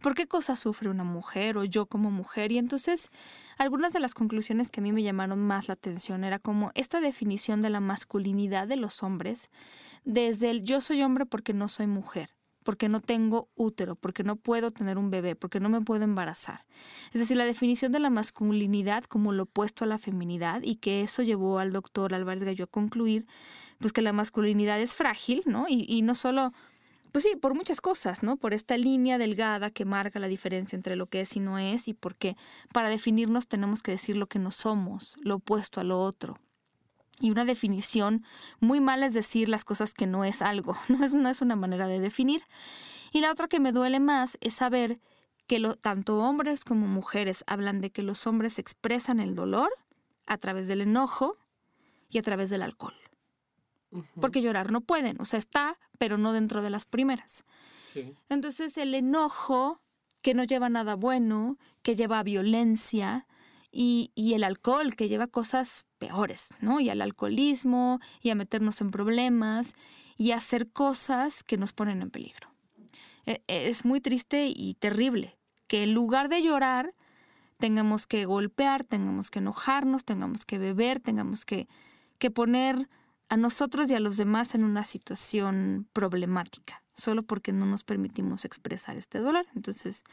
por 0.00 0.14
qué 0.14 0.28
cosas 0.28 0.60
sufre 0.60 0.88
una 0.88 1.02
mujer 1.02 1.58
o 1.58 1.64
yo 1.64 1.86
como 1.86 2.12
mujer. 2.12 2.52
Y 2.52 2.58
entonces, 2.58 3.10
algunas 3.58 3.92
de 3.92 3.98
las 3.98 4.14
conclusiones 4.14 4.70
que 4.70 4.80
a 4.80 4.84
mí 4.84 4.92
me 4.92 5.02
llamaron 5.02 5.40
más 5.40 5.66
la 5.66 5.74
atención 5.74 6.22
era 6.22 6.38
como 6.38 6.70
esta 6.76 7.00
definición 7.00 7.60
de 7.60 7.70
la 7.70 7.80
masculinidad 7.80 8.68
de 8.68 8.76
los 8.76 9.02
hombres, 9.02 9.50
desde 10.04 10.50
el 10.50 10.62
yo 10.62 10.80
soy 10.80 11.02
hombre 11.02 11.26
porque 11.26 11.54
no 11.54 11.66
soy 11.66 11.88
mujer 11.88 12.33
porque 12.64 12.88
no 12.88 13.00
tengo 13.00 13.48
útero, 13.54 13.94
porque 13.94 14.24
no 14.24 14.36
puedo 14.36 14.72
tener 14.72 14.98
un 14.98 15.10
bebé, 15.10 15.36
porque 15.36 15.60
no 15.60 15.68
me 15.68 15.80
puedo 15.80 16.02
embarazar. 16.02 16.64
Es 17.12 17.20
decir, 17.20 17.36
la 17.36 17.44
definición 17.44 17.92
de 17.92 18.00
la 18.00 18.10
masculinidad 18.10 19.04
como 19.04 19.32
lo 19.32 19.44
opuesto 19.44 19.84
a 19.84 19.86
la 19.86 19.98
feminidad 19.98 20.62
y 20.64 20.76
que 20.76 21.02
eso 21.02 21.22
llevó 21.22 21.58
al 21.60 21.72
doctor 21.72 22.14
Álvarez 22.14 22.42
Gallo 22.42 22.64
a 22.64 22.68
concluir 22.68 23.26
pues 23.78 23.92
que 23.92 24.02
la 24.02 24.12
masculinidad 24.12 24.80
es 24.80 24.94
frágil, 24.94 25.42
¿no? 25.46 25.66
Y, 25.68 25.84
y 25.88 26.02
no 26.02 26.14
solo, 26.14 26.52
pues 27.12 27.24
sí, 27.24 27.36
por 27.36 27.54
muchas 27.54 27.80
cosas, 27.80 28.22
¿no? 28.22 28.36
Por 28.36 28.54
esta 28.54 28.78
línea 28.78 29.18
delgada 29.18 29.70
que 29.70 29.84
marca 29.84 30.18
la 30.18 30.28
diferencia 30.28 30.74
entre 30.74 30.96
lo 30.96 31.06
que 31.06 31.20
es 31.20 31.36
y 31.36 31.40
no 31.40 31.58
es 31.58 31.86
y 31.86 31.94
porque 31.94 32.36
para 32.72 32.88
definirnos 32.88 33.46
tenemos 33.46 33.82
que 33.82 33.92
decir 33.92 34.16
lo 34.16 34.26
que 34.26 34.38
no 34.38 34.50
somos, 34.50 35.16
lo 35.20 35.36
opuesto 35.36 35.80
a 35.80 35.84
lo 35.84 36.00
otro. 36.00 36.38
Y 37.20 37.30
una 37.30 37.44
definición 37.44 38.24
muy 38.60 38.80
mala 38.80 39.06
es 39.06 39.14
decir 39.14 39.48
las 39.48 39.64
cosas 39.64 39.94
que 39.94 40.06
no 40.06 40.24
es 40.24 40.42
algo, 40.42 40.76
no 40.88 41.04
es, 41.04 41.14
no 41.14 41.28
es 41.28 41.40
una 41.40 41.56
manera 41.56 41.86
de 41.86 42.00
definir. 42.00 42.42
Y 43.12 43.20
la 43.20 43.30
otra 43.30 43.48
que 43.48 43.60
me 43.60 43.72
duele 43.72 44.00
más 44.00 44.36
es 44.40 44.54
saber 44.54 45.00
que 45.46 45.58
lo, 45.58 45.76
tanto 45.76 46.18
hombres 46.18 46.64
como 46.64 46.86
mujeres 46.86 47.44
hablan 47.46 47.80
de 47.80 47.90
que 47.90 48.02
los 48.02 48.26
hombres 48.26 48.58
expresan 48.58 49.20
el 49.20 49.34
dolor 49.34 49.70
a 50.26 50.38
través 50.38 50.66
del 50.68 50.80
enojo 50.80 51.36
y 52.10 52.18
a 52.18 52.22
través 52.22 52.50
del 52.50 52.62
alcohol. 52.62 52.94
Porque 54.20 54.42
llorar 54.42 54.72
no 54.72 54.80
pueden, 54.80 55.20
o 55.20 55.24
sea, 55.24 55.38
está, 55.38 55.78
pero 55.98 56.18
no 56.18 56.32
dentro 56.32 56.62
de 56.62 56.70
las 56.70 56.84
primeras. 56.84 57.44
Entonces 58.28 58.76
el 58.76 58.92
enojo, 58.92 59.80
que 60.20 60.34
no 60.34 60.42
lleva 60.42 60.68
nada 60.68 60.96
bueno, 60.96 61.58
que 61.82 61.94
lleva 61.94 62.18
a 62.18 62.24
violencia, 62.24 63.28
y, 63.74 64.34
el 64.34 64.44
alcohol, 64.44 64.94
que 64.94 65.08
lleva 65.08 65.26
cosas 65.26 65.84
peores, 65.98 66.54
¿no? 66.60 66.80
Y 66.80 66.90
al 66.90 67.02
alcoholismo, 67.02 68.00
y 68.22 68.30
a 68.30 68.34
meternos 68.34 68.80
en 68.80 68.90
problemas, 68.90 69.74
y 70.16 70.30
a 70.30 70.36
hacer 70.36 70.70
cosas 70.70 71.42
que 71.42 71.56
nos 71.56 71.72
ponen 71.72 72.00
en 72.00 72.10
peligro. 72.10 72.48
E, 73.26 73.42
e, 73.48 73.68
es 73.68 73.84
muy 73.84 74.00
triste 74.00 74.52
y 74.54 74.74
terrible 74.74 75.36
que 75.66 75.82
en 75.82 75.92
lugar 75.92 76.28
de 76.28 76.42
llorar, 76.42 76.94
tengamos 77.58 78.06
que 78.06 78.24
golpear, 78.26 78.84
tengamos 78.84 79.30
que 79.30 79.40
enojarnos, 79.40 80.04
tengamos 80.04 80.44
que 80.44 80.58
beber, 80.58 81.00
tengamos 81.00 81.44
que, 81.44 81.68
que 82.18 82.30
poner 82.30 82.88
a 83.28 83.36
nosotros 83.36 83.90
y 83.90 83.94
a 83.94 84.00
los 84.00 84.16
demás 84.16 84.54
en 84.54 84.62
una 84.64 84.84
situación 84.84 85.88
problemática, 85.92 86.82
solo 86.94 87.22
porque 87.22 87.52
no 87.52 87.66
nos 87.66 87.82
permitimos 87.82 88.44
expresar 88.44 88.96
este 88.96 89.18
dolor. 89.18 89.46
Entonces, 89.56 90.04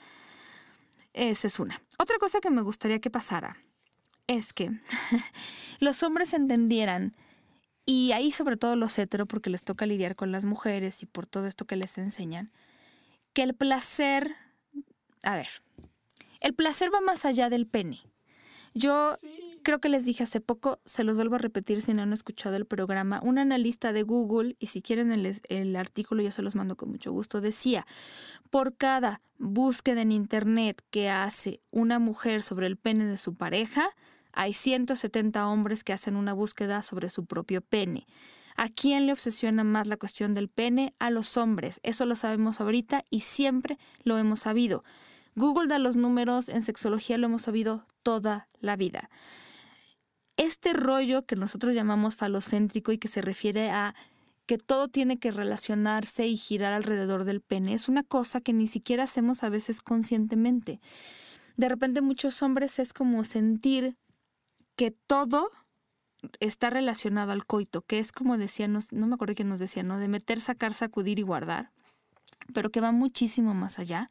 esa 1.13 1.47
es 1.47 1.59
una. 1.59 1.81
Otra 1.97 2.17
cosa 2.17 2.39
que 2.39 2.49
me 2.49 2.61
gustaría 2.61 2.99
que 2.99 3.09
pasara 3.09 3.57
es 4.27 4.53
que 4.53 4.71
los 5.79 6.03
hombres 6.03 6.33
entendieran, 6.33 7.15
y 7.85 8.11
ahí 8.11 8.31
sobre 8.31 8.57
todo 8.57 8.75
los 8.75 8.97
hetero, 8.97 9.25
porque 9.25 9.49
les 9.49 9.63
toca 9.63 9.85
lidiar 9.85 10.15
con 10.15 10.31
las 10.31 10.45
mujeres 10.45 11.03
y 11.03 11.05
por 11.05 11.25
todo 11.25 11.47
esto 11.47 11.65
que 11.65 11.75
les 11.75 11.97
enseñan, 11.97 12.51
que 13.33 13.43
el 13.43 13.53
placer, 13.55 14.35
a 15.23 15.35
ver, 15.35 15.49
el 16.39 16.53
placer 16.53 16.93
va 16.93 17.01
más 17.01 17.25
allá 17.25 17.49
del 17.49 17.67
pene. 17.67 18.01
Yo 18.73 19.15
creo 19.61 19.79
que 19.79 19.89
les 19.89 20.05
dije 20.05 20.23
hace 20.23 20.41
poco, 20.41 20.79
se 20.85 21.03
los 21.03 21.15
vuelvo 21.15 21.35
a 21.35 21.39
repetir 21.39 21.81
si 21.81 21.93
no 21.93 22.01
han 22.01 22.13
escuchado 22.13 22.55
el 22.55 22.65
programa, 22.65 23.21
un 23.23 23.37
analista 23.37 23.93
de 23.93 24.03
Google, 24.03 24.55
y 24.59 24.67
si 24.67 24.81
quieren 24.81 25.11
el, 25.11 25.75
artículo 25.75 26.21
yo 26.23 26.31
se 26.31 26.41
los 26.41 26.55
mando 26.55 26.75
con 26.77 26.89
mucho 26.89 27.11
gusto, 27.11 27.41
decía, 27.41 27.85
por 28.49 28.75
cada 28.75 29.21
búsqueda 29.37 30.01
en 30.01 30.11
Internet 30.11 30.81
que 30.89 31.09
hace 31.09 31.61
una 31.71 31.99
mujer 31.99 32.43
sobre 32.43 32.67
el 32.67 32.77
pene 32.77 33.05
de 33.05 33.17
su 33.17 33.35
pareja, 33.35 33.89
hay 34.33 34.53
170 34.53 35.47
hombres 35.47 35.83
que 35.83 35.93
hacen 35.93 36.15
una 36.15 36.33
búsqueda 36.33 36.83
sobre 36.83 37.09
su 37.09 37.25
propio 37.25 37.61
pene. 37.61 38.07
¿A 38.55 38.69
quién 38.69 39.05
le 39.05 39.13
obsesiona 39.13 39.63
más 39.63 39.87
la 39.87 39.97
cuestión 39.97 40.33
del 40.33 40.49
pene? 40.49 40.93
A 40.99 41.09
los 41.09 41.37
hombres. 41.37 41.79
Eso 41.83 42.05
lo 42.05 42.15
sabemos 42.15 42.61
ahorita 42.61 43.03
y 43.09 43.21
siempre 43.21 43.77
lo 44.03 44.17
hemos 44.17 44.41
sabido. 44.41 44.83
Google 45.35 45.67
da 45.67 45.79
los 45.79 45.95
números, 45.95 46.49
en 46.49 46.61
sexología 46.61 47.17
lo 47.17 47.27
hemos 47.27 47.43
sabido 47.43 47.85
toda 48.03 48.47
la 48.59 48.75
vida. 48.75 49.09
Este 50.37 50.73
rollo 50.73 51.25
que 51.25 51.35
nosotros 51.35 51.73
llamamos 51.73 52.15
falocéntrico 52.15 52.91
y 52.91 52.97
que 52.97 53.07
se 53.07 53.21
refiere 53.21 53.69
a 53.69 53.95
que 54.45 54.57
todo 54.57 54.87
tiene 54.87 55.17
que 55.17 55.31
relacionarse 55.31 56.27
y 56.27 56.35
girar 56.35 56.73
alrededor 56.73 57.23
del 57.23 57.41
pene 57.41 57.73
es 57.73 57.87
una 57.87 58.03
cosa 58.03 58.41
que 58.41 58.53
ni 58.53 58.67
siquiera 58.67 59.03
hacemos 59.03 59.43
a 59.43 59.49
veces 59.49 59.81
conscientemente. 59.81 60.81
De 61.57 61.69
repente 61.69 62.01
muchos 62.01 62.41
hombres 62.41 62.79
es 62.79 62.91
como 62.93 63.23
sentir 63.23 63.95
que 64.75 64.91
todo 64.91 65.51
está 66.39 66.69
relacionado 66.69 67.31
al 67.31 67.45
coito, 67.45 67.81
que 67.81 67.99
es 67.99 68.11
como 68.11 68.37
decía, 68.37 68.67
no, 68.67 68.81
me 68.91 69.13
acuerdo 69.13 69.35
quién 69.35 69.49
nos 69.49 69.59
decía, 69.59 69.83
¿no? 69.83 69.97
De 69.97 70.07
meter, 70.07 70.41
sacar, 70.41 70.73
sacudir 70.73 71.19
y 71.19 71.23
guardar, 71.23 71.71
pero 72.53 72.69
que 72.71 72.81
va 72.81 72.91
muchísimo 72.91 73.53
más 73.53 73.79
allá. 73.79 74.09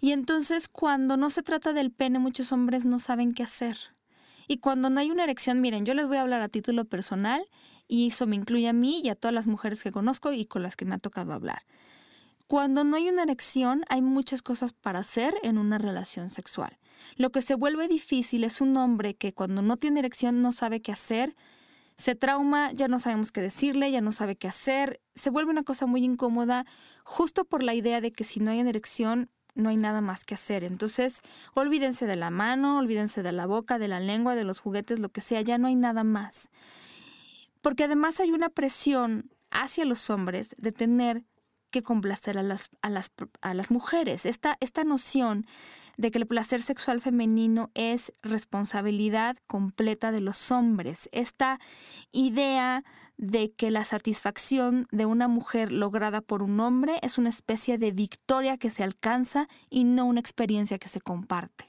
Y 0.00 0.12
entonces 0.12 0.68
cuando 0.68 1.16
no 1.16 1.30
se 1.30 1.42
trata 1.42 1.72
del 1.72 1.90
pene, 1.90 2.18
muchos 2.18 2.52
hombres 2.52 2.84
no 2.84 3.00
saben 3.00 3.34
qué 3.34 3.42
hacer. 3.42 3.76
Y 4.48 4.58
cuando 4.58 4.88
no 4.88 4.98
hay 4.98 5.10
una 5.10 5.24
erección, 5.24 5.60
miren, 5.60 5.84
yo 5.84 5.92
les 5.92 6.08
voy 6.08 6.16
a 6.16 6.22
hablar 6.22 6.40
a 6.40 6.48
título 6.48 6.86
personal 6.86 7.44
y 7.86 8.08
eso 8.08 8.26
me 8.26 8.34
incluye 8.34 8.66
a 8.66 8.72
mí 8.72 9.02
y 9.04 9.10
a 9.10 9.14
todas 9.14 9.34
las 9.34 9.46
mujeres 9.46 9.82
que 9.82 9.92
conozco 9.92 10.32
y 10.32 10.46
con 10.46 10.62
las 10.62 10.74
que 10.74 10.86
me 10.86 10.94
ha 10.94 10.98
tocado 10.98 11.34
hablar. 11.34 11.64
Cuando 12.46 12.82
no 12.82 12.96
hay 12.96 13.10
una 13.10 13.24
erección, 13.24 13.84
hay 13.90 14.00
muchas 14.00 14.40
cosas 14.40 14.72
para 14.72 15.00
hacer 15.00 15.34
en 15.42 15.58
una 15.58 15.76
relación 15.76 16.30
sexual. 16.30 16.78
Lo 17.16 17.30
que 17.30 17.42
se 17.42 17.54
vuelve 17.54 17.88
difícil 17.88 18.42
es 18.42 18.62
un 18.62 18.74
hombre 18.78 19.14
que 19.14 19.34
cuando 19.34 19.60
no 19.60 19.76
tiene 19.76 20.00
erección 20.00 20.40
no 20.40 20.52
sabe 20.52 20.80
qué 20.80 20.92
hacer, 20.92 21.36
se 21.98 22.14
trauma, 22.14 22.72
ya 22.72 22.88
no 22.88 22.98
sabemos 23.00 23.32
qué 23.32 23.42
decirle, 23.42 23.90
ya 23.90 24.00
no 24.00 24.12
sabe 24.12 24.36
qué 24.36 24.48
hacer, 24.48 25.02
se 25.14 25.28
vuelve 25.28 25.50
una 25.50 25.62
cosa 25.62 25.84
muy 25.84 26.02
incómoda 26.02 26.64
justo 27.04 27.44
por 27.44 27.62
la 27.62 27.74
idea 27.74 28.00
de 28.00 28.12
que 28.12 28.24
si 28.24 28.40
no 28.40 28.50
hay 28.50 28.60
erección 28.60 29.30
no 29.58 29.68
hay 29.68 29.76
nada 29.76 30.00
más 30.00 30.24
que 30.24 30.34
hacer. 30.34 30.64
Entonces, 30.64 31.20
olvídense 31.54 32.06
de 32.06 32.16
la 32.16 32.30
mano, 32.30 32.78
olvídense 32.78 33.22
de 33.22 33.32
la 33.32 33.46
boca, 33.46 33.78
de 33.78 33.88
la 33.88 34.00
lengua, 34.00 34.34
de 34.34 34.44
los 34.44 34.60
juguetes, 34.60 35.00
lo 35.00 35.10
que 35.10 35.20
sea, 35.20 35.40
ya 35.42 35.58
no 35.58 35.66
hay 35.66 35.74
nada 35.74 36.04
más. 36.04 36.48
Porque 37.60 37.84
además 37.84 38.20
hay 38.20 38.30
una 38.30 38.48
presión 38.48 39.30
hacia 39.50 39.84
los 39.84 40.10
hombres 40.10 40.54
de 40.58 40.72
tener 40.72 41.24
que 41.70 41.82
complacer 41.82 42.38
a 42.38 42.42
las, 42.42 42.70
a 42.80 42.88
las, 42.88 43.10
a 43.40 43.52
las 43.52 43.70
mujeres. 43.70 44.24
Esta, 44.24 44.56
esta 44.60 44.84
noción 44.84 45.46
de 45.96 46.10
que 46.10 46.18
el 46.18 46.26
placer 46.26 46.62
sexual 46.62 47.00
femenino 47.00 47.70
es 47.74 48.12
responsabilidad 48.22 49.36
completa 49.46 50.12
de 50.12 50.20
los 50.20 50.50
hombres. 50.52 51.08
Esta 51.12 51.58
idea 52.12 52.84
de 53.18 53.52
que 53.52 53.70
la 53.70 53.84
satisfacción 53.84 54.86
de 54.92 55.04
una 55.04 55.28
mujer 55.28 55.72
lograda 55.72 56.20
por 56.20 56.42
un 56.42 56.60
hombre 56.60 56.98
es 57.02 57.18
una 57.18 57.28
especie 57.28 57.76
de 57.76 57.90
victoria 57.90 58.56
que 58.56 58.70
se 58.70 58.84
alcanza 58.84 59.48
y 59.68 59.84
no 59.84 60.06
una 60.06 60.20
experiencia 60.20 60.78
que 60.78 60.88
se 60.88 61.00
comparte. 61.00 61.66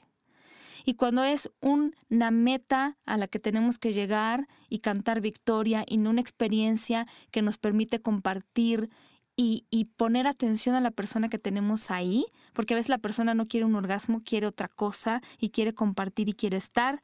Y 0.84 0.94
cuando 0.94 1.24
es 1.24 1.50
una 1.60 2.30
meta 2.30 2.96
a 3.04 3.16
la 3.16 3.26
que 3.28 3.38
tenemos 3.38 3.78
que 3.78 3.92
llegar 3.92 4.48
y 4.68 4.78
cantar 4.78 5.20
victoria 5.20 5.84
y 5.86 5.98
no 5.98 6.10
una 6.10 6.20
experiencia 6.20 7.06
que 7.30 7.42
nos 7.42 7.58
permite 7.58 8.00
compartir 8.00 8.88
y, 9.36 9.88
poner 9.96 10.26
atención 10.26 10.74
a 10.74 10.82
la 10.82 10.90
persona 10.90 11.30
que 11.30 11.38
tenemos 11.38 11.90
ahí, 11.90 12.26
porque 12.52 12.74
a 12.74 12.76
veces 12.76 12.90
la 12.90 12.98
persona 12.98 13.32
no 13.32 13.48
quiere 13.48 13.64
un 13.64 13.74
orgasmo, 13.74 14.22
quiere 14.22 14.46
otra 14.46 14.68
cosa 14.68 15.22
y 15.38 15.48
quiere 15.48 15.72
compartir 15.72 16.28
y 16.28 16.34
quiere 16.34 16.58
estar, 16.58 17.02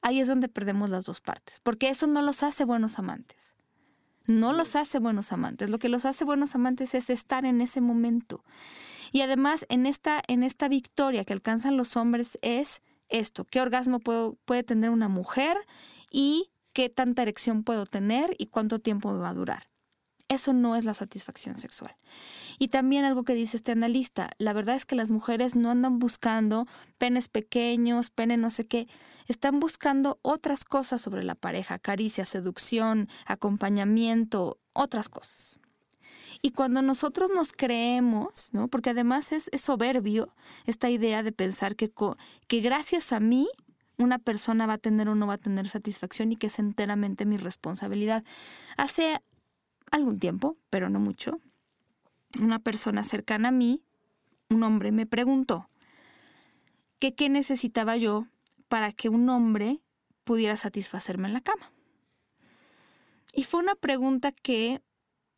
ahí 0.00 0.18
es 0.18 0.26
donde 0.26 0.48
perdemos 0.48 0.90
las 0.90 1.04
dos 1.04 1.20
partes, 1.20 1.60
porque 1.60 1.88
eso 1.88 2.08
no 2.08 2.20
los 2.20 2.42
hace 2.42 2.64
buenos 2.64 2.98
amantes. 2.98 3.54
No 4.26 4.52
los 4.52 4.76
hace 4.76 4.98
buenos 4.98 5.32
amantes. 5.32 5.70
Lo 5.70 5.78
que 5.78 5.88
los 5.88 6.04
hace 6.04 6.24
buenos 6.24 6.54
amantes 6.54 6.94
es 6.94 7.10
estar 7.10 7.44
en 7.44 7.60
ese 7.60 7.80
momento. 7.80 8.44
Y 9.10 9.20
además, 9.20 9.66
en 9.68 9.86
esta, 9.86 10.22
en 10.26 10.42
esta 10.42 10.68
victoria 10.68 11.24
que 11.24 11.32
alcanzan 11.32 11.76
los 11.76 11.96
hombres 11.96 12.38
es 12.42 12.82
esto, 13.08 13.44
qué 13.44 13.60
orgasmo 13.60 14.00
puede 14.00 14.62
tener 14.62 14.90
una 14.90 15.08
mujer 15.08 15.58
y 16.10 16.50
qué 16.72 16.88
tanta 16.88 17.22
erección 17.22 17.62
puedo 17.62 17.84
tener 17.84 18.34
y 18.38 18.46
cuánto 18.46 18.78
tiempo 18.78 19.12
me 19.12 19.18
va 19.18 19.30
a 19.30 19.34
durar. 19.34 19.64
Eso 20.32 20.54
no 20.54 20.76
es 20.76 20.86
la 20.86 20.94
satisfacción 20.94 21.56
sexual. 21.56 21.94
Y 22.58 22.68
también 22.68 23.04
algo 23.04 23.22
que 23.22 23.34
dice 23.34 23.58
este 23.58 23.72
analista, 23.72 24.30
la 24.38 24.54
verdad 24.54 24.76
es 24.76 24.86
que 24.86 24.94
las 24.94 25.10
mujeres 25.10 25.56
no 25.56 25.70
andan 25.70 25.98
buscando 25.98 26.66
penes 26.96 27.28
pequeños, 27.28 28.08
pene 28.08 28.38
no 28.38 28.48
sé 28.48 28.66
qué, 28.66 28.88
están 29.28 29.60
buscando 29.60 30.18
otras 30.22 30.64
cosas 30.64 31.02
sobre 31.02 31.22
la 31.22 31.34
pareja, 31.34 31.78
caricia, 31.78 32.24
seducción, 32.24 33.10
acompañamiento, 33.26 34.58
otras 34.72 35.10
cosas. 35.10 35.60
Y 36.40 36.52
cuando 36.52 36.80
nosotros 36.80 37.30
nos 37.34 37.52
creemos, 37.52 38.48
¿no? 38.52 38.68
porque 38.68 38.90
además 38.90 39.32
es, 39.32 39.50
soberbio 39.60 40.34
esta 40.64 40.88
idea 40.88 41.22
de 41.22 41.32
pensar 41.32 41.76
que, 41.76 41.92
que 42.48 42.60
gracias 42.60 43.12
a 43.12 43.20
mí 43.20 43.48
una 43.98 44.18
persona 44.18 44.66
va 44.66 44.74
a 44.74 44.78
tener 44.78 45.10
o 45.10 45.14
no 45.14 45.26
va 45.26 45.34
a 45.34 45.38
tener 45.38 45.68
satisfacción 45.68 46.32
y 46.32 46.36
que 46.36 46.46
es 46.46 46.58
enteramente 46.58 47.26
mi 47.26 47.36
responsabilidad. 47.36 48.24
Hace 48.78 49.20
algún 49.92 50.18
tiempo, 50.18 50.56
pero 50.70 50.90
no 50.90 50.98
mucho, 50.98 51.40
una 52.40 52.58
persona 52.58 53.04
cercana 53.04 53.48
a 53.48 53.52
mí, 53.52 53.82
un 54.50 54.62
hombre, 54.64 54.90
me 54.90 55.06
preguntó 55.06 55.68
qué 56.98 57.28
necesitaba 57.28 57.96
yo 57.96 58.26
para 58.68 58.92
que 58.92 59.08
un 59.08 59.28
hombre 59.28 59.80
pudiera 60.24 60.56
satisfacerme 60.56 61.28
en 61.28 61.34
la 61.34 61.40
cama. 61.40 61.72
Y 63.34 63.44
fue 63.44 63.60
una 63.60 63.74
pregunta 63.74 64.32
que 64.32 64.82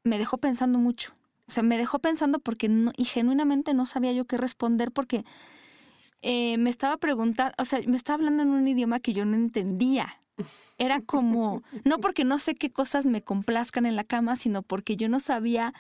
me 0.03 0.19
dejó 0.19 0.39
pensando 0.39 0.79
mucho. 0.79 1.15
O 1.47 1.53
sea, 1.53 1.63
me 1.63 1.79
dejó 1.79 1.99
pensando 1.99 2.39
porque 2.39 2.71
y 2.97 3.05
genuinamente 3.05 3.75
no 3.75 3.87
sabía 3.87 4.13
yo 4.13 4.27
qué 4.27 4.37
responder 4.37 4.93
porque 4.93 5.25
eh, 6.23 6.57
me 6.59 6.71
estaba 6.71 6.97
preguntando, 6.97 7.55
o 7.59 7.65
sea, 7.65 7.81
me 7.87 7.97
estaba 7.97 8.17
hablando 8.17 8.43
en 8.43 8.51
un 8.51 8.67
idioma 8.67 9.01
que 9.01 9.13
yo 9.13 9.25
no 9.25 9.37
entendía. 9.37 10.21
Era 10.79 11.01
como, 11.01 11.63
no 11.85 11.99
porque 11.99 12.25
no 12.25 12.39
sé 12.39 12.55
qué 12.55 12.71
cosas 12.71 13.07
me 13.07 13.23
complazcan 13.23 13.87
en 13.87 13.97
la 13.97 14.05
cama, 14.05 14.37
sino 14.37 14.63
porque 14.63 14.97
yo 14.97 15.09
no 15.09 15.21
sabía. 15.21 15.73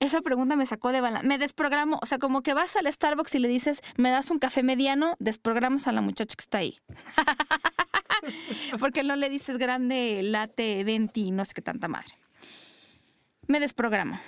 Esa 0.00 0.20
pregunta 0.20 0.56
me 0.56 0.64
sacó 0.64 0.92
de 0.92 1.00
bala. 1.00 1.22
Me 1.22 1.38
desprogramo, 1.38 1.98
o 2.00 2.06
sea, 2.06 2.18
como 2.18 2.42
que 2.42 2.54
vas 2.54 2.76
al 2.76 2.90
Starbucks 2.90 3.34
y 3.34 3.38
le 3.40 3.48
dices, 3.48 3.82
me 3.96 4.10
das 4.10 4.30
un 4.30 4.38
café 4.38 4.62
mediano, 4.62 5.16
desprogramos 5.18 5.88
a 5.88 5.92
la 5.92 6.00
muchacha 6.00 6.36
que 6.36 6.42
está 6.42 6.58
ahí. 6.58 6.78
porque 8.80 9.02
no 9.02 9.16
le 9.16 9.28
dices 9.28 9.58
grande, 9.58 10.22
late, 10.22 10.84
venti, 10.84 11.30
no 11.30 11.44
sé 11.44 11.54
qué 11.54 11.62
tanta 11.62 11.88
madre. 11.88 12.14
Me 13.46 13.60
desprogramo. 13.60 14.20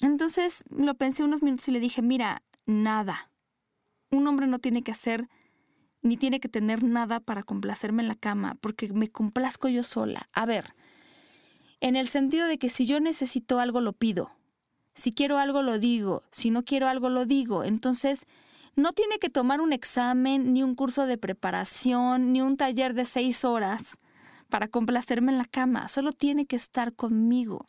Entonces 0.00 0.64
lo 0.70 0.94
pensé 0.94 1.22
unos 1.22 1.42
minutos 1.42 1.68
y 1.68 1.72
le 1.72 1.80
dije, 1.80 2.02
mira, 2.02 2.42
nada. 2.64 3.30
Un 4.10 4.26
hombre 4.28 4.46
no 4.46 4.58
tiene 4.58 4.82
que 4.82 4.92
hacer 4.92 5.28
ni 6.06 6.16
tiene 6.16 6.40
que 6.40 6.48
tener 6.48 6.82
nada 6.82 7.20
para 7.20 7.42
complacerme 7.42 8.02
en 8.02 8.08
la 8.08 8.14
cama, 8.14 8.56
porque 8.60 8.92
me 8.92 9.08
complazco 9.08 9.68
yo 9.68 9.82
sola. 9.82 10.28
A 10.32 10.46
ver, 10.46 10.74
en 11.80 11.96
el 11.96 12.08
sentido 12.08 12.46
de 12.46 12.58
que 12.58 12.70
si 12.70 12.86
yo 12.86 13.00
necesito 13.00 13.58
algo, 13.60 13.80
lo 13.80 13.92
pido. 13.92 14.30
Si 14.94 15.12
quiero 15.12 15.38
algo, 15.38 15.62
lo 15.62 15.78
digo. 15.78 16.22
Si 16.30 16.50
no 16.50 16.64
quiero 16.64 16.88
algo, 16.88 17.10
lo 17.10 17.26
digo. 17.26 17.64
Entonces, 17.64 18.26
no 18.76 18.92
tiene 18.92 19.18
que 19.18 19.30
tomar 19.30 19.60
un 19.60 19.72
examen, 19.72 20.52
ni 20.52 20.62
un 20.62 20.74
curso 20.74 21.06
de 21.06 21.18
preparación, 21.18 22.32
ni 22.32 22.40
un 22.40 22.56
taller 22.56 22.94
de 22.94 23.04
seis 23.04 23.44
horas 23.44 23.96
para 24.48 24.68
complacerme 24.68 25.32
en 25.32 25.38
la 25.38 25.44
cama. 25.44 25.88
Solo 25.88 26.12
tiene 26.12 26.46
que 26.46 26.56
estar 26.56 26.94
conmigo 26.94 27.68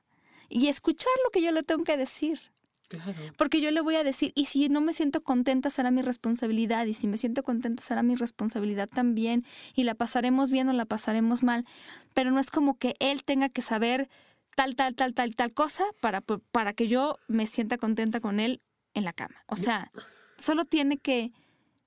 y 0.50 0.68
escuchar 0.68 1.12
lo 1.24 1.32
que 1.32 1.42
yo 1.42 1.52
le 1.52 1.64
tengo 1.64 1.84
que 1.84 1.98
decir. 1.98 2.40
Porque 3.38 3.62
yo 3.62 3.72
le 3.72 3.82
voy 3.82 3.96
a 3.96 4.04
decir, 4.04 4.32
y 4.36 4.46
si 4.46 4.70
no 4.70 4.82
me 4.82 4.94
siento 4.94 5.22
contenta 5.22 5.70
será 5.70 5.92
mi 5.92 6.02
responsabilidad, 6.02 6.86
y 6.86 6.94
si 6.94 7.08
me 7.08 7.18
siento 7.18 7.44
contenta 7.44 7.84
será 7.84 8.04
mi 8.04 8.16
responsabilidad 8.16 8.88
también, 8.88 9.46
y 9.76 9.84
la 9.84 9.96
pasaremos 9.96 10.52
bien 10.52 10.70
o 10.70 10.74
la 10.74 10.86
pasaremos 10.86 11.44
mal, 11.44 11.66
pero 12.14 12.32
no 12.32 12.40
es 12.40 12.52
como 12.52 12.78
que 12.78 12.96
él 13.00 13.24
tenga 13.24 13.50
que 13.50 13.62
saber 13.62 14.10
tal, 14.56 14.76
tal, 14.76 14.96
tal, 14.96 15.14
tal, 15.14 15.36
tal 15.36 15.54
cosa 15.54 15.84
para, 16.02 16.22
para 16.22 16.74
que 16.74 16.88
yo 16.88 17.18
me 17.28 17.46
sienta 17.46 17.78
contenta 17.78 18.20
con 18.20 18.40
él 18.40 18.62
en 18.94 19.04
la 19.04 19.14
cama. 19.14 19.44
O 19.48 19.56
sea, 19.56 19.92
solo 20.38 20.66
tiene 20.66 20.98
que 20.98 21.32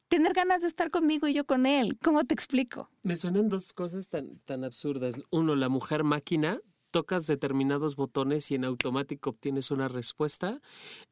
tener 0.09 0.35
ganas 0.35 0.63
de 0.63 0.69
estar 0.69 0.91
conmigo 0.91 1.29
y 1.29 1.35
yo 1.35 1.45
con 1.45 1.67
él. 1.67 1.99
¿Cómo 2.03 2.25
te 2.25 2.35
explico? 2.35 2.91
Me 3.03 3.17
suenan 3.17 3.49
dos 3.49 3.73
cosas 3.73 4.09
tan, 4.09 4.39
tan 4.41 4.65
absurdas. 4.65 5.23
Uno, 5.31 5.55
la 5.55 5.69
mujer 5.69 6.05
máquina 6.05 6.61
tocas 6.91 7.26
determinados 7.26 7.97
botones 7.97 8.51
y 8.51 8.55
en 8.55 8.64
automático 8.64 9.30
obtienes 9.30 9.70
una 9.70 9.88
respuesta. 9.88 10.61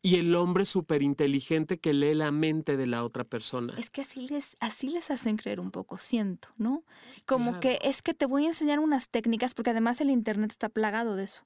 Y 0.02 0.16
el 0.16 0.34
hombre 0.34 0.64
súper 0.64 1.02
inteligente 1.02 1.78
que 1.78 1.92
lee 1.92 2.14
la 2.14 2.30
mente 2.30 2.76
de 2.76 2.86
la 2.86 3.04
otra 3.04 3.24
persona. 3.24 3.74
Es 3.78 3.90
que 3.90 4.02
así 4.02 4.28
les, 4.28 4.56
así 4.60 4.88
les 4.88 5.10
hacen 5.10 5.36
creer 5.36 5.60
un 5.60 5.70
poco, 5.70 5.98
siento, 5.98 6.48
¿no? 6.56 6.84
Como 7.26 7.60
que 7.60 7.78
es 7.82 8.02
que 8.02 8.14
te 8.14 8.26
voy 8.26 8.44
a 8.44 8.48
enseñar 8.48 8.80
unas 8.80 9.08
técnicas, 9.08 9.54
porque 9.54 9.70
además 9.70 10.00
el 10.00 10.10
Internet 10.10 10.50
está 10.50 10.68
plagado 10.68 11.16
de 11.16 11.24
eso. 11.24 11.44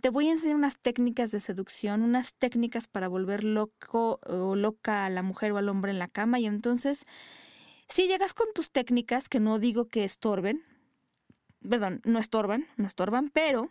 Te 0.00 0.10
voy 0.10 0.28
a 0.28 0.32
enseñar 0.32 0.56
unas 0.56 0.78
técnicas 0.78 1.30
de 1.30 1.40
seducción, 1.40 2.02
unas 2.02 2.34
técnicas 2.34 2.86
para 2.86 3.08
volver 3.08 3.44
loco 3.44 4.20
o 4.26 4.56
loca 4.56 5.06
a 5.06 5.10
la 5.10 5.22
mujer 5.22 5.52
o 5.52 5.58
al 5.58 5.68
hombre 5.68 5.90
en 5.90 5.98
la 5.98 6.08
cama. 6.08 6.38
Y 6.38 6.46
entonces, 6.46 7.06
si 7.88 8.06
llegas 8.06 8.34
con 8.34 8.46
tus 8.54 8.70
técnicas, 8.70 9.28
que 9.28 9.40
no 9.40 9.58
digo 9.58 9.86
que 9.86 10.04
estorben, 10.04 10.62
perdón, 11.68 12.00
no 12.04 12.18
estorban, 12.18 12.66
no 12.76 12.86
estorban, 12.86 13.28
pero 13.28 13.70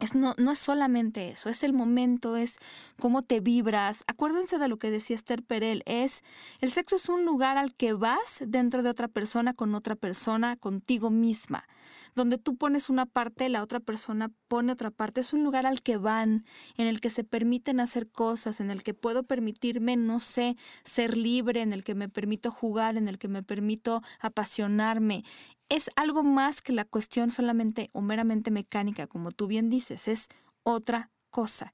es 0.00 0.14
no, 0.14 0.34
no 0.36 0.52
es 0.52 0.58
solamente 0.58 1.30
eso, 1.30 1.48
es 1.48 1.62
el 1.62 1.72
momento, 1.72 2.36
es 2.36 2.58
cómo 3.00 3.22
te 3.22 3.40
vibras. 3.40 4.04
Acuérdense 4.06 4.58
de 4.58 4.68
lo 4.68 4.78
que 4.78 4.90
decía 4.90 5.16
Esther 5.16 5.42
Perel, 5.42 5.82
es 5.86 6.22
el 6.60 6.70
sexo 6.70 6.96
es 6.96 7.08
un 7.08 7.24
lugar 7.24 7.56
al 7.56 7.74
que 7.74 7.94
vas 7.94 8.42
dentro 8.46 8.82
de 8.82 8.90
otra 8.90 9.08
persona, 9.08 9.54
con 9.54 9.74
otra 9.74 9.96
persona, 9.96 10.56
contigo 10.56 11.10
misma. 11.10 11.66
Donde 12.14 12.38
tú 12.38 12.56
pones 12.56 12.88
una 12.88 13.04
parte, 13.04 13.48
la 13.48 13.62
otra 13.62 13.78
persona 13.78 14.30
pone 14.48 14.72
otra 14.72 14.90
parte. 14.90 15.20
Es 15.20 15.34
un 15.34 15.44
lugar 15.44 15.66
al 15.66 15.82
que 15.82 15.98
van, 15.98 16.46
en 16.76 16.86
el 16.86 17.00
que 17.00 17.10
se 17.10 17.24
permiten 17.24 17.78
hacer 17.78 18.08
cosas, 18.08 18.60
en 18.60 18.70
el 18.70 18.82
que 18.82 18.94
puedo 18.94 19.22
permitirme, 19.22 19.96
no 19.96 20.20
sé, 20.20 20.56
ser 20.82 21.16
libre, 21.16 21.60
en 21.60 21.74
el 21.74 21.84
que 21.84 21.94
me 21.94 22.08
permito 22.08 22.50
jugar, 22.50 22.96
en 22.96 23.08
el 23.08 23.18
que 23.18 23.28
me 23.28 23.42
permito 23.42 24.02
apasionarme 24.18 25.24
es 25.68 25.90
algo 25.96 26.22
más 26.22 26.62
que 26.62 26.72
la 26.72 26.84
cuestión 26.84 27.30
solamente 27.30 27.90
o 27.92 28.00
meramente 28.00 28.50
mecánica, 28.50 29.06
como 29.06 29.32
tú 29.32 29.46
bien 29.46 29.70
dices, 29.70 30.08
es 30.08 30.28
otra 30.62 31.10
cosa. 31.30 31.72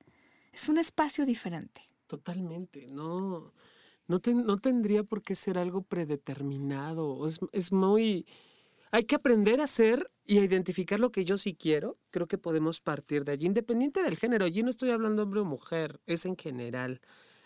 Es 0.53 0.68
un 0.68 0.78
espacio 0.78 1.26
diferente. 1.26 1.82
Totalmente, 2.07 2.86
no, 2.88 3.53
no, 4.07 4.20
no 4.24 4.57
tendría 4.57 5.05
por 5.05 5.22
qué 5.22 5.34
ser 5.34 5.59
algo 5.59 5.82
predeterminado. 5.82 7.26
Es, 7.26 7.40
es 7.53 7.72
muy... 7.72 8.26
Hay 8.90 9.05
que 9.05 9.14
aprender 9.14 9.62
a 9.62 9.66
ser 9.66 10.11
y 10.26 10.38
a 10.38 10.45
identificar 10.45 11.01
lo 11.01 11.11
que 11.11 11.24
yo 11.24 11.38
sí 11.38 11.55
quiero. 11.55 11.97
Creo 12.11 12.28
que 12.28 12.36
podemos 12.36 12.82
partir 12.82 13.24
de 13.24 13.32
allí, 13.32 13.47
independiente 13.47 14.03
del 14.03 14.18
género. 14.18 14.45
Allí 14.45 14.62
no 14.62 14.68
estoy 14.68 14.90
hablando 14.90 15.22
hombre 15.22 15.40
o 15.40 15.45
mujer, 15.47 16.03
es 16.07 16.26
en 16.26 16.36
general 16.36 17.01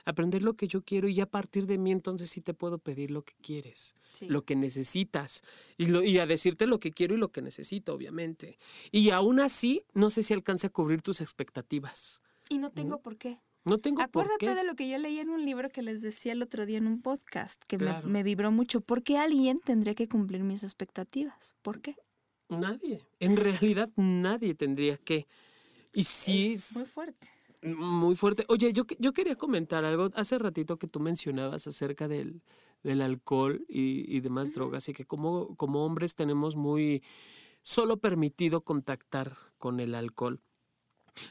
aprender 0.07 0.43
lo 0.43 0.55
que 0.55 0.69
yo 0.69 0.83
quiero 0.83 1.09
y 1.09 1.21
a 1.21 1.27
partir 1.27 1.67
de 1.67 1.77
mí 1.77 1.93
entonces 1.93 2.31
sí 2.31 2.41
te 2.41 2.55
puedo 2.55 2.79
pedir 2.79 3.11
lo 3.11 3.23
que 3.23 3.35
quieres, 3.43 3.95
lo 4.23 4.45
que 4.45 4.57
necesitas 4.57 5.43
y, 5.77 5.87
lo, 5.87 6.03
y 6.03 6.19
a 6.19 6.27
decirte 6.27 6.67
lo 6.67 6.81
que 6.81 6.93
quiero 6.93 7.15
y 7.15 7.19
lo 7.19 7.31
que 7.33 7.43
necesito, 7.43 7.93
obviamente. 7.93 8.57
Y 8.93 9.11
aún 9.11 9.41
así, 9.41 9.83
no 9.93 10.09
sé 10.09 10.23
si 10.23 10.33
alcance 10.33 10.69
a 10.69 10.71
cubrir 10.71 11.03
tus 11.03 11.21
expectativas. 11.21 12.23
Y 12.49 12.59
no 12.59 12.71
tengo 12.71 13.03
por 13.03 13.19
qué. 13.19 13.41
No 13.65 13.79
tengo 13.79 14.01
Acuérdate 14.01 14.47
por 14.47 14.55
de 14.55 14.63
lo 14.63 14.77
que 14.77 14.89
yo 14.89 14.97
leí 14.97 15.19
en 15.19 15.29
un 15.29 15.45
libro 15.45 15.71
que 15.71 15.83
les 15.83 16.01
decía 16.01 16.33
el 16.33 16.41
otro 16.41 16.67
día 16.67 16.79
en 16.79 16.87
un 16.87 17.03
podcast, 17.03 17.61
que 17.65 17.79
me, 17.79 18.01
me, 18.03 18.23
vibró 18.23 18.53
mucho. 18.53 18.81
¿Por 18.81 19.03
qué 19.03 19.19
alguien 19.19 19.59
tendría 19.59 19.97
que 19.97 20.09
cumplir 20.09 20.45
mis 20.45 20.63
expectativas? 20.63 21.57
¿Por 21.63 21.81
qué? 21.81 21.97
Nadie. 22.49 23.05
En 23.19 23.37
realidad 23.37 23.91
nadie 23.97 24.55
tendría 24.55 24.97
que. 24.99 25.27
Y 25.93 26.05
sí. 26.05 26.53
Es 26.53 26.77
muy 26.77 26.87
fuerte. 26.87 27.27
Muy 27.63 28.17
fuerte. 28.17 28.45
Oye, 28.49 28.73
yo, 28.73 28.85
yo 28.99 29.13
quería 29.13 29.37
comentar 29.37 29.85
algo 29.85 30.11
hace 30.15 30.39
ratito 30.39 30.79
que 30.79 30.87
tú 30.87 31.01
mencionabas 31.01 31.67
acerca 31.67 32.09
del, 32.09 32.43
del 32.83 33.01
alcohol 33.01 33.65
y, 33.69 34.05
y 34.15 34.21
demás 34.21 34.55
drogas 34.55 34.89
y 34.89 34.93
que 34.93 35.05
como, 35.05 35.57
como 35.57 35.85
hombres 35.85 36.15
tenemos 36.15 36.57
muy 36.57 37.03
solo 37.63 37.97
permitido 37.97 38.61
contactar 38.63 39.37
con 39.59 39.81
el 39.81 39.95
alcohol. 39.95 40.41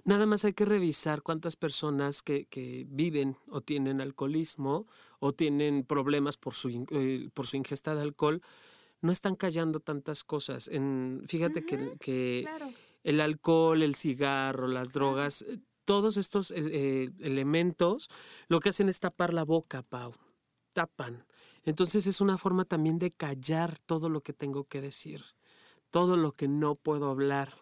Nada 0.03 0.25
más 0.25 0.45
hay 0.45 0.53
que 0.53 0.65
revisar 0.65 1.21
cuántas 1.21 1.55
personas 1.55 2.21
que, 2.21 2.45
que, 2.45 2.85
viven 2.89 3.37
o 3.47 3.61
tienen 3.61 4.01
alcoholismo 4.01 4.87
o 5.19 5.33
tienen 5.33 5.83
problemas 5.83 6.37
por 6.37 6.55
su, 6.55 6.85
eh, 6.91 7.29
por 7.33 7.47
su 7.47 7.57
ingesta 7.57 7.95
de 7.95 8.01
alcohol, 8.01 8.41
no 9.01 9.11
están 9.11 9.35
callando 9.35 9.79
tantas 9.79 10.23
cosas. 10.23 10.67
En, 10.67 11.23
fíjate 11.27 11.65
que, 11.65 11.95
que 11.99 12.41
claro. 12.43 12.69
el 13.03 13.21
alcohol, 13.21 13.83
el 13.83 13.95
cigarro, 13.95 14.67
las 14.67 14.91
drogas, 14.93 15.43
eh, 15.43 15.59
todos 15.85 16.17
estos 16.17 16.51
eh, 16.51 17.11
elementos 17.19 18.09
lo 18.47 18.59
que 18.59 18.69
hacen 18.69 18.89
es 18.89 18.99
tapar 18.99 19.33
la 19.33 19.43
boca, 19.43 19.83
Pau. 19.83 20.13
Tapan. 20.73 21.25
Entonces 21.63 22.05
es 22.05 22.21
una 22.21 22.37
forma 22.37 22.65
también 22.65 22.99
de 22.99 23.11
callar 23.11 23.79
todo 23.79 24.09
lo 24.09 24.21
que 24.21 24.33
tengo 24.33 24.65
que 24.65 24.81
decir, 24.81 25.23
todo 25.89 26.17
lo 26.17 26.31
que 26.31 26.47
no 26.47 26.75
puedo 26.75 27.09
hablar, 27.09 27.53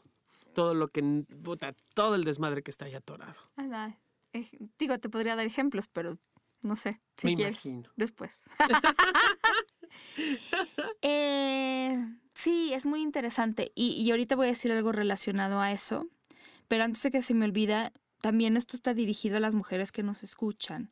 todo 0.53 0.73
lo 0.73 0.87
que, 0.87 1.23
puta, 1.43 1.73
todo 1.93 2.15
el 2.15 2.23
desmadre 2.23 2.63
que 2.63 2.71
está 2.71 2.85
ahí 2.85 2.95
atorado. 2.95 3.35
Ah, 3.55 3.95
eh, 4.33 4.49
digo, 4.79 4.97
te 4.99 5.09
podría 5.09 5.35
dar 5.35 5.45
ejemplos, 5.45 5.87
pero 5.87 6.17
no 6.61 6.75
sé, 6.75 7.01
si 7.17 7.27
Me 7.27 7.35
quieres, 7.35 7.65
imagino. 7.65 7.89
después. 7.95 8.31
eh, 11.01 12.05
sí, 12.33 12.73
es 12.73 12.85
muy 12.85 13.01
interesante. 13.01 13.71
Y, 13.75 13.91
y 14.01 14.11
ahorita 14.11 14.35
voy 14.35 14.47
a 14.47 14.49
decir 14.49 14.71
algo 14.71 14.91
relacionado 14.91 15.59
a 15.59 15.71
eso, 15.71 16.07
pero 16.67 16.83
antes 16.83 17.03
de 17.03 17.11
que 17.11 17.21
se 17.21 17.33
me 17.33 17.45
olvida, 17.45 17.93
también 18.23 18.55
esto 18.55 18.77
está 18.77 18.93
dirigido 18.93 19.35
a 19.35 19.41
las 19.41 19.53
mujeres 19.53 19.91
que 19.91 20.01
nos 20.01 20.23
escuchan. 20.23 20.91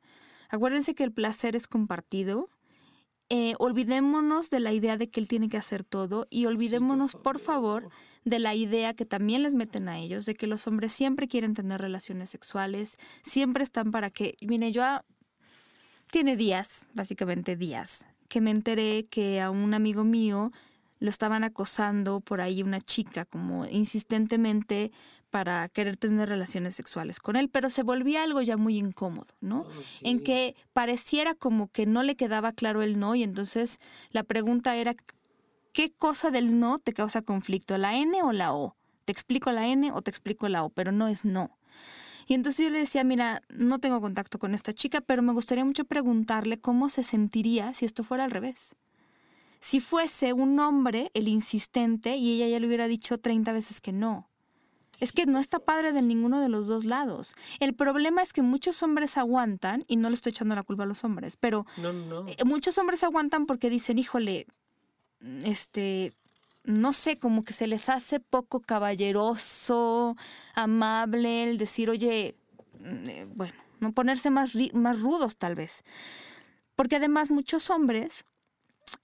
Acuérdense 0.49 0.95
que 0.95 1.05
el 1.05 1.13
placer 1.13 1.55
es 1.55 1.65
compartido. 1.65 2.49
Eh, 3.29 3.53
olvidémonos 3.57 4.49
de 4.49 4.59
la 4.59 4.73
idea 4.73 4.97
de 4.97 5.09
que 5.09 5.21
él 5.21 5.29
tiene 5.29 5.47
que 5.47 5.55
hacer 5.55 5.85
todo 5.85 6.27
y 6.29 6.45
olvidémonos, 6.45 7.11
sí, 7.11 7.17
por, 7.23 7.35
por 7.35 7.39
favor, 7.39 7.89
de 8.25 8.39
la 8.39 8.53
idea 8.53 8.93
que 8.95 9.05
también 9.05 9.43
les 9.43 9.53
meten 9.53 9.87
a 9.87 9.97
ellos, 9.97 10.25
de 10.25 10.35
que 10.35 10.45
los 10.45 10.67
hombres 10.67 10.91
siempre 10.91 11.29
quieren 11.29 11.53
tener 11.53 11.79
relaciones 11.79 12.29
sexuales, 12.29 12.97
siempre 13.23 13.63
están 13.63 13.91
para 13.91 14.09
que, 14.09 14.35
mire, 14.41 14.73
yo 14.73 14.83
a, 14.83 15.05
tiene 16.11 16.35
días, 16.35 16.85
básicamente 16.93 17.55
días, 17.55 18.05
que 18.27 18.41
me 18.41 18.51
enteré 18.51 19.05
que 19.05 19.39
a 19.39 19.49
un 19.51 19.73
amigo 19.73 20.03
mío 20.03 20.51
lo 21.01 21.09
estaban 21.09 21.43
acosando 21.43 22.21
por 22.21 22.41
ahí 22.41 22.61
una 22.61 22.79
chica 22.79 23.25
como 23.25 23.65
insistentemente 23.65 24.91
para 25.31 25.67
querer 25.67 25.97
tener 25.97 26.29
relaciones 26.29 26.75
sexuales 26.75 27.19
con 27.19 27.35
él, 27.35 27.49
pero 27.49 27.71
se 27.71 27.81
volvía 27.81 28.21
algo 28.21 28.41
ya 28.41 28.55
muy 28.55 28.77
incómodo, 28.77 29.33
¿no? 29.41 29.61
Oh, 29.61 29.81
sí. 29.83 30.07
En 30.07 30.19
que 30.19 30.55
pareciera 30.73 31.33
como 31.33 31.69
que 31.69 31.87
no 31.87 32.03
le 32.03 32.15
quedaba 32.15 32.51
claro 32.51 32.83
el 32.83 32.99
no 32.99 33.15
y 33.15 33.23
entonces 33.23 33.79
la 34.11 34.23
pregunta 34.23 34.75
era, 34.75 34.95
¿qué 35.73 35.91
cosa 35.91 36.29
del 36.29 36.59
no 36.59 36.77
te 36.77 36.93
causa 36.93 37.23
conflicto, 37.23 37.79
la 37.79 37.95
N 37.95 38.21
o 38.21 38.31
la 38.31 38.53
O? 38.53 38.75
Te 39.05 39.11
explico 39.11 39.51
la 39.51 39.67
N 39.67 39.91
o 39.91 40.03
te 40.03 40.11
explico 40.11 40.49
la 40.49 40.63
O, 40.63 40.69
pero 40.69 40.91
no 40.91 41.07
es 41.07 41.25
no. 41.25 41.57
Y 42.27 42.35
entonces 42.35 42.63
yo 42.63 42.69
le 42.69 42.77
decía, 42.77 43.03
mira, 43.03 43.41
no 43.49 43.79
tengo 43.79 43.99
contacto 44.01 44.37
con 44.37 44.53
esta 44.53 44.71
chica, 44.71 45.01
pero 45.01 45.23
me 45.23 45.33
gustaría 45.33 45.65
mucho 45.65 45.85
preguntarle 45.85 46.59
cómo 46.59 46.89
se 46.89 47.01
sentiría 47.01 47.73
si 47.73 47.85
esto 47.85 48.03
fuera 48.03 48.23
al 48.23 48.31
revés. 48.31 48.75
Si 49.61 49.79
fuese 49.79 50.33
un 50.33 50.59
hombre 50.59 51.11
el 51.13 51.27
insistente 51.27 52.17
y 52.17 52.33
ella 52.33 52.47
ya 52.49 52.59
le 52.59 52.67
hubiera 52.67 52.87
dicho 52.87 53.19
30 53.19 53.53
veces 53.53 53.79
que 53.79 53.91
no. 53.93 54.27
Es 54.99 55.13
que 55.13 55.25
no 55.25 55.39
está 55.39 55.59
padre 55.59 55.93
de 55.93 56.01
ninguno 56.01 56.41
de 56.41 56.49
los 56.49 56.67
dos 56.67 56.83
lados. 56.83 57.35
El 57.59 57.73
problema 57.73 58.21
es 58.21 58.33
que 58.33 58.41
muchos 58.41 58.83
hombres 58.83 59.17
aguantan, 59.17 59.85
y 59.87 59.95
no 59.95 60.09
le 60.09 60.15
estoy 60.15 60.31
echando 60.31 60.53
la 60.55 60.63
culpa 60.63 60.83
a 60.83 60.85
los 60.87 61.03
hombres, 61.05 61.37
pero 61.37 61.65
No, 61.77 61.93
no. 61.93 62.27
eh, 62.27 62.35
muchos 62.43 62.77
hombres 62.77 63.03
aguantan 63.03 63.45
porque 63.45 63.69
dicen, 63.69 63.97
híjole, 63.99 64.47
este, 65.43 66.13
no 66.65 66.91
sé, 66.91 67.17
como 67.19 67.43
que 67.43 67.53
se 67.53 67.67
les 67.67 67.87
hace 67.87 68.19
poco 68.19 68.59
caballeroso, 68.59 70.17
amable 70.55 71.43
el 71.49 71.57
decir, 71.57 71.89
oye, 71.89 72.35
mm, 72.79 73.09
eh, 73.09 73.27
bueno, 73.33 73.53
no 73.79 73.93
ponerse 73.93 74.29
más, 74.29 74.51
más 74.73 74.99
rudos 74.99 75.37
tal 75.37 75.55
vez. 75.55 75.83
Porque 76.75 76.97
además 76.97 77.31
muchos 77.31 77.69
hombres, 77.69 78.25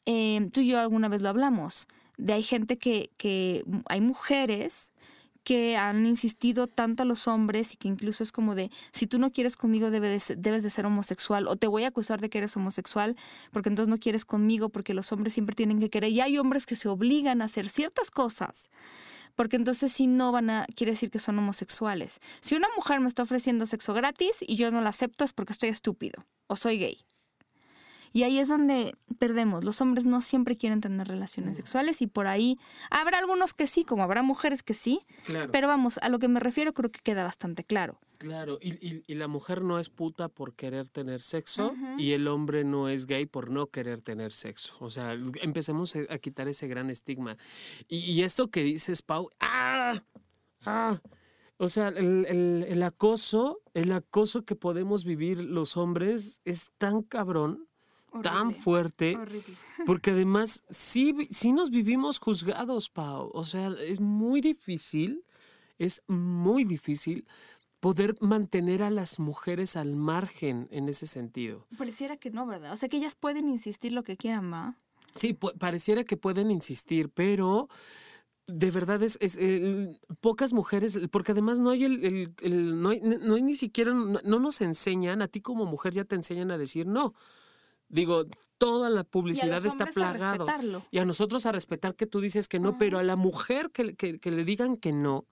eh, 0.05 0.49
tú 0.51 0.61
y 0.61 0.67
yo 0.67 0.79
alguna 0.79 1.09
vez 1.09 1.21
lo 1.21 1.29
hablamos, 1.29 1.87
de 2.17 2.33
hay 2.33 2.43
gente 2.43 2.77
que, 2.77 3.11
que 3.17 3.63
hay 3.87 4.01
mujeres 4.01 4.91
que 5.43 5.77
han 5.77 6.05
insistido 6.05 6.67
tanto 6.67 7.03
a 7.03 7.05
los 7.05 7.25
hombres 7.29 7.73
y 7.73 7.77
que 7.77 7.87
incluso 7.87 8.21
es 8.21 8.33
como 8.33 8.53
de, 8.53 8.69
si 8.91 9.07
tú 9.07 9.17
no 9.17 9.31
quieres 9.31 9.55
conmigo 9.55 9.91
debe 9.91 10.09
de 10.09 10.19
ser- 10.19 10.37
debes 10.39 10.61
de 10.61 10.69
ser 10.69 10.85
homosexual 10.85 11.47
o 11.47 11.55
te 11.55 11.67
voy 11.67 11.85
a 11.85 11.87
acusar 11.87 12.19
de 12.19 12.29
que 12.29 12.39
eres 12.39 12.57
homosexual 12.57 13.15
porque 13.53 13.69
entonces 13.69 13.89
no 13.89 13.97
quieres 13.97 14.25
conmigo 14.25 14.67
porque 14.67 14.93
los 14.93 15.09
hombres 15.13 15.33
siempre 15.33 15.55
tienen 15.55 15.79
que 15.79 15.89
querer 15.89 16.11
y 16.11 16.19
hay 16.19 16.37
hombres 16.37 16.65
que 16.65 16.75
se 16.75 16.89
obligan 16.89 17.41
a 17.41 17.45
hacer 17.45 17.69
ciertas 17.69 18.11
cosas 18.11 18.69
porque 19.35 19.55
entonces 19.55 19.93
si 19.93 20.07
no 20.07 20.33
van 20.33 20.49
a, 20.49 20.65
quiere 20.75 20.91
decir 20.93 21.11
que 21.11 21.19
son 21.19 21.37
homosexuales. 21.39 22.19
Si 22.41 22.55
una 22.55 22.67
mujer 22.75 22.99
me 22.99 23.07
está 23.07 23.23
ofreciendo 23.23 23.65
sexo 23.67 23.93
gratis 23.93 24.37
y 24.41 24.55
yo 24.57 24.69
no 24.71 24.81
lo 24.81 24.89
acepto 24.89 25.23
es 25.23 25.31
porque 25.31 25.53
estoy 25.53 25.69
estúpido 25.69 26.25
o 26.47 26.57
soy 26.57 26.77
gay. 26.79 26.97
Y 28.13 28.23
ahí 28.23 28.39
es 28.39 28.47
donde 28.49 28.95
perdemos. 29.19 29.63
Los 29.63 29.81
hombres 29.81 30.05
no 30.05 30.21
siempre 30.21 30.55
quieren 30.57 30.81
tener 30.81 31.07
relaciones 31.07 31.57
sexuales 31.57 32.01
y 32.01 32.07
por 32.07 32.27
ahí 32.27 32.57
habrá 32.89 33.17
algunos 33.19 33.53
que 33.53 33.67
sí, 33.67 33.83
como 33.83 34.03
habrá 34.03 34.23
mujeres 34.23 34.63
que 34.63 34.73
sí, 34.73 35.01
Claro. 35.23 35.51
pero 35.51 35.67
vamos, 35.67 35.97
a 35.99 36.09
lo 36.09 36.19
que 36.19 36.27
me 36.27 36.39
refiero 36.39 36.73
creo 36.73 36.91
que 36.91 36.99
queda 37.01 37.23
bastante 37.23 37.63
claro. 37.63 37.99
Claro, 38.19 38.57
y, 38.61 38.73
y- 38.83 39.03
y 39.05 39.13
la 39.13 39.27
mujer 39.27 39.61
no 39.61 39.77
es 39.77 39.89
puta 39.89 40.27
por 40.27 40.55
querer 40.55 40.89
tener 40.89 41.21
sexo 41.21 41.75
y 41.99 42.13
el 42.13 42.27
hombre 42.27 42.63
no 42.63 42.89
es 42.89 43.05
gay 43.05 43.27
por 43.27 43.51
no 43.51 43.67
querer 43.67 44.01
tener 44.01 44.31
sexo. 44.33 44.73
O 44.79 44.89
sea, 44.89 45.13
empecemos 45.43 45.95
a, 45.95 45.99
a 46.09 46.17
quitar 46.17 46.47
ese 46.47 46.67
gran 46.67 46.89
estigma. 46.89 47.37
Y, 47.87 47.97
y 47.99 48.23
esto 48.23 48.49
que 48.49 48.63
dices, 48.63 49.03
Pau, 49.03 49.29
¡ah! 49.39 50.01
¡ah! 50.65 50.99
O 51.57 51.69
sea, 51.69 51.89
el, 51.89 52.25
el- 52.27 52.65
el 52.67 52.81
acoso, 52.83 53.59
el 53.75 53.91
acoso 53.91 54.45
que 54.45 54.55
podemos 54.55 55.03
vivir 55.05 55.43
los 55.43 55.77
hombres 55.77 56.41
es 56.43 56.71
tan 56.79 57.03
cabrón, 57.03 57.66
tan 58.21 58.53
fuerte. 58.53 59.15
Horrible. 59.15 59.55
Porque 59.85 60.11
además 60.11 60.63
sí, 60.69 61.27
sí 61.29 61.51
nos 61.51 61.69
vivimos 61.69 62.19
juzgados, 62.19 62.89
Pau. 62.89 63.29
O 63.33 63.45
sea, 63.45 63.71
es 63.79 63.99
muy 63.99 64.41
difícil, 64.41 65.23
es 65.77 66.01
muy 66.07 66.63
difícil 66.63 67.27
poder 67.79 68.15
mantener 68.21 68.81
a 68.81 68.89
las 68.89 69.19
mujeres 69.19 69.75
al 69.75 69.95
margen 69.95 70.67
en 70.71 70.89
ese 70.89 71.07
sentido. 71.07 71.67
Pareciera 71.77 72.17
que 72.17 72.31
no, 72.31 72.45
¿verdad? 72.47 72.73
O 72.73 72.75
sea 72.75 72.89
que 72.89 72.97
ellas 72.97 73.15
pueden 73.15 73.47
insistir 73.47 73.91
lo 73.91 74.03
que 74.03 74.17
quieran, 74.17 74.51
¿va? 74.51 74.77
Sí, 75.15 75.33
pareciera 75.33 76.03
que 76.03 76.17
pueden 76.17 76.51
insistir, 76.51 77.09
pero 77.09 77.69
de 78.47 78.71
verdad 78.71 79.03
es, 79.03 79.17
es 79.21 79.37
pocas 80.21 80.53
mujeres, 80.53 80.99
porque 81.11 81.33
además 81.33 81.59
no 81.59 81.71
hay 81.71 81.83
el, 81.83 82.81
no, 82.81 82.89
hay, 82.89 83.01
no, 83.01 83.35
hay, 83.35 83.41
ni 83.41 83.55
siquiera, 83.55 83.93
no, 83.93 84.39
nos 84.39 84.61
enseñan, 84.61 85.21
a 85.21 85.27
ti 85.27 85.41
como 85.41 85.65
mujer 85.65 85.93
ya 85.93 86.05
te 86.05 86.15
enseñan 86.15 86.51
a 86.51 86.57
decir 86.57 86.87
no. 86.87 87.13
Digo, 87.89 88.25
toda 88.57 88.89
la 88.89 89.03
publicidad 89.03 89.65
está 89.65 89.85
plagado. 89.85 90.45
y 90.91 90.97
a 90.99 91.05
nosotros 91.05 91.45
a 91.45 91.51
respetar 91.51 91.95
que 91.95 92.07
tú 92.07 92.21
dices 92.21 92.47
que 92.47 92.59
no, 92.59 92.77
pero 92.77 92.99
a 92.99 93.03
la 93.03 93.15
mujer 93.15 93.71
que, 93.71 93.95
que, 93.95 94.31
le 94.31 94.43
digan 94.43 94.77
que 94.77 94.91
no, 94.91 95.25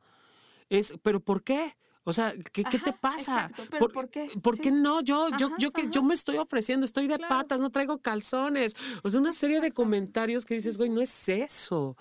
es, 0.69 0.93
pero 1.03 1.19
¿por 1.19 1.43
qué? 1.43 1.75
O 2.03 2.13
sea, 2.13 2.33
¿qué, 2.53 2.63
¿qué 2.63 2.77
te 2.77 2.93
pasa? 2.93 3.51
¿Por, 3.79 4.09
qué? 4.09 4.29
¿Por 4.41 4.59
qué 4.59 4.71
no? 4.71 5.01
Yo, 5.01 5.29
yo, 5.39 5.49
yo, 5.57 5.71
que 5.71 5.89
yo 5.89 6.03
me 6.03 6.13
estoy 6.13 6.37
ofreciendo, 6.37 6.85
estoy 6.85 7.07
de 7.07 7.17
patas, 7.17 7.59
no 7.59 7.71
traigo 7.71 7.97
calzones. 7.97 8.75
O 9.03 9.09
sea, 9.09 9.19
una 9.19 9.33
serie 9.33 9.59
de 9.59 9.71
comentarios 9.71 10.45
que 10.45 10.53
dices, 10.53 10.77
güey, 10.77 10.89
no 10.89 11.01
es 11.01 11.29
eso. 11.29 11.97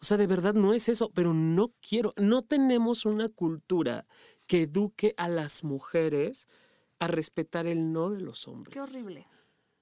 O 0.00 0.04
sea, 0.04 0.16
de 0.16 0.26
verdad 0.26 0.54
no 0.54 0.72
es 0.72 0.88
eso, 0.88 1.10
pero 1.14 1.34
no 1.34 1.74
quiero, 1.86 2.14
no 2.16 2.40
tenemos 2.40 3.04
una 3.04 3.28
cultura 3.28 4.06
que 4.46 4.62
eduque 4.62 5.14
a 5.18 5.28
las 5.28 5.64
mujeres 5.64 6.48
a 6.98 7.06
respetar 7.06 7.66
el 7.66 7.92
no 7.92 8.10
de 8.10 8.20
los 8.20 8.48
hombres. 8.48 8.72
Qué 8.72 8.80
horrible. 8.80 9.26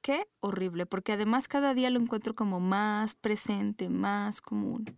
Qué 0.02 0.28
horrible, 0.40 0.86
porque 0.86 1.12
además 1.12 1.48
cada 1.48 1.74
día 1.74 1.90
lo 1.90 2.00
encuentro 2.00 2.34
como 2.34 2.60
más 2.60 3.14
presente, 3.14 3.90
más 3.90 4.40
común. 4.40 4.96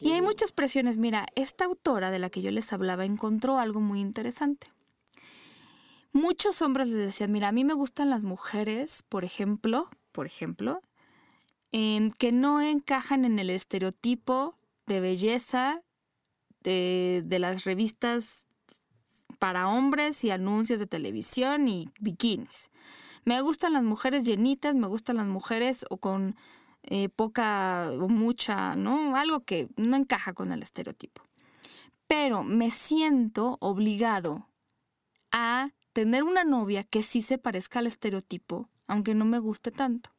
Y 0.00 0.12
hay 0.12 0.22
muchas 0.22 0.52
presiones. 0.52 0.98
Mira, 0.98 1.26
esta 1.34 1.64
autora 1.64 2.10
de 2.10 2.18
la 2.18 2.30
que 2.30 2.42
yo 2.42 2.50
les 2.50 2.72
hablaba 2.72 3.04
encontró 3.04 3.58
algo 3.58 3.80
muy 3.80 4.00
interesante. 4.00 4.72
Muchos 6.12 6.60
hombres 6.60 6.88
les 6.88 6.98
decían, 6.98 7.32
mira, 7.32 7.48
a 7.48 7.52
mí 7.52 7.64
me 7.64 7.72
gustan 7.72 8.10
las 8.10 8.22
mujeres, 8.22 9.02
por 9.08 9.24
ejemplo, 9.24 9.88
por 10.12 10.26
ejemplo, 10.26 10.82
que 11.70 12.32
no 12.32 12.60
encajan 12.60 13.24
en 13.24 13.38
el 13.38 13.48
estereotipo 13.48 14.58
de 14.86 15.00
belleza 15.00 15.82
de, 16.60 17.24
las 17.40 17.64
revistas 17.64 18.44
para 19.38 19.68
hombres 19.68 20.22
y 20.24 20.30
anuncios 20.30 20.78
de 20.78 20.86
televisión 20.86 21.66
y 21.68 21.88
bikinis. 21.98 22.70
Me 23.24 23.40
gustan 23.40 23.74
las 23.74 23.82
mujeres 23.82 24.24
llenitas, 24.24 24.74
me 24.74 24.86
gustan 24.86 25.16
las 25.16 25.26
mujeres 25.26 25.84
o 25.90 25.98
con 25.98 26.36
eh, 26.82 27.08
poca 27.08 27.90
o 27.92 28.08
mucha, 28.08 28.74
¿no? 28.74 29.16
Algo 29.16 29.44
que 29.44 29.68
no 29.76 29.96
encaja 29.96 30.32
con 30.32 30.50
el 30.52 30.62
estereotipo. 30.62 31.22
Pero 32.08 32.42
me 32.42 32.70
siento 32.70 33.58
obligado 33.60 34.48
a 35.30 35.70
tener 35.92 36.24
una 36.24 36.44
novia 36.44 36.84
que 36.84 37.02
sí 37.02 37.22
se 37.22 37.38
parezca 37.38 37.78
al 37.78 37.86
estereotipo, 37.86 38.68
aunque 38.86 39.14
no 39.14 39.24
me 39.24 39.38
guste 39.38 39.70
tanto. 39.70 40.10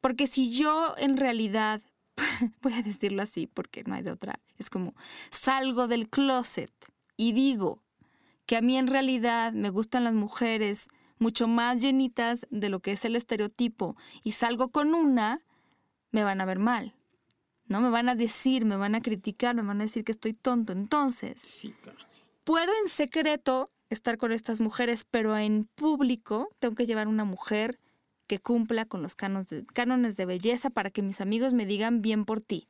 Porque 0.00 0.26
si 0.26 0.50
yo 0.50 0.94
en 0.96 1.16
realidad, 1.16 1.82
voy 2.62 2.74
a 2.74 2.82
decirlo 2.82 3.22
así 3.22 3.46
porque 3.46 3.82
no 3.84 3.94
hay 3.94 4.02
de 4.02 4.12
otra, 4.12 4.40
es 4.58 4.70
como 4.70 4.94
salgo 5.30 5.88
del 5.88 6.08
closet 6.08 6.72
y 7.16 7.32
digo 7.32 7.82
que 8.46 8.56
a 8.56 8.62
mí 8.62 8.78
en 8.78 8.86
realidad 8.86 9.52
me 9.52 9.70
gustan 9.70 10.04
las 10.04 10.14
mujeres 10.14 10.88
mucho 11.20 11.46
más 11.46 11.80
llenitas 11.80 12.46
de 12.50 12.68
lo 12.68 12.80
que 12.80 12.92
es 12.92 13.04
el 13.04 13.14
estereotipo 13.14 13.96
y 14.24 14.32
salgo 14.32 14.70
con 14.70 14.94
una, 14.94 15.42
me 16.10 16.24
van 16.24 16.40
a 16.40 16.46
ver 16.46 16.58
mal. 16.58 16.94
¿No? 17.66 17.80
Me 17.80 17.90
van 17.90 18.08
a 18.08 18.16
decir, 18.16 18.64
me 18.64 18.74
van 18.74 18.96
a 18.96 19.00
criticar, 19.00 19.54
me 19.54 19.62
van 19.62 19.80
a 19.80 19.84
decir 19.84 20.02
que 20.02 20.10
estoy 20.10 20.32
tonto. 20.32 20.72
Entonces, 20.72 21.68
puedo 22.42 22.72
en 22.82 22.88
secreto 22.88 23.70
estar 23.90 24.18
con 24.18 24.32
estas 24.32 24.60
mujeres, 24.60 25.04
pero 25.08 25.36
en 25.36 25.68
público 25.76 26.48
tengo 26.58 26.74
que 26.74 26.86
llevar 26.86 27.06
una 27.06 27.24
mujer 27.24 27.78
que 28.26 28.38
cumpla 28.38 28.86
con 28.86 29.02
los 29.02 29.14
cánones 29.14 30.16
de, 30.16 30.26
belleza 30.26 30.70
para 30.70 30.90
que 30.90 31.02
mis 31.02 31.20
amigos 31.20 31.52
me 31.52 31.66
digan 31.66 32.00
bien 32.00 32.24
por 32.24 32.40
ti. 32.40 32.68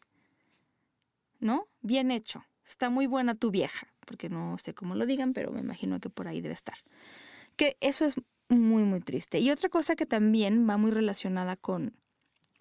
¿No? 1.39 1.69
Bien 1.83 2.11
hecho. 2.11 2.45
Está 2.67 2.91
muy 2.91 3.07
buena 3.07 3.35
tu 3.35 3.51
vieja, 3.51 3.87
porque 4.07 4.29
no 4.29 4.57
sé 4.59 4.75
cómo 4.75 4.95
lo 4.95 5.07
digan, 5.07 5.33
pero 5.33 5.51
me 5.51 5.61
imagino 5.61 6.01
que 6.01 6.09
por 6.09 6.29
ahí 6.29 6.41
debe 6.41 6.55
estar. 6.55 6.77
Que 7.57 7.77
eso 7.81 8.05
es 8.05 8.15
muy, 8.51 8.85
muy 8.85 9.01
triste. 9.01 9.39
Y 9.41 9.51
otra 9.51 9.69
cosa 9.69 9.97
que 9.97 10.07
también 10.07 10.69
va 10.69 10.77
muy 10.77 10.91
relacionada 10.91 11.57
con, 11.57 11.95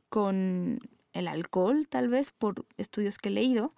con 0.08 0.80
el 1.14 1.28
alcohol, 1.28 1.88
tal 1.88 2.08
vez 2.08 2.32
por 2.32 2.66
estudios 2.78 3.18
que 3.18 3.30
he 3.30 3.32
leído, 3.34 3.74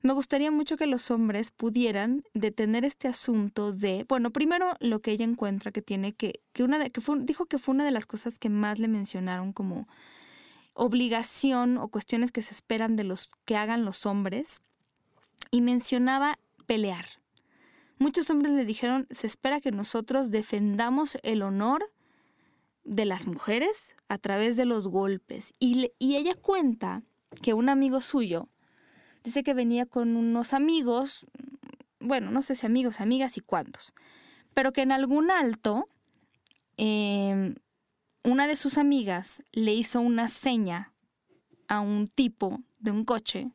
me 0.00 0.14
gustaría 0.14 0.50
mucho 0.50 0.76
que 0.76 0.86
los 0.86 1.12
hombres 1.12 1.52
pudieran 1.52 2.24
detener 2.34 2.84
este 2.84 3.06
asunto 3.06 3.72
de, 3.72 4.04
bueno, 4.08 4.32
primero 4.32 4.74
lo 4.80 5.00
que 5.00 5.12
ella 5.12 5.24
encuentra 5.24 5.70
que 5.70 5.80
tiene 5.80 6.12
que, 6.12 6.40
que 6.52 6.64
una 6.64 6.78
de, 6.78 6.90
que 6.90 7.00
fue, 7.00 7.16
dijo 7.20 7.46
que 7.46 7.58
fue 7.58 7.74
una 7.74 7.84
de 7.84 7.92
las 7.92 8.06
cosas 8.06 8.38
que 8.38 8.48
más 8.48 8.80
le 8.80 8.88
mencionaron 8.88 9.52
como 9.52 9.86
obligación 10.74 11.78
o 11.78 11.88
cuestiones 11.88 12.32
que 12.32 12.42
se 12.42 12.52
esperan 12.52 12.96
de 12.96 13.04
los 13.04 13.30
que 13.44 13.56
hagan 13.56 13.84
los 13.84 14.04
hombres 14.06 14.60
y 15.52 15.60
mencionaba 15.60 16.38
pelear. 16.66 17.21
Muchos 18.02 18.30
hombres 18.30 18.52
le 18.52 18.64
dijeron, 18.64 19.06
se 19.10 19.26
espera 19.26 19.60
que 19.60 19.70
nosotros 19.70 20.30
defendamos 20.30 21.18
el 21.22 21.42
honor 21.42 21.92
de 22.84 23.04
las 23.04 23.26
mujeres 23.26 23.94
a 24.08 24.18
través 24.18 24.56
de 24.56 24.64
los 24.64 24.88
golpes. 24.88 25.54
Y, 25.58 25.92
y 25.98 26.16
ella 26.16 26.34
cuenta 26.34 27.02
que 27.40 27.54
un 27.54 27.68
amigo 27.68 28.00
suyo 28.00 28.48
Dice 29.24 29.44
que 29.44 29.54
venía 29.54 29.86
con 29.86 30.16
unos 30.16 30.52
amigos, 30.52 31.26
bueno, 32.00 32.30
no 32.30 32.42
sé 32.42 32.56
si 32.56 32.66
amigos, 32.66 33.00
amigas 33.00 33.36
y 33.36 33.40
cuántos, 33.40 33.94
pero 34.52 34.72
que 34.72 34.82
en 34.82 34.90
algún 34.90 35.30
alto 35.30 35.88
em, 36.76 37.54
una 38.24 38.46
de 38.48 38.56
sus 38.56 38.78
amigas 38.78 39.44
le 39.52 39.74
hizo 39.74 40.00
una 40.00 40.28
seña 40.28 40.92
a 41.68 41.80
un 41.80 42.08
tipo 42.08 42.60
de 42.80 42.90
un 42.90 43.04
coche. 43.04 43.52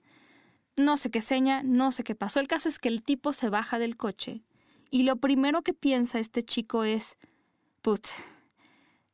No 0.78 0.95
sé 0.97 1.09
qué 1.09 1.21
seña, 1.21 1.63
no 1.63 1.91
sé 1.91 2.03
qué 2.03 2.13
pasó. 2.13 2.39
El 2.39 2.47
caso 2.47 2.69
es 2.69 2.78
que 2.78 2.88
el 2.88 3.01
tipo 3.01 3.34
se 3.34 3.49
baja 3.49 3.80
del 3.80 3.97
coche 3.97 4.43
y 4.91 5.03
lo 5.03 5.15
primero 5.15 5.63
que 5.63 5.73
piensa 5.73 6.19
este 6.19 6.43
chico 6.43 6.84
es, 6.84 7.17
putz, 7.82 8.13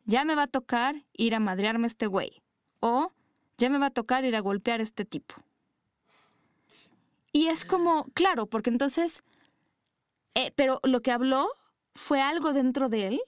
ya 0.06 0.26
me 0.26 0.36
va 0.36 0.44
a 0.44 0.48
tocar 0.48 1.06
ir 1.14 1.36
a 1.36 1.40
madrearme 1.40 1.88
este 1.88 2.06
güey. 2.08 2.44
O 2.82 3.14
ya 3.58 3.70
me 3.70 3.78
va 3.78 3.88
a 3.88 3.92
tocar 3.92 4.26
ir 4.26 4.36
a 4.36 4.42
golpear 4.42 4.82
a 4.82 4.84
este 4.84 5.06
tipo. 5.06 5.36
Y 7.32 7.48
es 7.48 7.64
como, 7.64 8.06
claro, 8.14 8.46
porque 8.46 8.70
entonces, 8.70 9.24
eh, 10.36 10.52
pero 10.56 10.82
lo 10.84 11.02
que 11.02 11.12
habló 11.12 11.48
fue 11.96 12.22
algo 12.22 12.52
dentro 12.54 12.90
de 12.90 13.08
él 13.08 13.22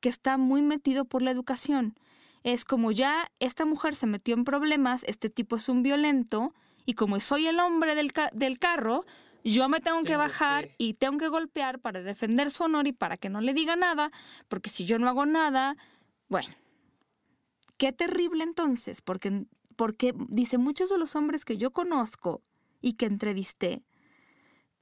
que 0.00 0.08
está 0.08 0.38
muy 0.38 0.62
metido 0.62 1.04
por 1.04 1.20
la 1.20 1.32
educación. 1.32 1.98
Es 2.44 2.64
como 2.64 2.92
ya 2.92 3.30
esta 3.40 3.66
mujer 3.66 3.96
se 3.96 4.06
metió 4.06 4.34
en 4.34 4.44
problemas, 4.44 5.02
este 5.04 5.30
tipo 5.30 5.56
es 5.56 5.68
un 5.68 5.82
violento, 5.82 6.54
y 6.86 6.94
como 6.94 7.20
soy 7.20 7.46
el 7.46 7.60
hombre 7.60 7.94
del, 7.94 8.12
del 8.32 8.58
carro, 8.58 9.04
yo 9.44 9.68
me 9.68 9.80
tengo, 9.80 10.02
que 10.02 10.16
bajar 10.16 10.70
y 10.78 10.94
tengo 10.94 11.18
que 11.18 11.28
golpear 11.28 11.78
para 11.80 12.02
defender 12.02 12.50
su 12.50 12.64
honor 12.64 12.86
y 12.88 12.92
para 12.92 13.16
que 13.16 13.28
no 13.28 13.40
le 13.40 13.54
diga 13.54 13.76
nada, 13.76 14.10
porque 14.48 14.70
si 14.70 14.84
yo 14.84 14.98
no 14.98 15.08
hago 15.08 15.24
nada, 15.24 15.76
bueno, 16.28 16.48
qué 17.76 17.92
terrible 17.92 18.42
entonces, 18.42 19.00
porque, 19.00 19.44
porque 19.76 20.14
dice, 20.28 20.58
muchos 20.58 20.90
de 20.90 20.98
los 20.98 21.14
hombres 21.14 21.44
que 21.44 21.58
yo 21.58 21.72
conozco 21.72 22.42
y 22.80 22.94
que 22.94 23.06
entrevisté, 23.06 23.82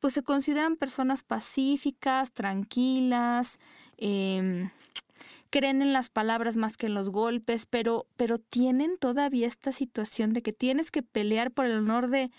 pues 0.05 0.13
se 0.13 0.23
consideran 0.23 0.77
personas 0.77 1.23
pacíficas, 1.23 2.31
tranquilas, 2.31 3.59
em, 3.97 4.69
creen 5.49 5.81
en 5.81 5.95
las 5.95 6.11
palabras 6.11 6.59
más 6.59 6.77
que 6.77 6.89
en 6.89 6.93
los 6.93 7.09
golpes, 7.09 7.65
pero, 7.65 8.07
pero 8.15 8.39
tienen 8.39 8.99
todavía 8.99 9.47
esta 9.47 9.73
situación 9.73 10.35
de 10.35 10.43
que 10.43 10.53
tienes 10.53 10.91
que 10.91 11.03
pelear 11.03 11.53
por 11.53 11.65
el 11.65 11.79
honor 11.79 12.11
de 12.11 12.31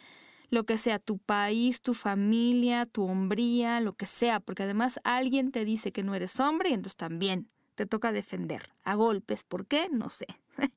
lo 0.52 0.66
que 0.68 0.78
sea, 0.78 1.00
tu 1.00 1.18
país, 1.18 1.82
tu 1.82 1.96
familia, 1.96 2.86
tu 2.86 3.06
hombría, 3.06 3.82
lo 3.82 3.94
que 3.94 4.06
sea, 4.06 4.42
porque 4.42 4.62
además 4.62 5.00
alguien 5.04 5.52
te 5.52 5.66
dice 5.66 5.92
que 5.92 6.04
no 6.04 6.14
eres 6.14 6.40
hombre 6.40 6.70
y 6.70 6.74
entonces 6.74 6.98
también 6.98 7.50
te 7.74 7.88
toca 7.88 8.12
defender 8.12 8.76
a 8.84 8.94
golpes. 8.94 9.42
¿Por 9.44 9.66
qué? 9.66 9.90
No 9.92 10.10
sé. 10.10 10.28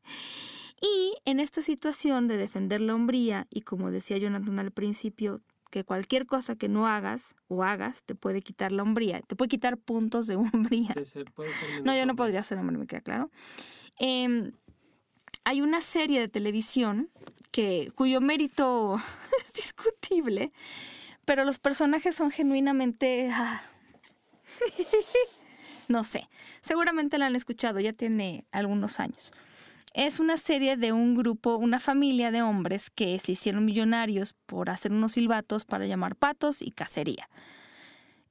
Y 0.81 1.17
en 1.25 1.41
esta 1.41 1.61
situación 1.61 2.29
de 2.29 2.37
defender 2.37 2.81
la 2.81 2.95
hombría, 2.95 3.49
y 3.51 3.63
como 3.63 3.91
decía 3.91 4.17
Jonathan 4.17 4.61
al 4.61 4.71
principio, 4.71 5.43
que 5.71 5.85
cualquier 5.85 6.27
cosa 6.27 6.57
que 6.57 6.69
no 6.69 6.87
hagas 6.87 7.37
o 7.49 7.63
hagas 7.63 8.03
te 8.05 8.15
puede 8.15 8.43
quitar 8.43 8.73
la 8.73 8.83
hombría, 8.83 9.21
te 9.21 9.37
puede 9.37 9.49
quitar 9.49 9.77
puntos 9.77 10.27
de 10.27 10.37
hombría. 10.37 10.95
no, 11.85 11.97
yo 11.97 12.07
no 12.07 12.17
podría 12.17 12.43
ser 12.43 12.59
hombre, 12.59 12.79
me 12.79 12.87
queda 12.87 13.01
claro. 13.01 13.31
Em, 13.99 14.53
hay 15.45 15.61
una 15.61 15.81
serie 15.81 16.21
de 16.21 16.29
televisión 16.29 17.11
que, 17.51 17.91
cuyo 17.95 18.21
mérito 18.21 18.97
es 19.47 19.53
discutible, 19.53 20.53
pero 21.25 21.45
los 21.45 21.59
personajes 21.59 22.15
son 22.15 22.31
genuinamente... 22.31 23.31
Ah, 23.33 23.63
no 25.89 26.05
sé, 26.05 26.29
seguramente 26.61 27.19
la 27.19 27.27
han 27.27 27.37
escuchado, 27.37 27.81
ya 27.81 27.93
tiene 27.93 28.45
algunos 28.51 29.01
años. 29.01 29.33
Es 29.99 30.21
una 30.21 30.37
serie 30.37 30.77
de 30.77 30.93
un 30.93 31.17
grupo, 31.17 31.57
una 31.57 31.81
familia 31.81 32.31
de 32.31 32.41
hombres 32.41 32.89
que 32.89 33.19
se 33.19 33.33
hicieron 33.33 33.65
millonarios 33.65 34.33
por 34.47 34.71
hacer 34.71 34.93
unos 34.93 35.11
silbatos 35.11 35.65
para 35.65 35.87
llamar 35.87 36.15
patos 36.15 36.63
y 36.63 36.71
cacería. 36.71 37.29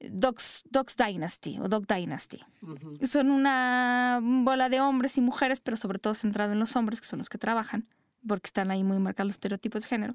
Dogs, 0.00 0.64
Dynasty 0.96 1.58
o 1.58 1.68
Dog 1.68 1.86
Dynasty. 1.86 2.40
Son 3.06 3.30
una 3.30 4.18
bola 4.22 4.70
de 4.70 4.80
hombres 4.80 5.18
y 5.18 5.20
mujeres, 5.20 5.60
pero 5.60 5.76
sobre 5.76 5.98
todo 5.98 6.14
centrado 6.14 6.52
en 6.52 6.58
los 6.58 6.74
hombres, 6.74 7.02
que 7.02 7.06
son 7.06 7.18
los 7.18 7.28
que 7.28 7.36
trabajan, 7.36 7.86
porque 8.26 8.46
están 8.46 8.70
ahí 8.70 8.82
muy 8.82 8.98
marcados 8.98 9.26
los 9.26 9.34
estereotipos 9.34 9.82
de 9.82 9.88
género. 9.90 10.14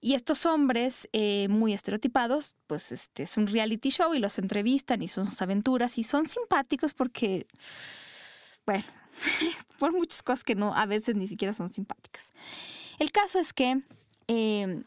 Y 0.00 0.14
estos 0.14 0.44
hombres 0.44 1.08
eh, 1.12 1.46
muy 1.48 1.72
estereotipados, 1.72 2.56
pues 2.66 2.90
este 2.90 3.22
es 3.22 3.36
un 3.36 3.46
reality 3.46 3.90
show 3.90 4.12
y 4.12 4.18
los 4.18 4.40
entrevistan 4.40 5.02
y 5.02 5.06
son 5.06 5.26
sus 5.26 5.40
aventuras 5.40 5.98
y 5.98 6.02
son 6.02 6.26
simpáticos 6.26 6.94
porque, 6.94 7.46
bueno, 8.66 8.82
por 9.78 9.92
muchas 9.92 10.22
cosas 10.22 10.44
que 10.44 10.54
no, 10.54 10.74
a 10.74 10.86
veces 10.86 11.16
ni 11.16 11.26
siquiera 11.26 11.54
son 11.54 11.72
simpáticas. 11.72 12.32
El 12.98 13.12
caso 13.12 13.38
es 13.38 13.52
que 13.52 13.82
em, 14.26 14.84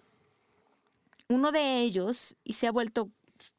uno 1.29 1.51
de 1.51 1.79
ellos, 1.79 2.35
y 2.43 2.53
se 2.53 2.67
ha 2.67 2.71
vuelto 2.71 3.09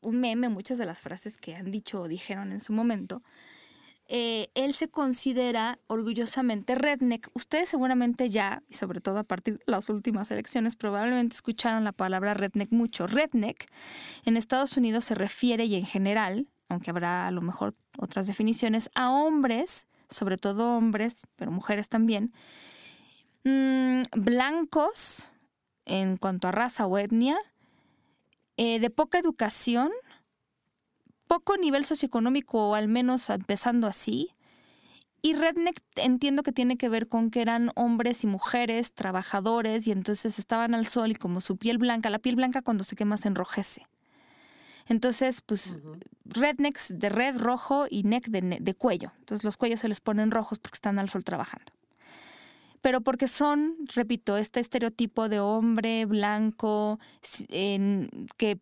un 0.00 0.20
meme, 0.20 0.48
muchas 0.48 0.78
de 0.78 0.86
las 0.86 1.00
frases 1.00 1.36
que 1.36 1.54
han 1.54 1.70
dicho 1.70 2.02
o 2.02 2.08
dijeron 2.08 2.52
en 2.52 2.60
su 2.60 2.72
momento, 2.72 3.22
eh, 4.08 4.50
él 4.54 4.74
se 4.74 4.88
considera 4.88 5.78
orgullosamente 5.86 6.74
redneck. 6.74 7.30
Ustedes 7.34 7.70
seguramente 7.70 8.28
ya, 8.28 8.62
y 8.68 8.74
sobre 8.74 9.00
todo 9.00 9.18
a 9.18 9.24
partir 9.24 9.58
de 9.58 9.64
las 9.66 9.88
últimas 9.88 10.30
elecciones, 10.30 10.76
probablemente 10.76 11.34
escucharon 11.34 11.84
la 11.84 11.92
palabra 11.92 12.34
redneck 12.34 12.72
mucho. 12.72 13.06
Redneck 13.06 13.70
en 14.24 14.36
Estados 14.36 14.76
Unidos 14.76 15.04
se 15.04 15.14
refiere, 15.14 15.64
y 15.64 15.76
en 15.76 15.86
general, 15.86 16.48
aunque 16.68 16.90
habrá 16.90 17.26
a 17.26 17.30
lo 17.30 17.40
mejor 17.40 17.74
otras 17.96 18.26
definiciones, 18.26 18.90
a 18.94 19.10
hombres, 19.10 19.86
sobre 20.12 20.36
todo 20.36 20.76
hombres, 20.76 21.26
pero 21.36 21.50
mujeres 21.50 21.88
también, 21.88 22.32
mm, 23.44 24.02
blancos 24.16 25.28
en 25.84 26.16
cuanto 26.16 26.48
a 26.48 26.52
raza 26.52 26.86
o 26.86 26.98
etnia, 26.98 27.36
eh, 28.56 28.78
de 28.80 28.90
poca 28.90 29.18
educación, 29.18 29.90
poco 31.26 31.56
nivel 31.56 31.84
socioeconómico, 31.84 32.70
o 32.70 32.74
al 32.74 32.88
menos 32.88 33.30
empezando 33.30 33.86
así. 33.86 34.30
Y 35.22 35.34
redneck 35.34 35.80
entiendo 35.96 36.42
que 36.42 36.52
tiene 36.52 36.76
que 36.76 36.88
ver 36.88 37.08
con 37.08 37.30
que 37.30 37.40
eran 37.40 37.70
hombres 37.76 38.24
y 38.24 38.26
mujeres, 38.26 38.92
trabajadores, 38.92 39.86
y 39.86 39.92
entonces 39.92 40.38
estaban 40.38 40.74
al 40.74 40.86
sol 40.86 41.12
y 41.12 41.14
como 41.14 41.40
su 41.40 41.56
piel 41.56 41.78
blanca, 41.78 42.10
la 42.10 42.18
piel 42.18 42.36
blanca 42.36 42.62
cuando 42.62 42.84
se 42.84 42.96
quema 42.96 43.16
se 43.16 43.28
enrojece. 43.28 43.86
Entonces, 44.86 45.40
pues, 45.40 45.76
rednecks 46.24 46.98
de 46.98 47.08
red, 47.08 47.38
rojo 47.38 47.86
y 47.88 48.02
neck 48.02 48.28
de, 48.28 48.58
de, 48.60 48.74
cuello. 48.74 49.12
Entonces 49.20 49.44
los 49.44 49.56
cuellos 49.56 49.80
se 49.80 49.88
les 49.88 50.00
ponen 50.00 50.30
rojos 50.30 50.58
porque 50.58 50.76
están 50.76 50.98
al 50.98 51.08
sol 51.08 51.24
trabajando. 51.24 51.72
Pero 52.80 53.00
porque 53.00 53.28
son, 53.28 53.76
repito, 53.94 54.36
este 54.36 54.58
estereotipo 54.60 55.28
de 55.28 55.38
hombre 55.38 56.04
blanco 56.04 56.98
en, 57.48 58.10
que 58.36 58.58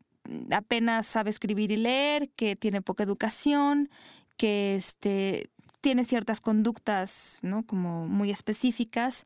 apenas 0.52 1.06
sabe 1.06 1.30
escribir 1.30 1.72
y 1.72 1.76
leer, 1.76 2.28
que 2.30 2.54
tiene 2.54 2.82
poca 2.82 3.02
educación, 3.02 3.88
que 4.36 4.74
este, 4.74 5.50
tiene 5.80 6.04
ciertas 6.04 6.40
conductas, 6.40 7.38
¿no? 7.42 7.64
Como 7.64 8.06
muy 8.06 8.30
específicas. 8.30 9.24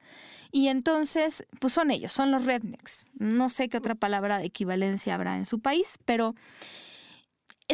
Y 0.52 0.68
entonces, 0.68 1.46
pues 1.60 1.72
son 1.72 1.90
ellos, 1.90 2.12
son 2.12 2.30
los 2.30 2.44
rednecks. 2.44 3.06
No 3.14 3.48
sé 3.48 3.68
qué 3.68 3.78
otra 3.78 3.94
palabra 3.94 4.38
de 4.38 4.46
equivalencia 4.46 5.14
habrá 5.14 5.36
en 5.36 5.46
su 5.46 5.60
país, 5.60 5.98
pero 6.04 6.34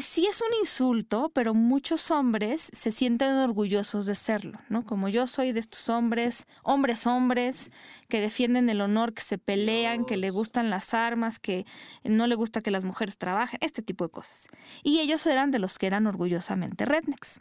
sí 0.01 0.27
es 0.27 0.41
un 0.41 0.55
insulto, 0.61 1.31
pero 1.35 1.53
muchos 1.53 2.11
hombres 2.11 2.71
se 2.73 2.91
sienten 2.91 3.35
orgullosos 3.37 4.07
de 4.07 4.15
serlo, 4.15 4.59
¿no? 4.69 4.85
Como 4.85 5.09
yo 5.09 5.27
soy 5.27 5.53
de 5.53 5.61
estos 5.61 5.89
hombres, 5.89 6.47
hombres 6.63 7.07
hombres, 7.07 7.71
que 8.09 8.21
defienden 8.21 8.69
el 8.71 8.81
honor, 8.81 9.13
que 9.13 9.23
se 9.23 9.39
pelean, 9.39 10.05
que 10.05 10.17
le 10.17 10.31
gustan 10.31 10.71
las 10.71 10.95
armas, 10.95 11.39
que 11.39 11.67
no 12.05 12.27
le 12.27 12.35
gusta 12.35 12.61
que 12.61 12.71
las 12.71 12.85
mujeres 12.85 13.19
trabajen, 13.19 13.59
este 13.63 13.83
tipo 13.83 14.05
de 14.05 14.11
cosas. 14.11 14.49
Y 14.83 15.01
ellos 15.01 15.27
eran 15.27 15.51
de 15.51 15.59
los 15.59 15.79
que 15.79 15.87
eran 15.87 16.07
orgullosamente 16.07 16.85
rednecks. 16.85 17.41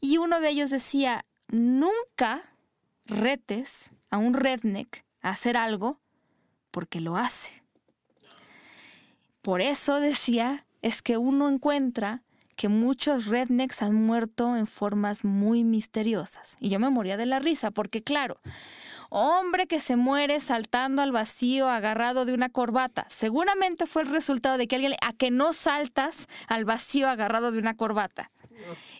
Y 0.00 0.18
uno 0.18 0.40
de 0.40 0.50
ellos 0.50 0.70
decía, 0.70 1.24
nunca 1.48 2.42
retes 3.06 3.90
a 4.10 4.18
un 4.18 4.34
redneck 4.34 5.04
a 5.22 5.30
hacer 5.30 5.56
algo 5.56 6.00
porque 6.70 7.00
lo 7.00 7.16
hace. 7.16 7.62
Por 9.42 9.60
eso 9.60 10.00
decía 10.00 10.66
es 10.82 11.02
que 11.02 11.16
uno 11.16 11.48
encuentra 11.48 12.22
que 12.56 12.68
muchos 12.68 13.26
rednecks 13.26 13.82
han 13.82 13.94
muerto 13.94 14.54
en 14.54 14.66
formas 14.66 15.24
muy 15.24 15.64
misteriosas. 15.64 16.56
Y 16.60 16.68
yo 16.68 16.78
me 16.78 16.90
moría 16.90 17.16
de 17.16 17.24
la 17.24 17.38
risa, 17.38 17.70
porque 17.70 18.02
claro, 18.02 18.38
hombre 19.10 19.66
que 19.66 19.80
se 19.80 19.96
muere 19.96 20.40
saltando 20.40 21.02
al 21.02 21.12
vacío 21.12 21.68
agarrado 21.68 22.24
de 22.24 22.32
una 22.32 22.48
corbata, 22.48 23.06
seguramente 23.10 23.86
fue 23.86 24.02
el 24.02 24.08
resultado 24.08 24.56
de 24.56 24.66
que 24.66 24.76
alguien, 24.76 24.94
a 25.02 25.12
que 25.12 25.30
no 25.30 25.52
saltas 25.52 26.26
al 26.48 26.64
vacío 26.64 27.08
agarrado 27.08 27.52
de 27.52 27.58
una 27.58 27.76
corbata. 27.76 28.30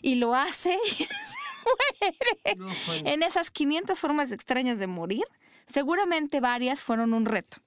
Y 0.01 0.15
lo 0.15 0.35
hace 0.35 0.77
y 0.85 0.89
se 0.89 2.55
muere. 2.55 3.09
en 3.09 3.23
esas 3.23 3.51
500 3.51 3.99
formas 3.99 4.31
extrañas 4.31 4.79
de 4.79 4.87
morir, 4.87 5.23
seguramente 5.65 6.39
varias 6.39 6.81
fueron 6.81 7.13
un 7.13 7.25
reto. 7.25 7.57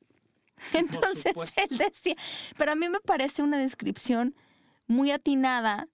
Entonces 0.72 1.34
él 1.56 1.78
decía, 1.78 2.16
pero 2.56 2.72
a 2.72 2.74
mí 2.74 2.88
me 2.88 3.00
parece 3.00 3.42
una 3.42 3.58
descripción 3.58 4.34
muy 4.86 5.10
atinada, 5.10 5.88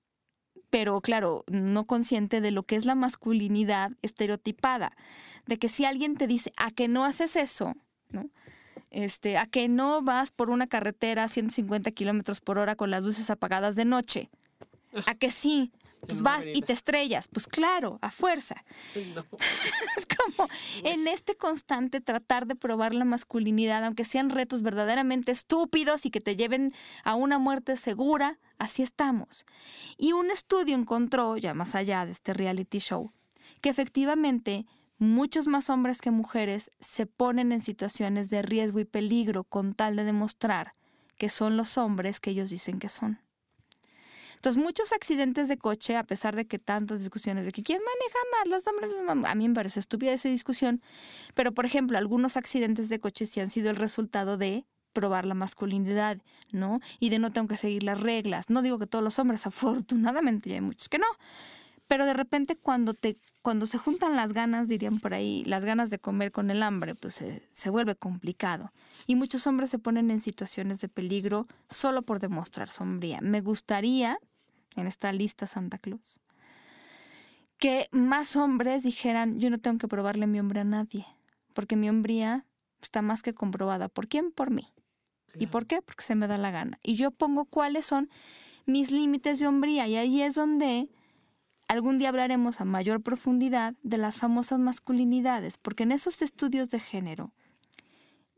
pero 0.70 1.00
claro, 1.00 1.44
no 1.48 1.84
consciente 1.84 2.40
de 2.40 2.52
lo 2.52 2.62
que 2.62 2.76
es 2.76 2.86
la 2.86 2.94
masculinidad 2.94 3.90
estereotipada, 4.02 4.96
de 5.46 5.58
que 5.58 5.68
si 5.68 5.84
alguien 5.84 6.16
te 6.16 6.26
dice, 6.26 6.52
a 6.56 6.70
que 6.70 6.88
no 6.88 7.04
haces 7.04 7.36
eso, 7.36 7.74
¿no? 8.10 8.30
Este, 8.90 9.36
a 9.36 9.46
que 9.46 9.68
no 9.68 10.02
vas 10.02 10.30
por 10.30 10.50
una 10.50 10.66
carretera 10.66 11.24
a 11.24 11.28
150 11.28 11.90
kilómetros 11.92 12.40
por 12.40 12.58
hora 12.58 12.74
con 12.74 12.90
las 12.90 13.02
luces 13.02 13.30
apagadas 13.30 13.76
de 13.76 13.84
noche, 13.84 14.30
a 15.06 15.14
que 15.14 15.30
sí, 15.30 15.72
pues 16.00 16.22
vas 16.22 16.42
y 16.52 16.62
te 16.62 16.72
estrellas, 16.72 17.28
pues 17.28 17.46
claro, 17.46 17.98
a 18.02 18.10
fuerza. 18.10 18.64
es 18.94 20.06
como 20.06 20.48
en 20.82 21.08
este 21.08 21.36
constante 21.36 22.00
tratar 22.00 22.46
de 22.46 22.56
probar 22.56 22.94
la 22.94 23.04
masculinidad, 23.04 23.84
aunque 23.84 24.04
sean 24.04 24.30
retos 24.30 24.62
verdaderamente 24.62 25.32
estúpidos 25.32 26.06
y 26.06 26.10
que 26.10 26.20
te 26.20 26.36
lleven 26.36 26.74
a 27.04 27.14
una 27.14 27.38
muerte 27.38 27.76
segura, 27.76 28.38
así 28.58 28.82
estamos. 28.82 29.44
Y 29.96 30.12
un 30.12 30.30
estudio 30.30 30.74
encontró, 30.74 31.36
ya 31.36 31.54
más 31.54 31.74
allá 31.74 32.06
de 32.06 32.12
este 32.12 32.34
reality 32.34 32.78
show, 32.78 33.12
que 33.60 33.68
efectivamente 33.68 34.66
muchos 34.98 35.46
más 35.46 35.70
hombres 35.70 36.00
que 36.00 36.10
mujeres 36.10 36.70
se 36.80 37.06
ponen 37.06 37.52
en 37.52 37.60
situaciones 37.60 38.30
de 38.30 38.42
riesgo 38.42 38.80
y 38.80 38.84
peligro 38.84 39.44
con 39.44 39.74
tal 39.74 39.96
de 39.96 40.04
demostrar 40.04 40.74
que 41.20 41.28
son 41.28 41.58
los 41.58 41.76
hombres 41.76 42.18
que 42.18 42.30
ellos 42.30 42.48
dicen 42.48 42.78
que 42.78 42.88
son. 42.88 43.20
Entonces, 44.40 44.62
muchos 44.62 44.92
accidentes 44.92 45.48
de 45.48 45.58
coche, 45.58 45.98
a 45.98 46.04
pesar 46.04 46.34
de 46.34 46.46
que 46.46 46.58
tantas 46.58 47.00
discusiones 47.00 47.44
de 47.44 47.52
que 47.52 47.62
quién 47.62 47.78
maneja 47.78 48.18
más, 48.32 48.48
los 48.48 48.66
hombres, 48.66 48.90
a 49.30 49.34
mí 49.34 49.48
me 49.50 49.54
parece 49.54 49.80
estúpida 49.80 50.14
esa 50.14 50.30
discusión, 50.30 50.80
pero 51.34 51.52
por 51.52 51.66
ejemplo, 51.66 51.98
algunos 51.98 52.38
accidentes 52.38 52.88
de 52.88 53.00
coche 53.00 53.26
sí 53.26 53.40
han 53.40 53.50
sido 53.50 53.68
el 53.68 53.76
resultado 53.76 54.38
de 54.38 54.64
probar 54.94 55.26
la 55.26 55.34
masculinidad, 55.34 56.22
¿no? 56.52 56.80
Y 57.00 57.10
de 57.10 57.18
no 57.18 57.30
tengo 57.32 57.48
que 57.48 57.58
seguir 57.58 57.82
las 57.82 58.00
reglas. 58.00 58.48
No 58.48 58.62
digo 58.62 58.78
que 58.78 58.86
todos 58.86 59.04
los 59.04 59.18
hombres, 59.18 59.46
afortunadamente, 59.46 60.48
ya 60.48 60.54
hay 60.54 60.62
muchos 60.62 60.88
que 60.88 60.98
no. 60.98 61.06
Pero 61.86 62.06
de 62.06 62.14
repente 62.14 62.56
cuando 62.56 62.94
te 62.94 63.18
cuando 63.42 63.66
se 63.66 63.78
juntan 63.78 64.16
las 64.16 64.32
ganas, 64.32 64.68
dirían 64.68 65.00
por 65.00 65.14
ahí, 65.14 65.44
las 65.44 65.64
ganas 65.64 65.90
de 65.90 65.98
comer 65.98 66.30
con 66.30 66.50
el 66.50 66.62
hambre, 66.62 66.94
pues 66.94 67.14
se, 67.14 67.42
se 67.52 67.70
vuelve 67.70 67.94
complicado. 67.94 68.72
Y 69.06 69.16
muchos 69.16 69.46
hombres 69.46 69.70
se 69.70 69.78
ponen 69.78 70.10
en 70.10 70.20
situaciones 70.20 70.80
de 70.80 70.88
peligro 70.88 71.46
solo 71.68 72.02
por 72.02 72.20
demostrar 72.20 72.68
sombría. 72.68 73.18
Me 73.22 73.40
gustaría 73.40 74.18
en 74.76 74.86
esta 74.86 75.12
lista 75.12 75.46
Santa 75.46 75.78
Claus, 75.78 76.18
que 77.58 77.88
más 77.92 78.36
hombres 78.36 78.82
dijeran, 78.82 79.38
yo 79.38 79.50
no 79.50 79.58
tengo 79.58 79.78
que 79.78 79.88
probarle 79.88 80.26
mi 80.26 80.40
hombre 80.40 80.60
a 80.60 80.64
nadie, 80.64 81.06
porque 81.52 81.76
mi 81.76 81.88
hombría 81.88 82.46
está 82.80 83.02
más 83.02 83.22
que 83.22 83.34
comprobada. 83.34 83.88
¿Por 83.88 84.08
quién? 84.08 84.32
Por 84.32 84.50
mí. 84.50 84.72
¿Y 85.38 85.46
por 85.46 85.66
qué? 85.66 85.80
Porque 85.82 86.02
se 86.02 86.14
me 86.14 86.26
da 86.26 86.38
la 86.38 86.50
gana. 86.50 86.78
Y 86.82 86.94
yo 86.94 87.10
pongo 87.10 87.44
cuáles 87.44 87.86
son 87.86 88.10
mis 88.66 88.90
límites 88.90 89.38
de 89.38 89.46
hombría. 89.46 89.86
Y 89.86 89.96
ahí 89.96 90.22
es 90.22 90.34
donde 90.34 90.88
algún 91.68 91.98
día 91.98 92.08
hablaremos 92.08 92.60
a 92.60 92.64
mayor 92.64 93.02
profundidad 93.02 93.74
de 93.82 93.98
las 93.98 94.16
famosas 94.16 94.58
masculinidades, 94.58 95.56
porque 95.56 95.84
en 95.84 95.92
esos 95.92 96.22
estudios 96.22 96.68
de 96.70 96.80
género 96.80 97.32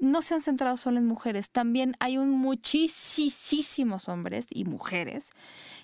no 0.03 0.21
se 0.21 0.35
han 0.35 0.41
centrado 0.41 0.77
solo 0.77 0.99
en 0.99 1.07
mujeres, 1.07 1.51
también 1.51 1.95
hay 2.01 2.19
un 2.19 2.31
muchísimos 2.31 4.09
hombres 4.09 4.47
y 4.51 4.65
mujeres 4.65 5.31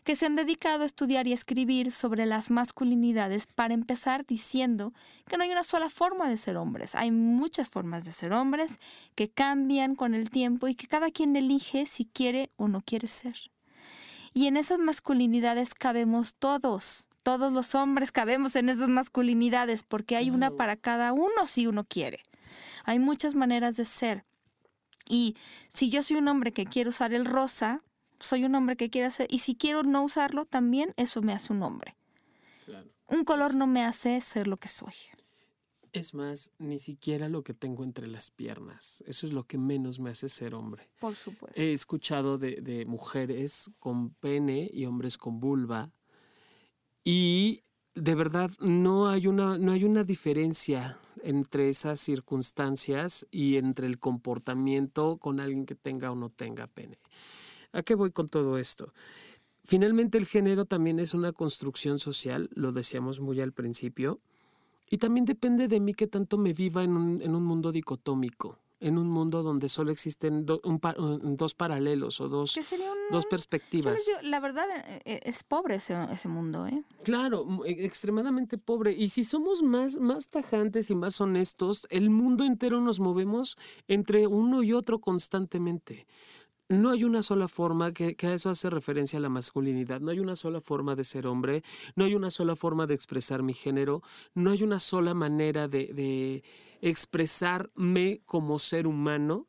que 0.02 0.16
se 0.16 0.26
han 0.26 0.34
dedicado 0.34 0.82
a 0.82 0.86
estudiar 0.86 1.28
y 1.28 1.32
escribir 1.32 1.92
sobre 1.92 2.26
las 2.26 2.50
masculinidades 2.50 3.46
para 3.46 3.74
empezar 3.74 4.26
diciendo 4.26 4.92
que 5.28 5.36
no 5.36 5.44
hay 5.44 5.52
una 5.52 5.62
sola 5.62 5.88
forma 5.88 6.28
de 6.28 6.36
ser 6.36 6.56
hombres, 6.56 6.96
hay 6.96 7.12
muchas 7.12 7.68
formas 7.68 8.04
de 8.04 8.10
ser 8.10 8.32
hombres 8.32 8.80
que 9.14 9.28
cambian 9.28 9.94
con 9.94 10.14
el 10.14 10.30
tiempo 10.30 10.66
y 10.66 10.74
que 10.74 10.88
cada 10.88 11.12
quien 11.12 11.36
elige 11.36 11.86
si 11.86 12.04
quiere 12.04 12.50
o 12.56 12.66
no 12.66 12.80
quiere 12.80 13.06
ser. 13.06 13.36
Y 14.34 14.48
en 14.48 14.56
esas 14.56 14.80
masculinidades 14.80 15.74
cabemos 15.74 16.34
todos, 16.34 17.06
todos 17.22 17.52
los 17.52 17.76
hombres 17.76 18.10
cabemos 18.10 18.56
en 18.56 18.68
esas 18.68 18.88
masculinidades 18.88 19.84
porque 19.84 20.16
hay 20.16 20.30
una 20.30 20.50
para 20.50 20.74
cada 20.74 21.12
uno 21.12 21.46
si 21.46 21.68
uno 21.68 21.84
quiere. 21.84 22.20
Hay 22.84 22.98
muchas 22.98 23.34
maneras 23.34 23.76
de 23.76 23.84
ser. 23.84 24.24
Y 25.08 25.36
si 25.72 25.90
yo 25.90 26.02
soy 26.02 26.18
un 26.18 26.28
hombre 26.28 26.52
que 26.52 26.66
quiere 26.66 26.90
usar 26.90 27.12
el 27.14 27.24
rosa, 27.24 27.82
soy 28.20 28.44
un 28.44 28.54
hombre 28.54 28.76
que 28.76 28.90
quiere 28.90 29.06
hacer, 29.06 29.26
y 29.30 29.38
si 29.38 29.54
quiero 29.54 29.82
no 29.82 30.02
usarlo, 30.02 30.44
también 30.44 30.92
eso 30.96 31.22
me 31.22 31.32
hace 31.32 31.52
un 31.52 31.62
hombre. 31.62 31.96
Un 33.06 33.24
color 33.24 33.54
no 33.54 33.66
me 33.66 33.84
hace 33.84 34.20
ser 34.20 34.46
lo 34.46 34.58
que 34.58 34.68
soy. 34.68 34.92
Es 35.94 36.12
más, 36.12 36.52
ni 36.58 36.78
siquiera 36.78 37.30
lo 37.30 37.42
que 37.42 37.54
tengo 37.54 37.82
entre 37.82 38.06
las 38.06 38.30
piernas. 38.30 39.02
Eso 39.06 39.24
es 39.24 39.32
lo 39.32 39.44
que 39.44 39.56
menos 39.56 39.98
me 39.98 40.10
hace 40.10 40.28
ser 40.28 40.54
hombre. 40.54 40.90
Por 41.00 41.14
supuesto. 41.14 41.58
He 41.58 41.72
escuchado 41.72 42.36
de, 42.36 42.56
de 42.60 42.84
mujeres 42.84 43.70
con 43.78 44.10
pene 44.10 44.68
y 44.70 44.84
hombres 44.84 45.16
con 45.16 45.40
vulva. 45.40 45.90
Y 47.02 47.62
de 47.94 48.14
verdad 48.14 48.50
no 48.60 49.08
hay 49.08 49.26
una, 49.26 49.56
no 49.56 49.72
hay 49.72 49.84
una 49.84 50.04
diferencia 50.04 50.98
entre 51.24 51.68
esas 51.68 52.00
circunstancias 52.00 53.26
y 53.30 53.56
entre 53.56 53.86
el 53.86 53.98
comportamiento 53.98 55.18
con 55.18 55.40
alguien 55.40 55.66
que 55.66 55.74
tenga 55.74 56.10
o 56.10 56.14
no 56.14 56.30
tenga 56.30 56.66
pene. 56.66 56.98
¿A 57.72 57.82
qué 57.82 57.94
voy 57.94 58.10
con 58.10 58.28
todo 58.28 58.58
esto? 58.58 58.92
Finalmente 59.64 60.18
el 60.18 60.26
género 60.26 60.64
también 60.64 60.98
es 60.98 61.14
una 61.14 61.32
construcción 61.32 61.98
social, 61.98 62.48
lo 62.54 62.72
decíamos 62.72 63.20
muy 63.20 63.40
al 63.40 63.52
principio, 63.52 64.20
y 64.90 64.98
también 64.98 65.26
depende 65.26 65.68
de 65.68 65.80
mí 65.80 65.92
que 65.92 66.06
tanto 66.06 66.38
me 66.38 66.54
viva 66.54 66.82
en 66.82 66.96
un, 66.96 67.22
en 67.22 67.34
un 67.34 67.44
mundo 67.44 67.72
dicotómico 67.72 68.58
en 68.80 68.98
un 68.98 69.08
mundo 69.08 69.42
donde 69.42 69.68
solo 69.68 69.90
existen 69.90 70.46
dos 70.46 71.54
paralelos 71.54 72.20
o 72.20 72.28
dos, 72.28 72.58
dos 73.10 73.26
perspectivas. 73.26 74.02
la 74.22 74.40
verdad 74.40 74.66
eh, 74.70 75.00
eh, 75.04 75.20
es 75.24 75.42
pobre 75.42 75.76
ese, 75.76 75.96
ese 76.12 76.28
mundo, 76.28 76.66
¿eh? 76.66 76.82
Claro, 77.02 77.46
e, 77.64 77.84
extremadamente 77.84 78.58
pobre. 78.58 78.92
Y 78.92 79.08
si 79.08 79.24
somos 79.24 79.62
más, 79.62 79.98
más 79.98 80.28
tajantes 80.28 80.90
y 80.90 80.94
más 80.94 81.20
honestos, 81.20 81.86
el 81.90 82.10
mundo 82.10 82.44
entero 82.44 82.80
nos 82.80 83.00
movemos 83.00 83.58
entre 83.88 84.26
uno 84.26 84.62
y 84.62 84.72
otro 84.72 85.00
constantemente 85.00 86.06
no 86.68 86.90
hay 86.90 87.04
una 87.04 87.22
sola 87.22 87.48
forma, 87.48 87.92
que, 87.92 88.14
que, 88.14 88.34
eso 88.34 88.50
hace 88.50 88.68
referencia 88.68 89.18
a 89.18 89.22
la 89.22 89.30
masculinidad, 89.30 90.00
no 90.00 90.10
hay 90.10 90.20
una 90.20 90.36
sola 90.36 90.60
forma 90.60 90.94
de 90.94 91.04
ser 91.04 91.26
hombre, 91.26 91.62
no 91.96 92.04
hay 92.04 92.14
una 92.14 92.30
sola 92.30 92.56
forma 92.56 92.86
de 92.86 92.94
expresar 92.94 93.42
mi 93.42 93.54
género, 93.54 94.02
no 94.34 94.50
hay 94.50 94.62
una 94.62 94.78
sola 94.78 95.14
manera 95.14 95.66
de, 95.66 95.86
de 95.94 96.42
expresarme 96.80 98.20
como 98.26 98.58
ser 98.58 98.86
humano. 98.86 99.48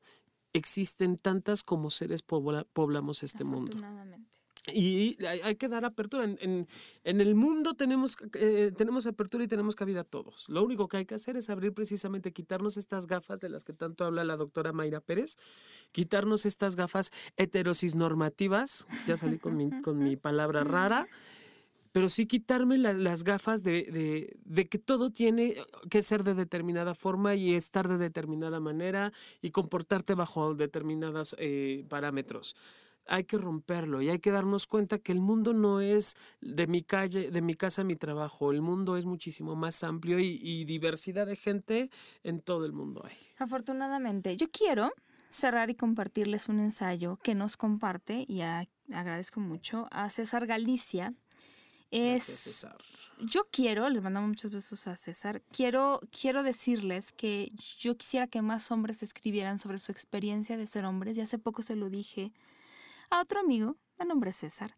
Existen 0.53 1.17
tantas 1.17 1.63
como 1.63 1.89
seres 1.89 2.21
poblamos 2.23 3.23
este 3.23 3.43
mundo. 3.43 3.77
Y 4.73 5.17
hay, 5.25 5.55
que 5.55 5.67
dar 5.67 5.85
apertura. 5.85 6.25
En, 6.25 6.67
el 7.03 7.35
mundo 7.35 7.75
tenemos, 7.75 8.17
eh, 8.33 8.71
tenemos 8.75 9.07
apertura 9.07 9.43
y 9.43 9.47
tenemos 9.47 9.75
cabida 9.75 10.03
todos. 10.03 10.49
Lo 10.49 10.63
único 10.63 10.87
que 10.87 10.97
hay 10.97 11.05
que 11.05 11.15
hacer 11.15 11.37
es 11.37 11.49
abrir 11.49 11.73
precisamente, 11.73 12.33
quitarnos 12.33 12.77
estas 12.77 13.07
gafas 13.07 13.39
de 13.39 13.49
las 13.49 13.63
que 13.63 13.73
tanto 13.73 14.05
habla 14.05 14.23
la 14.23 14.35
doctora 14.35 14.73
Mayra 14.73 15.01
Pérez, 15.01 15.37
quitarnos 15.91 16.45
estas 16.45 16.75
gafas 16.75 17.11
heterosis 17.37 17.95
normativas, 17.95 18.87
ya 19.07 19.17
salí 19.17 19.39
con 19.39 19.55
mi, 19.55 19.69
con 19.81 19.99
mi 19.99 20.17
palabra 20.17 20.63
rara, 20.63 21.07
pero 21.91 22.09
sí 22.09 22.25
quitarme 22.25 22.77
las 22.77 23.23
gafas 23.23 23.63
de, 23.63 24.37
que 24.69 24.79
todo 24.79 25.11
tiene 25.11 25.55
que 25.89 26.01
ser 26.01 26.23
de 26.23 26.33
determinada 26.33 26.95
forma 26.95 27.35
y 27.35 27.55
estar 27.55 27.87
de 27.87 27.97
determinada 27.97 28.59
manera 28.59 29.11
y 29.41 29.51
comportarte 29.51 30.13
bajo 30.13 30.53
determinados 30.53 31.35
eh, 31.39 31.85
parámetros 31.89 32.55
hay 33.09 33.23
que 33.23 33.37
romperlo 33.37 34.01
y 34.01 34.09
hay 34.09 34.19
que 34.19 34.31
darnos 34.31 34.67
cuenta 34.67 34.99
que 34.99 35.11
el 35.11 35.19
mundo 35.19 35.53
no 35.53 35.81
es 35.81 36.15
de 36.41 36.67
mi 36.67 36.83
calle, 36.83 37.31
de 37.31 37.41
mi 37.41 37.55
casa 37.55 37.83
mi 37.83 37.95
trabajo, 37.95 38.51
el 38.51 38.61
mundo 38.61 38.97
es 38.97 39.05
muchísimo 39.05 39.55
más 39.55 39.83
amplio 39.83 40.19
y, 40.19 40.63
diversidad 40.65 41.25
de 41.25 41.35
gente 41.35 41.89
en 42.23 42.41
todo 42.41 42.65
el 42.65 42.73
mundo 42.73 43.03
hay. 43.03 43.15
Afortunadamente, 43.37 44.37
yo 44.37 44.51
quiero 44.51 44.91
cerrar 45.29 45.69
y 45.69 45.75
compartirles 45.75 46.47
un 46.47 46.59
ensayo 46.59 47.17
que 47.23 47.33
nos 47.33 47.57
comparte 47.57 48.25
y 48.27 48.41
agradezco 48.41 49.39
mucho 49.39 49.87
a 49.91 50.09
César 50.09 50.45
Galicia. 50.45 51.13
Es, 51.91 52.23
César. 52.23 52.77
Yo 53.21 53.47
quiero, 53.51 53.89
les 53.89 54.01
mandamos 54.01 54.29
muchos 54.29 54.51
besos 54.51 54.87
a 54.87 54.95
César, 54.95 55.41
quiero, 55.51 55.99
quiero 56.09 56.41
decirles 56.41 57.11
que 57.11 57.51
yo 57.77 57.97
quisiera 57.97 58.27
que 58.27 58.41
más 58.41 58.71
hombres 58.71 59.03
escribieran 59.03 59.59
sobre 59.59 59.79
su 59.79 59.91
experiencia 59.91 60.55
de 60.55 60.67
ser 60.67 60.85
hombres 60.85 61.17
y 61.17 61.21
hace 61.21 61.37
poco 61.37 61.61
se 61.61 61.75
lo 61.75 61.89
dije 61.89 62.31
a 63.09 63.19
otro 63.19 63.41
amigo, 63.41 63.75
de 63.97 64.05
nombre 64.05 64.31
César, 64.31 64.77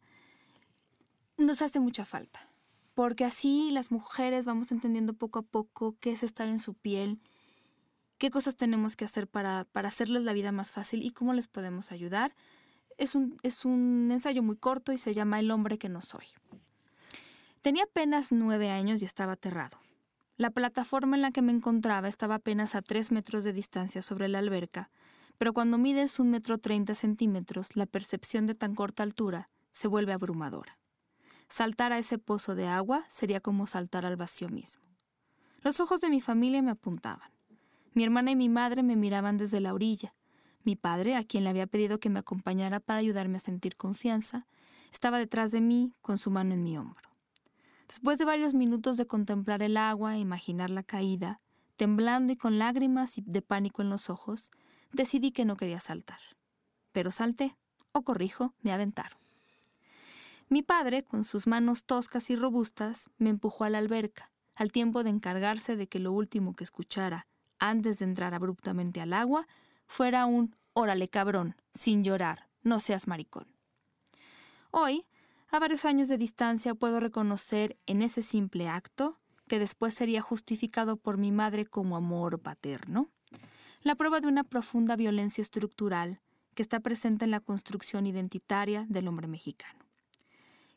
nos 1.37 1.61
hace 1.61 1.79
mucha 1.79 2.03
falta, 2.03 2.49
porque 2.95 3.25
así 3.25 3.69
las 3.71 3.91
mujeres 3.91 4.45
vamos 4.45 4.71
entendiendo 4.71 5.13
poco 5.13 5.39
a 5.39 5.43
poco 5.43 5.95
qué 5.99 6.11
es 6.11 6.23
estar 6.23 6.47
en 6.47 6.57
su 6.57 6.73
piel, 6.73 7.19
qué 8.17 8.31
cosas 8.31 8.55
tenemos 8.55 8.95
que 8.95 9.05
hacer 9.05 9.27
para, 9.27 9.65
para 9.65 9.89
hacerles 9.89 10.23
la 10.23 10.33
vida 10.33 10.51
más 10.51 10.71
fácil 10.71 11.03
y 11.03 11.11
cómo 11.11 11.33
les 11.33 11.47
podemos 11.47 11.91
ayudar. 11.91 12.35
Es 12.97 13.13
un, 13.13 13.37
es 13.43 13.65
un 13.65 14.09
ensayo 14.11 14.41
muy 14.41 14.55
corto 14.55 14.93
y 14.93 14.97
se 14.97 15.13
llama 15.13 15.39
El 15.39 15.51
hombre 15.51 15.77
que 15.77 15.89
no 15.89 16.01
soy. 16.01 16.25
Tenía 17.61 17.83
apenas 17.83 18.31
nueve 18.31 18.71
años 18.71 19.03
y 19.03 19.05
estaba 19.05 19.33
aterrado. 19.33 19.77
La 20.35 20.49
plataforma 20.49 21.15
en 21.15 21.21
la 21.21 21.31
que 21.31 21.43
me 21.43 21.51
encontraba 21.51 22.07
estaba 22.07 22.35
apenas 22.35 22.73
a 22.73 22.81
tres 22.81 23.11
metros 23.11 23.43
de 23.43 23.53
distancia 23.53 24.01
sobre 24.01 24.27
la 24.27 24.39
alberca, 24.39 24.89
pero 25.37 25.53
cuando 25.53 25.77
mides 25.77 26.19
un 26.19 26.31
metro 26.31 26.57
treinta 26.57 26.95
centímetros, 26.95 27.75
la 27.75 27.85
percepción 27.85 28.47
de 28.47 28.55
tan 28.55 28.73
corta 28.73 29.03
altura 29.03 29.49
se 29.71 29.87
vuelve 29.87 30.11
abrumadora. 30.11 30.79
Saltar 31.49 31.93
a 31.93 31.99
ese 31.99 32.17
pozo 32.17 32.55
de 32.55 32.67
agua 32.67 33.05
sería 33.09 33.41
como 33.41 33.67
saltar 33.67 34.07
al 34.07 34.15
vacío 34.15 34.49
mismo. 34.49 34.81
Los 35.61 35.79
ojos 35.79 36.01
de 36.01 36.09
mi 36.09 36.19
familia 36.19 36.63
me 36.63 36.71
apuntaban. 36.71 37.29
Mi 37.93 38.03
hermana 38.03 38.31
y 38.31 38.35
mi 38.35 38.49
madre 38.49 38.81
me 38.81 38.95
miraban 38.95 39.37
desde 39.37 39.59
la 39.59 39.75
orilla. 39.75 40.15
Mi 40.63 40.75
padre, 40.75 41.15
a 41.15 41.23
quien 41.23 41.43
le 41.43 41.51
había 41.51 41.67
pedido 41.67 41.99
que 41.99 42.09
me 42.09 42.19
acompañara 42.19 42.79
para 42.79 42.99
ayudarme 42.99 43.37
a 43.37 43.41
sentir 43.41 43.75
confianza, 43.75 44.47
estaba 44.91 45.19
detrás 45.19 45.51
de 45.51 45.61
mí 45.61 45.93
con 46.01 46.17
su 46.17 46.31
mano 46.31 46.55
en 46.55 46.63
mi 46.63 46.75
hombro. 46.75 47.10
Después 47.91 48.17
de 48.17 48.23
varios 48.23 48.53
minutos 48.53 48.95
de 48.95 49.05
contemplar 49.05 49.61
el 49.61 49.75
agua 49.75 50.15
e 50.15 50.19
imaginar 50.19 50.69
la 50.69 50.81
caída, 50.81 51.41
temblando 51.75 52.31
y 52.31 52.37
con 52.37 52.57
lágrimas 52.57 53.19
de 53.25 53.41
pánico 53.41 53.81
en 53.81 53.89
los 53.89 54.09
ojos, 54.09 54.49
decidí 54.93 55.33
que 55.33 55.43
no 55.43 55.57
quería 55.57 55.81
saltar. 55.81 56.21
Pero 56.93 57.11
salté, 57.11 57.57
o 57.91 58.03
corrijo, 58.03 58.53
me 58.61 58.71
aventaron. 58.71 59.19
Mi 60.47 60.61
padre, 60.61 61.03
con 61.03 61.25
sus 61.25 61.47
manos 61.47 61.83
toscas 61.83 62.29
y 62.29 62.37
robustas, 62.37 63.09
me 63.17 63.29
empujó 63.29 63.65
a 63.65 63.69
la 63.69 63.79
alberca, 63.79 64.31
al 64.55 64.71
tiempo 64.71 65.03
de 65.03 65.09
encargarse 65.09 65.75
de 65.75 65.89
que 65.89 65.99
lo 65.99 66.13
último 66.13 66.55
que 66.55 66.63
escuchara, 66.63 67.27
antes 67.59 67.99
de 67.99 68.05
entrar 68.05 68.33
abruptamente 68.33 69.01
al 69.01 69.11
agua, 69.11 69.49
fuera 69.85 70.25
un 70.27 70.55
órale 70.71 71.09
cabrón, 71.09 71.57
sin 71.73 72.05
llorar, 72.05 72.47
no 72.63 72.79
seas 72.79 73.05
maricón. 73.05 73.53
Hoy, 74.71 75.05
a 75.51 75.59
varios 75.59 75.83
años 75.83 76.07
de 76.07 76.17
distancia, 76.17 76.73
puedo 76.73 76.99
reconocer 76.99 77.77
en 77.85 78.01
ese 78.01 78.21
simple 78.21 78.69
acto, 78.69 79.19
que 79.47 79.59
después 79.59 79.93
sería 79.93 80.21
justificado 80.21 80.95
por 80.95 81.17
mi 81.17 81.33
madre 81.33 81.65
como 81.65 81.97
amor 81.97 82.39
paterno, 82.39 83.09
la 83.81 83.95
prueba 83.95 84.21
de 84.21 84.29
una 84.29 84.45
profunda 84.45 84.95
violencia 84.95 85.41
estructural 85.41 86.21
que 86.53 86.61
está 86.61 86.79
presente 86.79 87.25
en 87.25 87.31
la 87.31 87.41
construcción 87.41 88.07
identitaria 88.07 88.85
del 88.87 89.09
hombre 89.09 89.27
mexicano. 89.27 89.79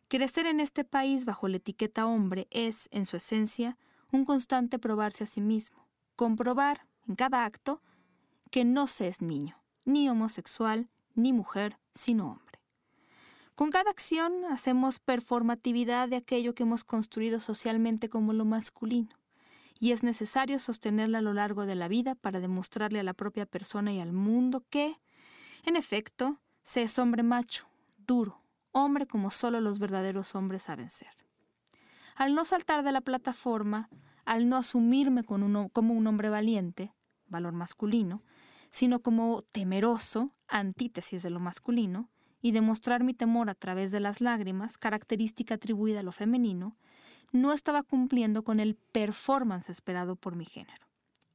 Crecer 0.08 0.46
en 0.46 0.58
este 0.58 0.84
país 0.84 1.24
bajo 1.24 1.48
la 1.48 1.58
etiqueta 1.58 2.06
hombre 2.06 2.48
es, 2.50 2.88
en 2.90 3.06
su 3.06 3.16
esencia, 3.16 3.78
un 4.12 4.24
constante 4.24 4.78
probarse 4.78 5.24
a 5.24 5.26
sí 5.28 5.40
mismo, 5.40 5.86
comprobar 6.16 6.86
en 7.08 7.14
cada 7.14 7.44
acto 7.44 7.80
que 8.50 8.64
no 8.64 8.86
se 8.86 9.08
es 9.08 9.22
niño, 9.22 9.56
ni 9.84 10.08
homosexual, 10.08 10.88
ni 11.14 11.32
mujer, 11.32 11.78
sino 11.94 12.32
hombre. 12.32 12.43
Con 13.54 13.70
cada 13.70 13.90
acción 13.90 14.44
hacemos 14.50 14.98
performatividad 14.98 16.08
de 16.08 16.16
aquello 16.16 16.54
que 16.54 16.64
hemos 16.64 16.82
construido 16.82 17.38
socialmente 17.38 18.08
como 18.08 18.32
lo 18.32 18.44
masculino 18.44 19.16
y 19.78 19.92
es 19.92 20.02
necesario 20.02 20.58
sostenerla 20.58 21.18
a 21.18 21.22
lo 21.22 21.34
largo 21.34 21.66
de 21.66 21.74
la 21.74 21.88
vida 21.88 22.14
para 22.14 22.40
demostrarle 22.40 23.00
a 23.00 23.04
la 23.04 23.14
propia 23.14 23.46
persona 23.46 23.92
y 23.92 24.00
al 24.00 24.12
mundo 24.12 24.64
que, 24.70 24.96
en 25.64 25.76
efecto, 25.76 26.40
se 26.62 26.82
es 26.82 26.98
hombre 26.98 27.22
macho, 27.22 27.66
duro, 27.98 28.40
hombre 28.72 29.06
como 29.06 29.30
solo 29.30 29.60
los 29.60 29.78
verdaderos 29.78 30.34
hombres 30.34 30.64
saben 30.64 30.90
ser. 30.90 31.12
Al 32.16 32.34
no 32.34 32.44
saltar 32.44 32.82
de 32.82 32.92
la 32.92 33.02
plataforma, 33.02 33.88
al 34.24 34.48
no 34.48 34.56
asumirme 34.56 35.22
como 35.24 35.44
un 35.46 36.06
hombre 36.06 36.28
valiente, 36.28 36.92
valor 37.26 37.52
masculino, 37.52 38.22
sino 38.70 39.00
como 39.00 39.42
temeroso, 39.42 40.34
antítesis 40.48 41.22
de 41.22 41.30
lo 41.30 41.40
masculino, 41.40 42.10
y 42.44 42.52
demostrar 42.52 43.04
mi 43.04 43.14
temor 43.14 43.48
a 43.48 43.54
través 43.54 43.90
de 43.90 44.00
las 44.00 44.20
lágrimas, 44.20 44.76
característica 44.76 45.54
atribuida 45.54 46.00
a 46.00 46.02
lo 46.02 46.12
femenino, 46.12 46.76
no 47.32 47.54
estaba 47.54 47.82
cumpliendo 47.82 48.44
con 48.44 48.60
el 48.60 48.74
performance 48.74 49.70
esperado 49.70 50.14
por 50.14 50.36
mi 50.36 50.44
género. 50.44 50.86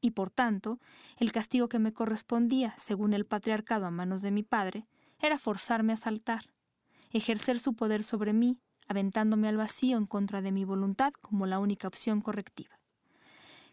Y 0.02 0.12
por 0.12 0.30
tanto, 0.30 0.78
el 1.18 1.32
castigo 1.32 1.68
que 1.68 1.80
me 1.80 1.94
correspondía, 1.94 2.76
según 2.78 3.16
el 3.16 3.26
patriarcado 3.26 3.88
a 3.88 3.90
manos 3.90 4.22
de 4.22 4.30
mi 4.30 4.44
padre, 4.44 4.86
era 5.20 5.40
forzarme 5.40 5.94
a 5.94 5.98
saltar, 5.98 6.52
ejercer 7.10 7.58
su 7.60 7.74
poder 7.74 8.04
sobre 8.04 8.34
mí, 8.34 8.60
aventándome 8.88 9.48
al 9.48 9.58
vacío 9.58 9.98
en 9.98 10.06
contra 10.06 10.44
de 10.44 10.52
mi 10.52 10.64
voluntad 10.64 11.12
como 11.22 11.48
la 11.48 11.58
única 11.58 11.88
opción 11.88 12.22
correctiva. 12.22 12.80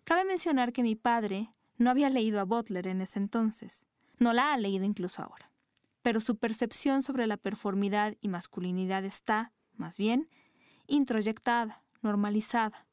Cabe 0.05 0.25
mencionar 0.25 0.73
que 0.73 0.83
mi 0.83 0.97
padre 0.97 1.53
no 1.77 1.91
había 1.91 2.09
leído 2.09 2.41
a 2.41 2.45
Butler 2.45 2.87
en 2.87 3.03
ese 3.03 3.19
entonces, 3.19 3.85
no 4.19 4.33
la 4.33 4.55
ha 4.55 4.57
leído 4.57 4.87
incluso 4.87 5.23
ahora, 5.23 5.51
pero 6.07 6.21
su 6.21 6.37
percepción 6.37 7.03
sobre 7.03 7.27
la 7.27 7.37
performidad 7.37 8.15
y 8.21 8.29
masculinidad 8.29 9.05
está, 9.05 9.51
más 9.75 9.99
bien, 9.99 10.31
introyectada, 10.87 11.83
normalizada, 12.01 12.87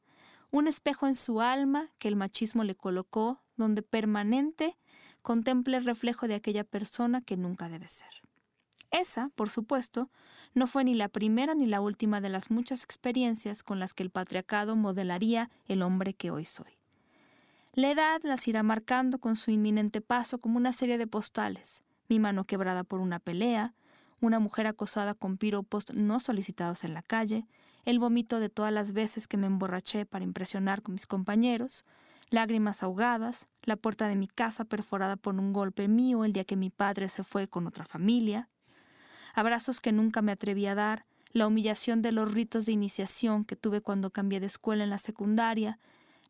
un 0.50 0.66
espejo 0.66 1.06
en 1.06 1.14
su 1.14 1.40
alma 1.40 1.92
que 2.00 2.08
el 2.08 2.16
machismo 2.16 2.64
le 2.64 2.74
colocó, 2.74 3.40
donde 3.56 3.82
permanente 3.82 4.76
contemple 5.22 5.76
el 5.76 5.84
reflejo 5.84 6.26
de 6.26 6.34
aquella 6.34 6.64
persona 6.64 7.20
que 7.20 7.36
nunca 7.36 7.68
debe 7.68 7.86
ser. 7.86 8.10
Esa, 8.90 9.28
por 9.36 9.48
supuesto, 9.48 10.10
no 10.52 10.66
fue 10.66 10.82
ni 10.82 10.94
la 10.94 11.06
primera 11.06 11.54
ni 11.54 11.66
la 11.66 11.80
última 11.80 12.20
de 12.20 12.30
las 12.30 12.50
muchas 12.50 12.82
experiencias 12.82 13.62
con 13.62 13.78
las 13.78 13.94
que 13.94 14.02
el 14.02 14.10
patriarcado 14.10 14.74
modelaría 14.74 15.50
el 15.68 15.82
hombre 15.82 16.14
que 16.14 16.32
hoy 16.32 16.44
soy. 16.44 16.80
La 17.74 17.92
edad 17.92 18.22
las 18.24 18.48
irá 18.48 18.64
marcando 18.64 19.20
con 19.20 19.36
su 19.36 19.52
inminente 19.52 20.00
paso 20.00 20.38
como 20.38 20.56
una 20.56 20.72
serie 20.72 20.98
de 20.98 21.06
postales, 21.06 21.84
mi 22.14 22.20
mano 22.20 22.44
quebrada 22.44 22.84
por 22.84 23.00
una 23.00 23.18
pelea, 23.18 23.74
una 24.20 24.38
mujer 24.38 24.68
acosada 24.68 25.14
con 25.14 25.36
piropos 25.36 25.92
no 25.92 26.20
solicitados 26.20 26.84
en 26.84 26.94
la 26.94 27.02
calle, 27.02 27.48
el 27.84 27.98
vómito 27.98 28.38
de 28.38 28.48
todas 28.48 28.72
las 28.72 28.92
veces 28.92 29.26
que 29.26 29.36
me 29.36 29.48
emborraché 29.48 30.06
para 30.06 30.24
impresionar 30.24 30.80
con 30.80 30.94
mis 30.94 31.08
compañeros, 31.08 31.84
lágrimas 32.30 32.84
ahogadas, 32.84 33.48
la 33.62 33.74
puerta 33.74 34.06
de 34.06 34.14
mi 34.14 34.28
casa 34.28 34.64
perforada 34.64 35.16
por 35.16 35.34
un 35.34 35.52
golpe 35.52 35.88
mío 35.88 36.24
el 36.24 36.32
día 36.32 36.44
que 36.44 36.54
mi 36.54 36.70
padre 36.70 37.08
se 37.08 37.24
fue 37.24 37.48
con 37.48 37.66
otra 37.66 37.84
familia, 37.84 38.48
abrazos 39.34 39.80
que 39.80 39.90
nunca 39.90 40.22
me 40.22 40.30
atreví 40.30 40.66
a 40.66 40.76
dar, 40.76 41.06
la 41.32 41.48
humillación 41.48 42.00
de 42.00 42.12
los 42.12 42.32
ritos 42.32 42.64
de 42.66 42.72
iniciación 42.72 43.44
que 43.44 43.56
tuve 43.56 43.80
cuando 43.80 44.10
cambié 44.10 44.38
de 44.38 44.46
escuela 44.46 44.84
en 44.84 44.90
la 44.90 44.98
secundaria, 44.98 45.80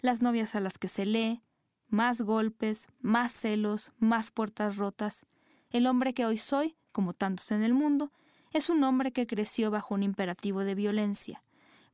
las 0.00 0.22
novias 0.22 0.54
a 0.54 0.60
las 0.60 0.78
que 0.78 0.88
se 0.88 1.04
lee, 1.04 1.42
más 1.90 2.22
golpes, 2.22 2.88
más 3.02 3.32
celos, 3.32 3.92
más 3.98 4.30
puertas 4.30 4.78
rotas. 4.78 5.26
El 5.74 5.88
hombre 5.88 6.14
que 6.14 6.24
hoy 6.24 6.38
soy, 6.38 6.76
como 6.92 7.14
tantos 7.14 7.50
en 7.50 7.64
el 7.64 7.74
mundo, 7.74 8.12
es 8.52 8.70
un 8.70 8.84
hombre 8.84 9.10
que 9.10 9.26
creció 9.26 9.72
bajo 9.72 9.92
un 9.94 10.04
imperativo 10.04 10.62
de 10.62 10.76
violencia, 10.76 11.42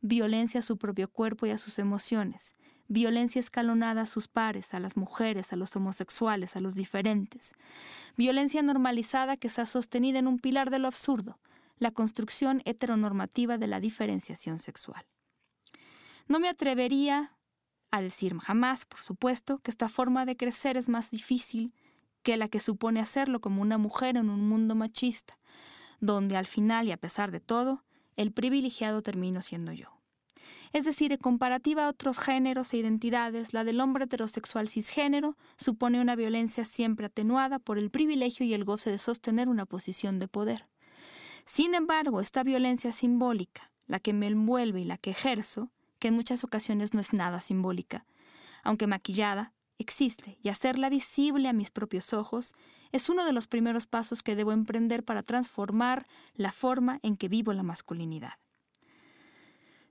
violencia 0.03 0.61
a 0.61 0.63
su 0.63 0.77
propio 0.77 1.09
cuerpo 1.09 1.47
y 1.47 1.51
a 1.51 1.57
sus 1.57 1.79
emociones, 1.79 2.55
violencia 2.89 3.41
escalonada 3.41 4.03
a 4.03 4.07
sus 4.07 4.29
pares, 4.29 4.75
a 4.75 4.81
las 4.81 4.99
mujeres, 4.99 5.55
a 5.55 5.57
los 5.57 5.75
homosexuales, 5.77 6.57
a 6.57 6.61
los 6.61 6.75
diferentes, 6.75 7.55
violencia 8.19 8.61
normalizada 8.61 9.39
que 9.39 9.49
se 9.49 9.63
ha 9.63 9.67
sostenido 9.67 10.19
en 10.19 10.27
un 10.27 10.39
pilar 10.39 10.69
de 10.69 10.79
lo 10.79 10.87
absurdo, 10.87 11.41
la 11.79 11.91
construcción 11.91 12.61
heteronormativa 12.67 13.57
de 13.57 13.67
la 13.67 13.81
diferenciación 13.81 14.59
sexual. 14.59 15.07
No 16.29 16.39
me 16.39 16.51
atrevería 16.51 17.35
a 17.91 18.03
decir 18.03 18.37
jamás, 18.41 18.85
por 18.85 19.01
supuesto, 19.01 19.59
que 19.61 19.71
esta 19.71 19.89
forma 19.89 20.27
de 20.27 20.37
crecer 20.37 20.77
es 20.77 20.91
más 20.91 21.11
difícil 21.11 21.73
que 22.23 22.37
la 22.37 22.49
que 22.49 22.61
supone 22.61 23.01
hacerlo 23.01 23.41
como 23.41 23.63
una 23.63 23.79
mujer 23.79 24.17
en 24.17 24.31
un 24.31 24.49
mundo 24.49 24.75
machista, 24.75 25.39
donde 26.01 26.37
al 26.37 26.47
final 26.47 26.89
y 26.89 26.93
a 26.93 26.97
pesar 26.97 27.31
de 27.31 27.41
todo, 27.41 27.85
el 28.17 28.33
privilegiado 28.33 29.03
termino 29.03 29.43
siendo 29.43 29.73
yo. 29.73 30.01
Es 30.73 30.85
decir, 30.85 31.13
en 31.13 31.19
comparativa 31.19 31.85
a 31.85 31.89
otros 31.89 32.19
géneros 32.19 32.73
e 32.73 32.79
identidades, 32.79 33.53
la 33.53 33.65
del 33.65 33.81
hombre 33.81 34.05
heterosexual 34.05 34.69
cisgénero 34.69 35.37
supone 35.57 36.01
una 36.01 36.17
violencia 36.17 36.65
siempre 36.65 37.07
atenuada 37.07 37.59
por 37.59 37.77
el 37.77 37.91
privilegio 37.91 38.47
y 38.47 38.55
el 38.55 38.65
goce 38.65 38.91
de 38.91 38.99
sostener 38.99 39.49
una 39.49 39.67
posición 39.67 40.19
de 40.19 40.29
poder. 40.29 40.67
Sin 41.45 41.75
embargo, 41.75 42.21
esta 42.21 42.45
violencia 42.45 42.93
simbólica, 42.93 43.73
la 43.87 43.99
que 43.99 44.13
me 44.13 44.29
envuelve 44.29 44.81
y 44.81 44.85
la 44.85 44.99
que 44.99 45.11
ejerzo, 45.11 45.71
que 45.99 46.09
en 46.09 46.15
muchas 46.15 46.45
ocasiones 46.45 46.95
no 46.95 47.01
es 47.01 47.13
nada 47.13 47.41
simbólica, 47.41 48.07
aunque 48.63 48.87
maquillada, 48.87 49.53
existe 49.81 50.39
y 50.43 50.51
hacerla 50.51 50.91
visible 50.91 51.49
a 51.49 51.53
mis 51.53 51.71
propios 51.71 52.13
ojos 52.13 52.55
es 52.93 53.09
uno 53.09 53.25
de 53.25 53.33
los 53.33 53.47
primeros 53.47 53.87
pasos 53.87 54.23
que 54.23 54.37
debo 54.37 54.53
emprender 54.53 55.05
para 55.05 55.23
transformar 55.23 56.07
la 56.35 56.53
forma 56.53 57.01
en 57.03 57.17
que 57.17 57.29
vivo 57.29 57.53
la 57.53 57.63
masculinidad. 57.63 58.35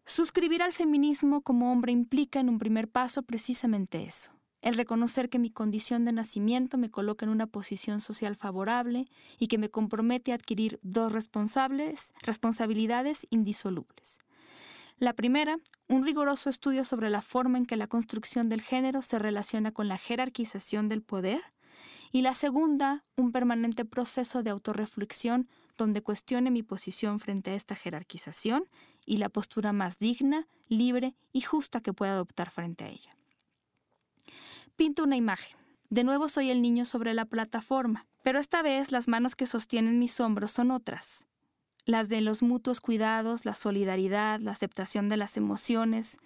Suscribir 0.05 0.61
al 0.63 0.73
feminismo 0.73 1.41
como 1.41 1.71
hombre 1.71 1.91
implica 1.91 2.39
en 2.39 2.49
un 2.49 2.59
primer 2.59 2.87
paso 2.87 3.23
precisamente 3.23 4.03
eso, 4.03 4.31
el 4.61 4.75
reconocer 4.75 5.29
que 5.29 5.39
mi 5.39 5.49
condición 5.49 6.03
de 6.03 6.11
nacimiento 6.11 6.77
me 6.77 6.91
coloca 6.91 7.25
en 7.25 7.31
una 7.31 7.47
posición 7.47 8.01
social 8.01 8.35
favorable 8.35 9.07
y 9.37 9.47
que 9.47 9.57
me 9.57 9.69
compromete 9.69 10.31
a 10.31 10.35
adquirir 10.35 10.79
dos 10.83 11.13
responsables, 11.13 12.13
responsabilidades 12.21 13.25
indisolubles. 13.29 14.19
La 14.99 15.13
primera, 15.13 15.57
un 15.87 16.03
riguroso 16.03 16.49
estudio 16.49 16.83
sobre 16.83 17.09
la 17.09 17.21
forma 17.21 17.57
en 17.57 17.65
que 17.65 17.77
la 17.77 17.87
construcción 17.87 18.49
del 18.49 18.61
género 18.61 19.01
se 19.01 19.17
relaciona 19.17 19.71
con 19.71 19.87
la 19.87 19.97
jerarquización 19.97 20.89
del 20.89 21.01
poder, 21.01 21.41
y 22.11 22.21
la 22.21 22.33
segunda, 22.33 23.05
un 23.15 23.31
permanente 23.31 23.85
proceso 23.85 24.43
de 24.43 24.49
autorreflexión 24.49 25.47
donde 25.77 26.01
cuestione 26.01 26.51
mi 26.51 26.63
posición 26.63 27.21
frente 27.21 27.51
a 27.51 27.55
esta 27.55 27.75
jerarquización 27.75 28.65
y 29.05 29.17
la 29.17 29.29
postura 29.29 29.71
más 29.71 29.99
digna, 29.99 30.47
libre 30.67 31.15
y 31.31 31.41
justa 31.41 31.79
que 31.79 31.93
pueda 31.93 32.13
adoptar 32.13 32.51
frente 32.51 32.83
a 32.83 32.89
ella. 32.89 33.15
Pinto 34.75 35.05
una 35.05 35.15
imagen. 35.15 35.57
De 35.89 36.03
nuevo 36.03 36.27
soy 36.27 36.51
el 36.51 36.61
niño 36.61 36.83
sobre 36.83 37.13
la 37.13 37.23
plataforma, 37.25 38.05
pero 38.21 38.37
esta 38.37 38.61
vez 38.61 38.91
las 38.91 39.07
manos 39.07 39.37
que 39.37 39.47
sostienen 39.47 39.97
mis 39.97 40.19
hombros 40.19 40.51
son 40.51 40.71
otras. 40.71 41.25
Las 41.89 42.07
de 42.07 42.21
los 42.21 42.43
mutuos 42.43 42.81
cuidados, 42.81 43.45
la 43.45 43.55
solidaridad, 43.55 44.39
la 44.41 44.51
aceptación 44.51 45.09
de 45.09 45.17
las 45.17 45.37
emociones, 45.37 46.19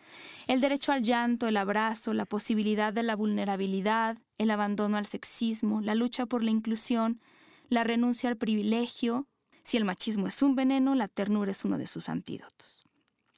el 0.47 0.59
derecho 0.59 0.91
al 0.91 1.03
llanto, 1.03 1.47
el 1.47 1.55
abrazo, 1.55 2.13
la 2.13 2.25
posibilidad 2.25 2.91
de 2.91 3.01
la 3.01 3.15
vulnerabilidad, 3.15 4.17
el 4.37 4.51
abandono 4.51 4.97
al 4.97 5.05
sexismo, 5.05 5.79
la 5.79 5.95
lucha 5.95 6.25
por 6.25 6.43
la 6.43 6.51
inclusión, 6.51 7.21
la 7.69 7.85
renuncia 7.85 8.29
al 8.29 8.35
privilegio, 8.35 9.25
si 9.63 9.77
el 9.77 9.85
machismo 9.85 10.27
es 10.27 10.41
un 10.41 10.53
veneno, 10.55 10.95
la 10.95 11.07
ternura 11.07 11.51
es 11.51 11.63
uno 11.63 11.77
de 11.77 11.87
sus 11.87 12.09
antídotos. 12.09 12.83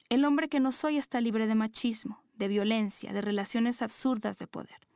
El 0.08 0.24
hombre 0.24 0.48
que 0.48 0.58
no 0.58 0.72
soy 0.72 0.96
está 0.96 1.20
libre 1.20 1.46
de 1.46 1.54
machismo, 1.54 2.24
de 2.34 2.48
violencia, 2.48 3.12
de 3.12 3.20
relaciones 3.20 3.82
absurdas 3.82 4.36
de 4.40 4.48
poder. 4.48 4.88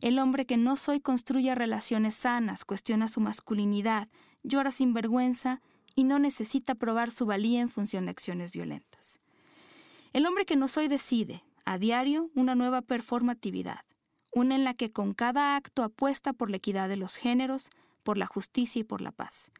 El 0.00 0.18
hombre 0.18 0.46
que 0.46 0.56
no 0.56 0.76
soy 0.76 1.00
construye 1.00 1.54
relaciones 1.54 2.14
sanas, 2.14 2.64
cuestiona 2.64 3.08
su 3.08 3.20
masculinidad, 3.20 4.08
llora 4.42 4.70
sin 4.70 4.94
vergüenza 4.94 5.60
y 5.94 6.04
no 6.04 6.18
necesita 6.18 6.74
probar 6.74 7.10
su 7.10 7.26
valía 7.26 7.60
en 7.60 7.68
función 7.68 8.06
de 8.06 8.10
acciones 8.10 8.52
violentas. 8.52 9.20
El 10.12 10.26
hombre 10.26 10.44
que 10.44 10.56
no 10.56 10.68
soy 10.68 10.88
decide, 10.88 11.42
a 11.64 11.78
diario, 11.78 12.30
una 12.34 12.54
nueva 12.54 12.82
performatividad, 12.82 13.84
una 14.32 14.54
en 14.54 14.64
la 14.64 14.74
que 14.74 14.90
con 14.90 15.14
cada 15.14 15.56
acto 15.56 15.82
apuesta 15.82 16.32
por 16.32 16.50
la 16.50 16.56
equidad 16.56 16.88
de 16.88 16.96
los 16.96 17.16
géneros, 17.16 17.70
por 18.02 18.18
la 18.18 18.26
justicia 18.26 18.80
y 18.80 18.84
por 18.84 19.00
la 19.00 19.12
paz. 19.12 19.50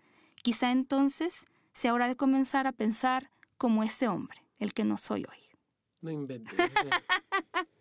Quizá 0.43 0.71
entonces 0.73 1.47
sea 1.73 1.95
hora 1.95 2.09
de 2.09 2.17
comenzar 2.17 2.67
a 2.67 2.73
pensar 2.73 3.31
como 3.57 3.83
ese 3.83 4.09
hombre, 4.09 4.43
el 4.59 4.75
que 4.75 4.85
no 4.85 4.97
soy 4.97 5.25
hoy. 5.25 5.39
No 6.01 6.11
inventes. 6.11 6.59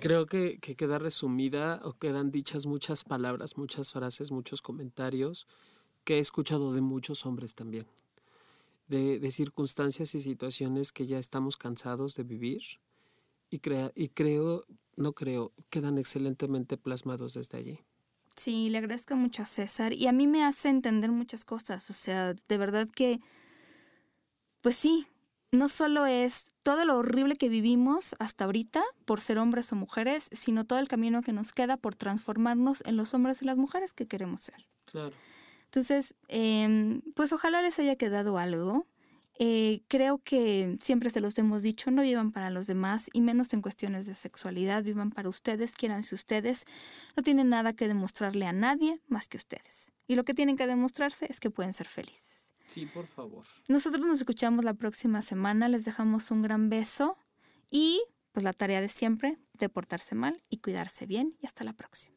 Creo 0.00 0.26
que, 0.26 0.58
queda 0.60 0.98
resumida 0.98 1.80
o 1.82 1.92
quedan 1.94 2.30
dichas 2.30 2.66
muchas 2.66 3.04
palabras, 3.04 3.56
muchas 3.56 3.92
frases, 3.92 4.30
muchos 4.30 4.62
comentarios 4.62 5.46
que 6.08 6.16
he 6.16 6.20
escuchado 6.20 6.72
de 6.72 6.80
muchos 6.80 7.26
hombres 7.26 7.54
también. 7.54 7.86
De, 8.86 9.18
de 9.18 9.30
circunstancias 9.30 10.14
y 10.14 10.20
situaciones 10.20 10.90
que 10.90 11.06
ya 11.06 11.18
estamos 11.18 11.58
cansados 11.58 12.14
de 12.14 12.22
vivir 12.22 12.62
y, 13.50 13.58
crea, 13.58 13.92
y 13.94 14.08
creo, 14.08 14.64
no 14.96 15.12
creo, 15.12 15.52
quedan 15.68 15.98
excelentemente 15.98 16.78
plasmados 16.78 17.34
desde 17.34 17.58
allí. 17.58 17.80
Sí, 18.38 18.70
le 18.70 18.78
agradezco 18.78 19.16
mucho 19.16 19.42
a 19.42 19.44
César 19.44 19.92
y 19.92 20.06
a 20.06 20.12
mí 20.12 20.26
me 20.26 20.44
hace 20.44 20.70
entender 20.70 21.12
muchas 21.12 21.44
cosas. 21.44 21.90
O 21.90 21.92
sea, 21.92 22.32
de 22.32 22.56
verdad 22.56 22.88
que, 22.88 23.20
pues 24.62 24.76
sí, 24.76 25.06
no 25.52 25.68
solo 25.68 26.06
es 26.06 26.52
todo 26.62 26.86
lo 26.86 26.96
horrible 26.96 27.36
que 27.36 27.50
vivimos 27.50 28.16
hasta 28.18 28.46
ahorita 28.46 28.82
por 29.04 29.20
ser 29.20 29.36
hombres 29.36 29.70
o 29.74 29.76
mujeres, 29.76 30.30
sino 30.32 30.64
todo 30.64 30.78
el 30.78 30.88
camino 30.88 31.20
que 31.20 31.34
nos 31.34 31.52
queda 31.52 31.76
por 31.76 31.94
transformarnos 31.96 32.82
en 32.86 32.96
los 32.96 33.12
hombres 33.12 33.42
y 33.42 33.44
las 33.44 33.58
mujeres 33.58 33.92
que 33.92 34.06
queremos 34.06 34.40
ser. 34.40 34.66
Claro. 34.86 35.14
Entonces, 35.68 36.14
em, 36.28 37.02
pues 37.14 37.32
ojalá 37.32 37.60
les 37.60 37.78
haya 37.78 37.96
quedado 37.96 38.38
algo. 38.38 38.86
Eh, 39.38 39.82
creo 39.86 40.18
que 40.18 40.78
siempre 40.80 41.10
se 41.10 41.20
los 41.20 41.38
hemos 41.38 41.62
dicho, 41.62 41.90
no 41.90 42.02
vivan 42.02 42.32
para 42.32 42.50
los 42.50 42.66
demás 42.66 43.08
y 43.12 43.20
menos 43.20 43.52
en 43.52 43.62
cuestiones 43.62 44.06
de 44.06 44.14
sexualidad, 44.14 44.82
vivan 44.82 45.10
para 45.10 45.28
ustedes, 45.28 45.76
quieranse 45.76 46.14
ustedes, 46.16 46.64
no 47.16 47.22
tienen 47.22 47.48
nada 47.48 47.72
que 47.74 47.86
demostrarle 47.86 48.46
a 48.46 48.52
nadie 48.52 49.00
más 49.06 49.28
que 49.28 49.36
ustedes. 49.36 49.92
Y 50.08 50.16
lo 50.16 50.24
que 50.24 50.34
tienen 50.34 50.56
que 50.56 50.66
demostrarse 50.66 51.26
es 51.30 51.38
que 51.38 51.50
pueden 51.50 51.72
ser 51.72 51.86
felices. 51.86 52.52
Sí, 52.66 52.86
por 52.86 53.06
favor. 53.06 53.44
Nosotros 53.68 54.04
nos 54.04 54.18
escuchamos 54.20 54.64
la 54.64 54.74
próxima 54.74 55.22
semana, 55.22 55.68
les 55.68 55.84
dejamos 55.84 56.30
un 56.32 56.42
gran 56.42 56.68
beso 56.68 57.16
y 57.70 58.02
pues 58.32 58.42
la 58.42 58.52
tarea 58.52 58.80
de 58.80 58.88
siempre, 58.88 59.38
de 59.58 59.68
portarse 59.68 60.14
mal 60.14 60.42
y 60.48 60.58
cuidarse 60.58 61.06
bien 61.06 61.36
y 61.40 61.46
hasta 61.46 61.62
la 61.64 61.74
próxima. 61.74 62.16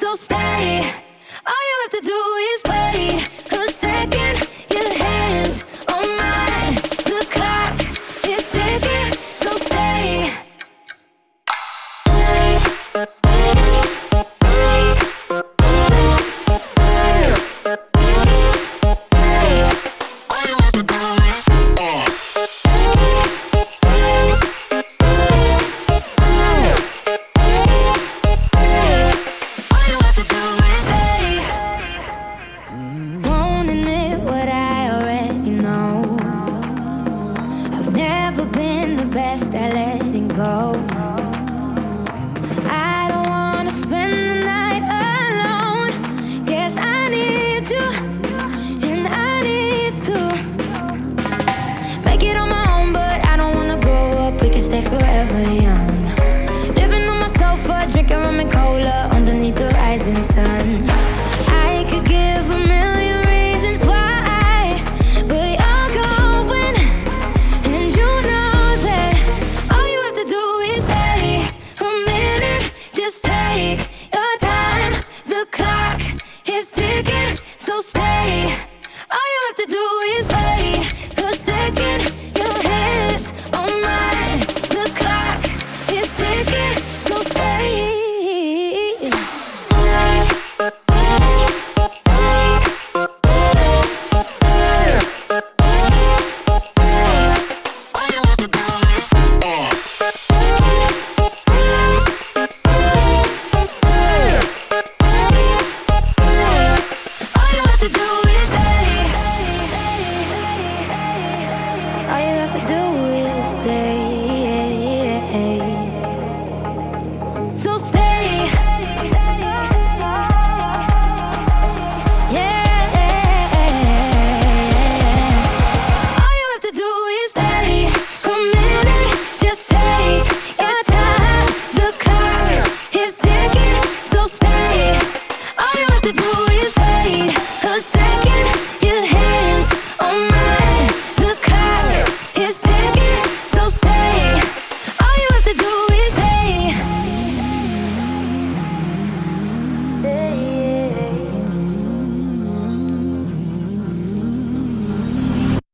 so 0.00 0.14
stay. 0.14 0.80
All 1.46 1.62
you 1.68 1.76
have 1.82 1.90
to 1.90 2.06
do 2.06 2.20
is 2.54 2.69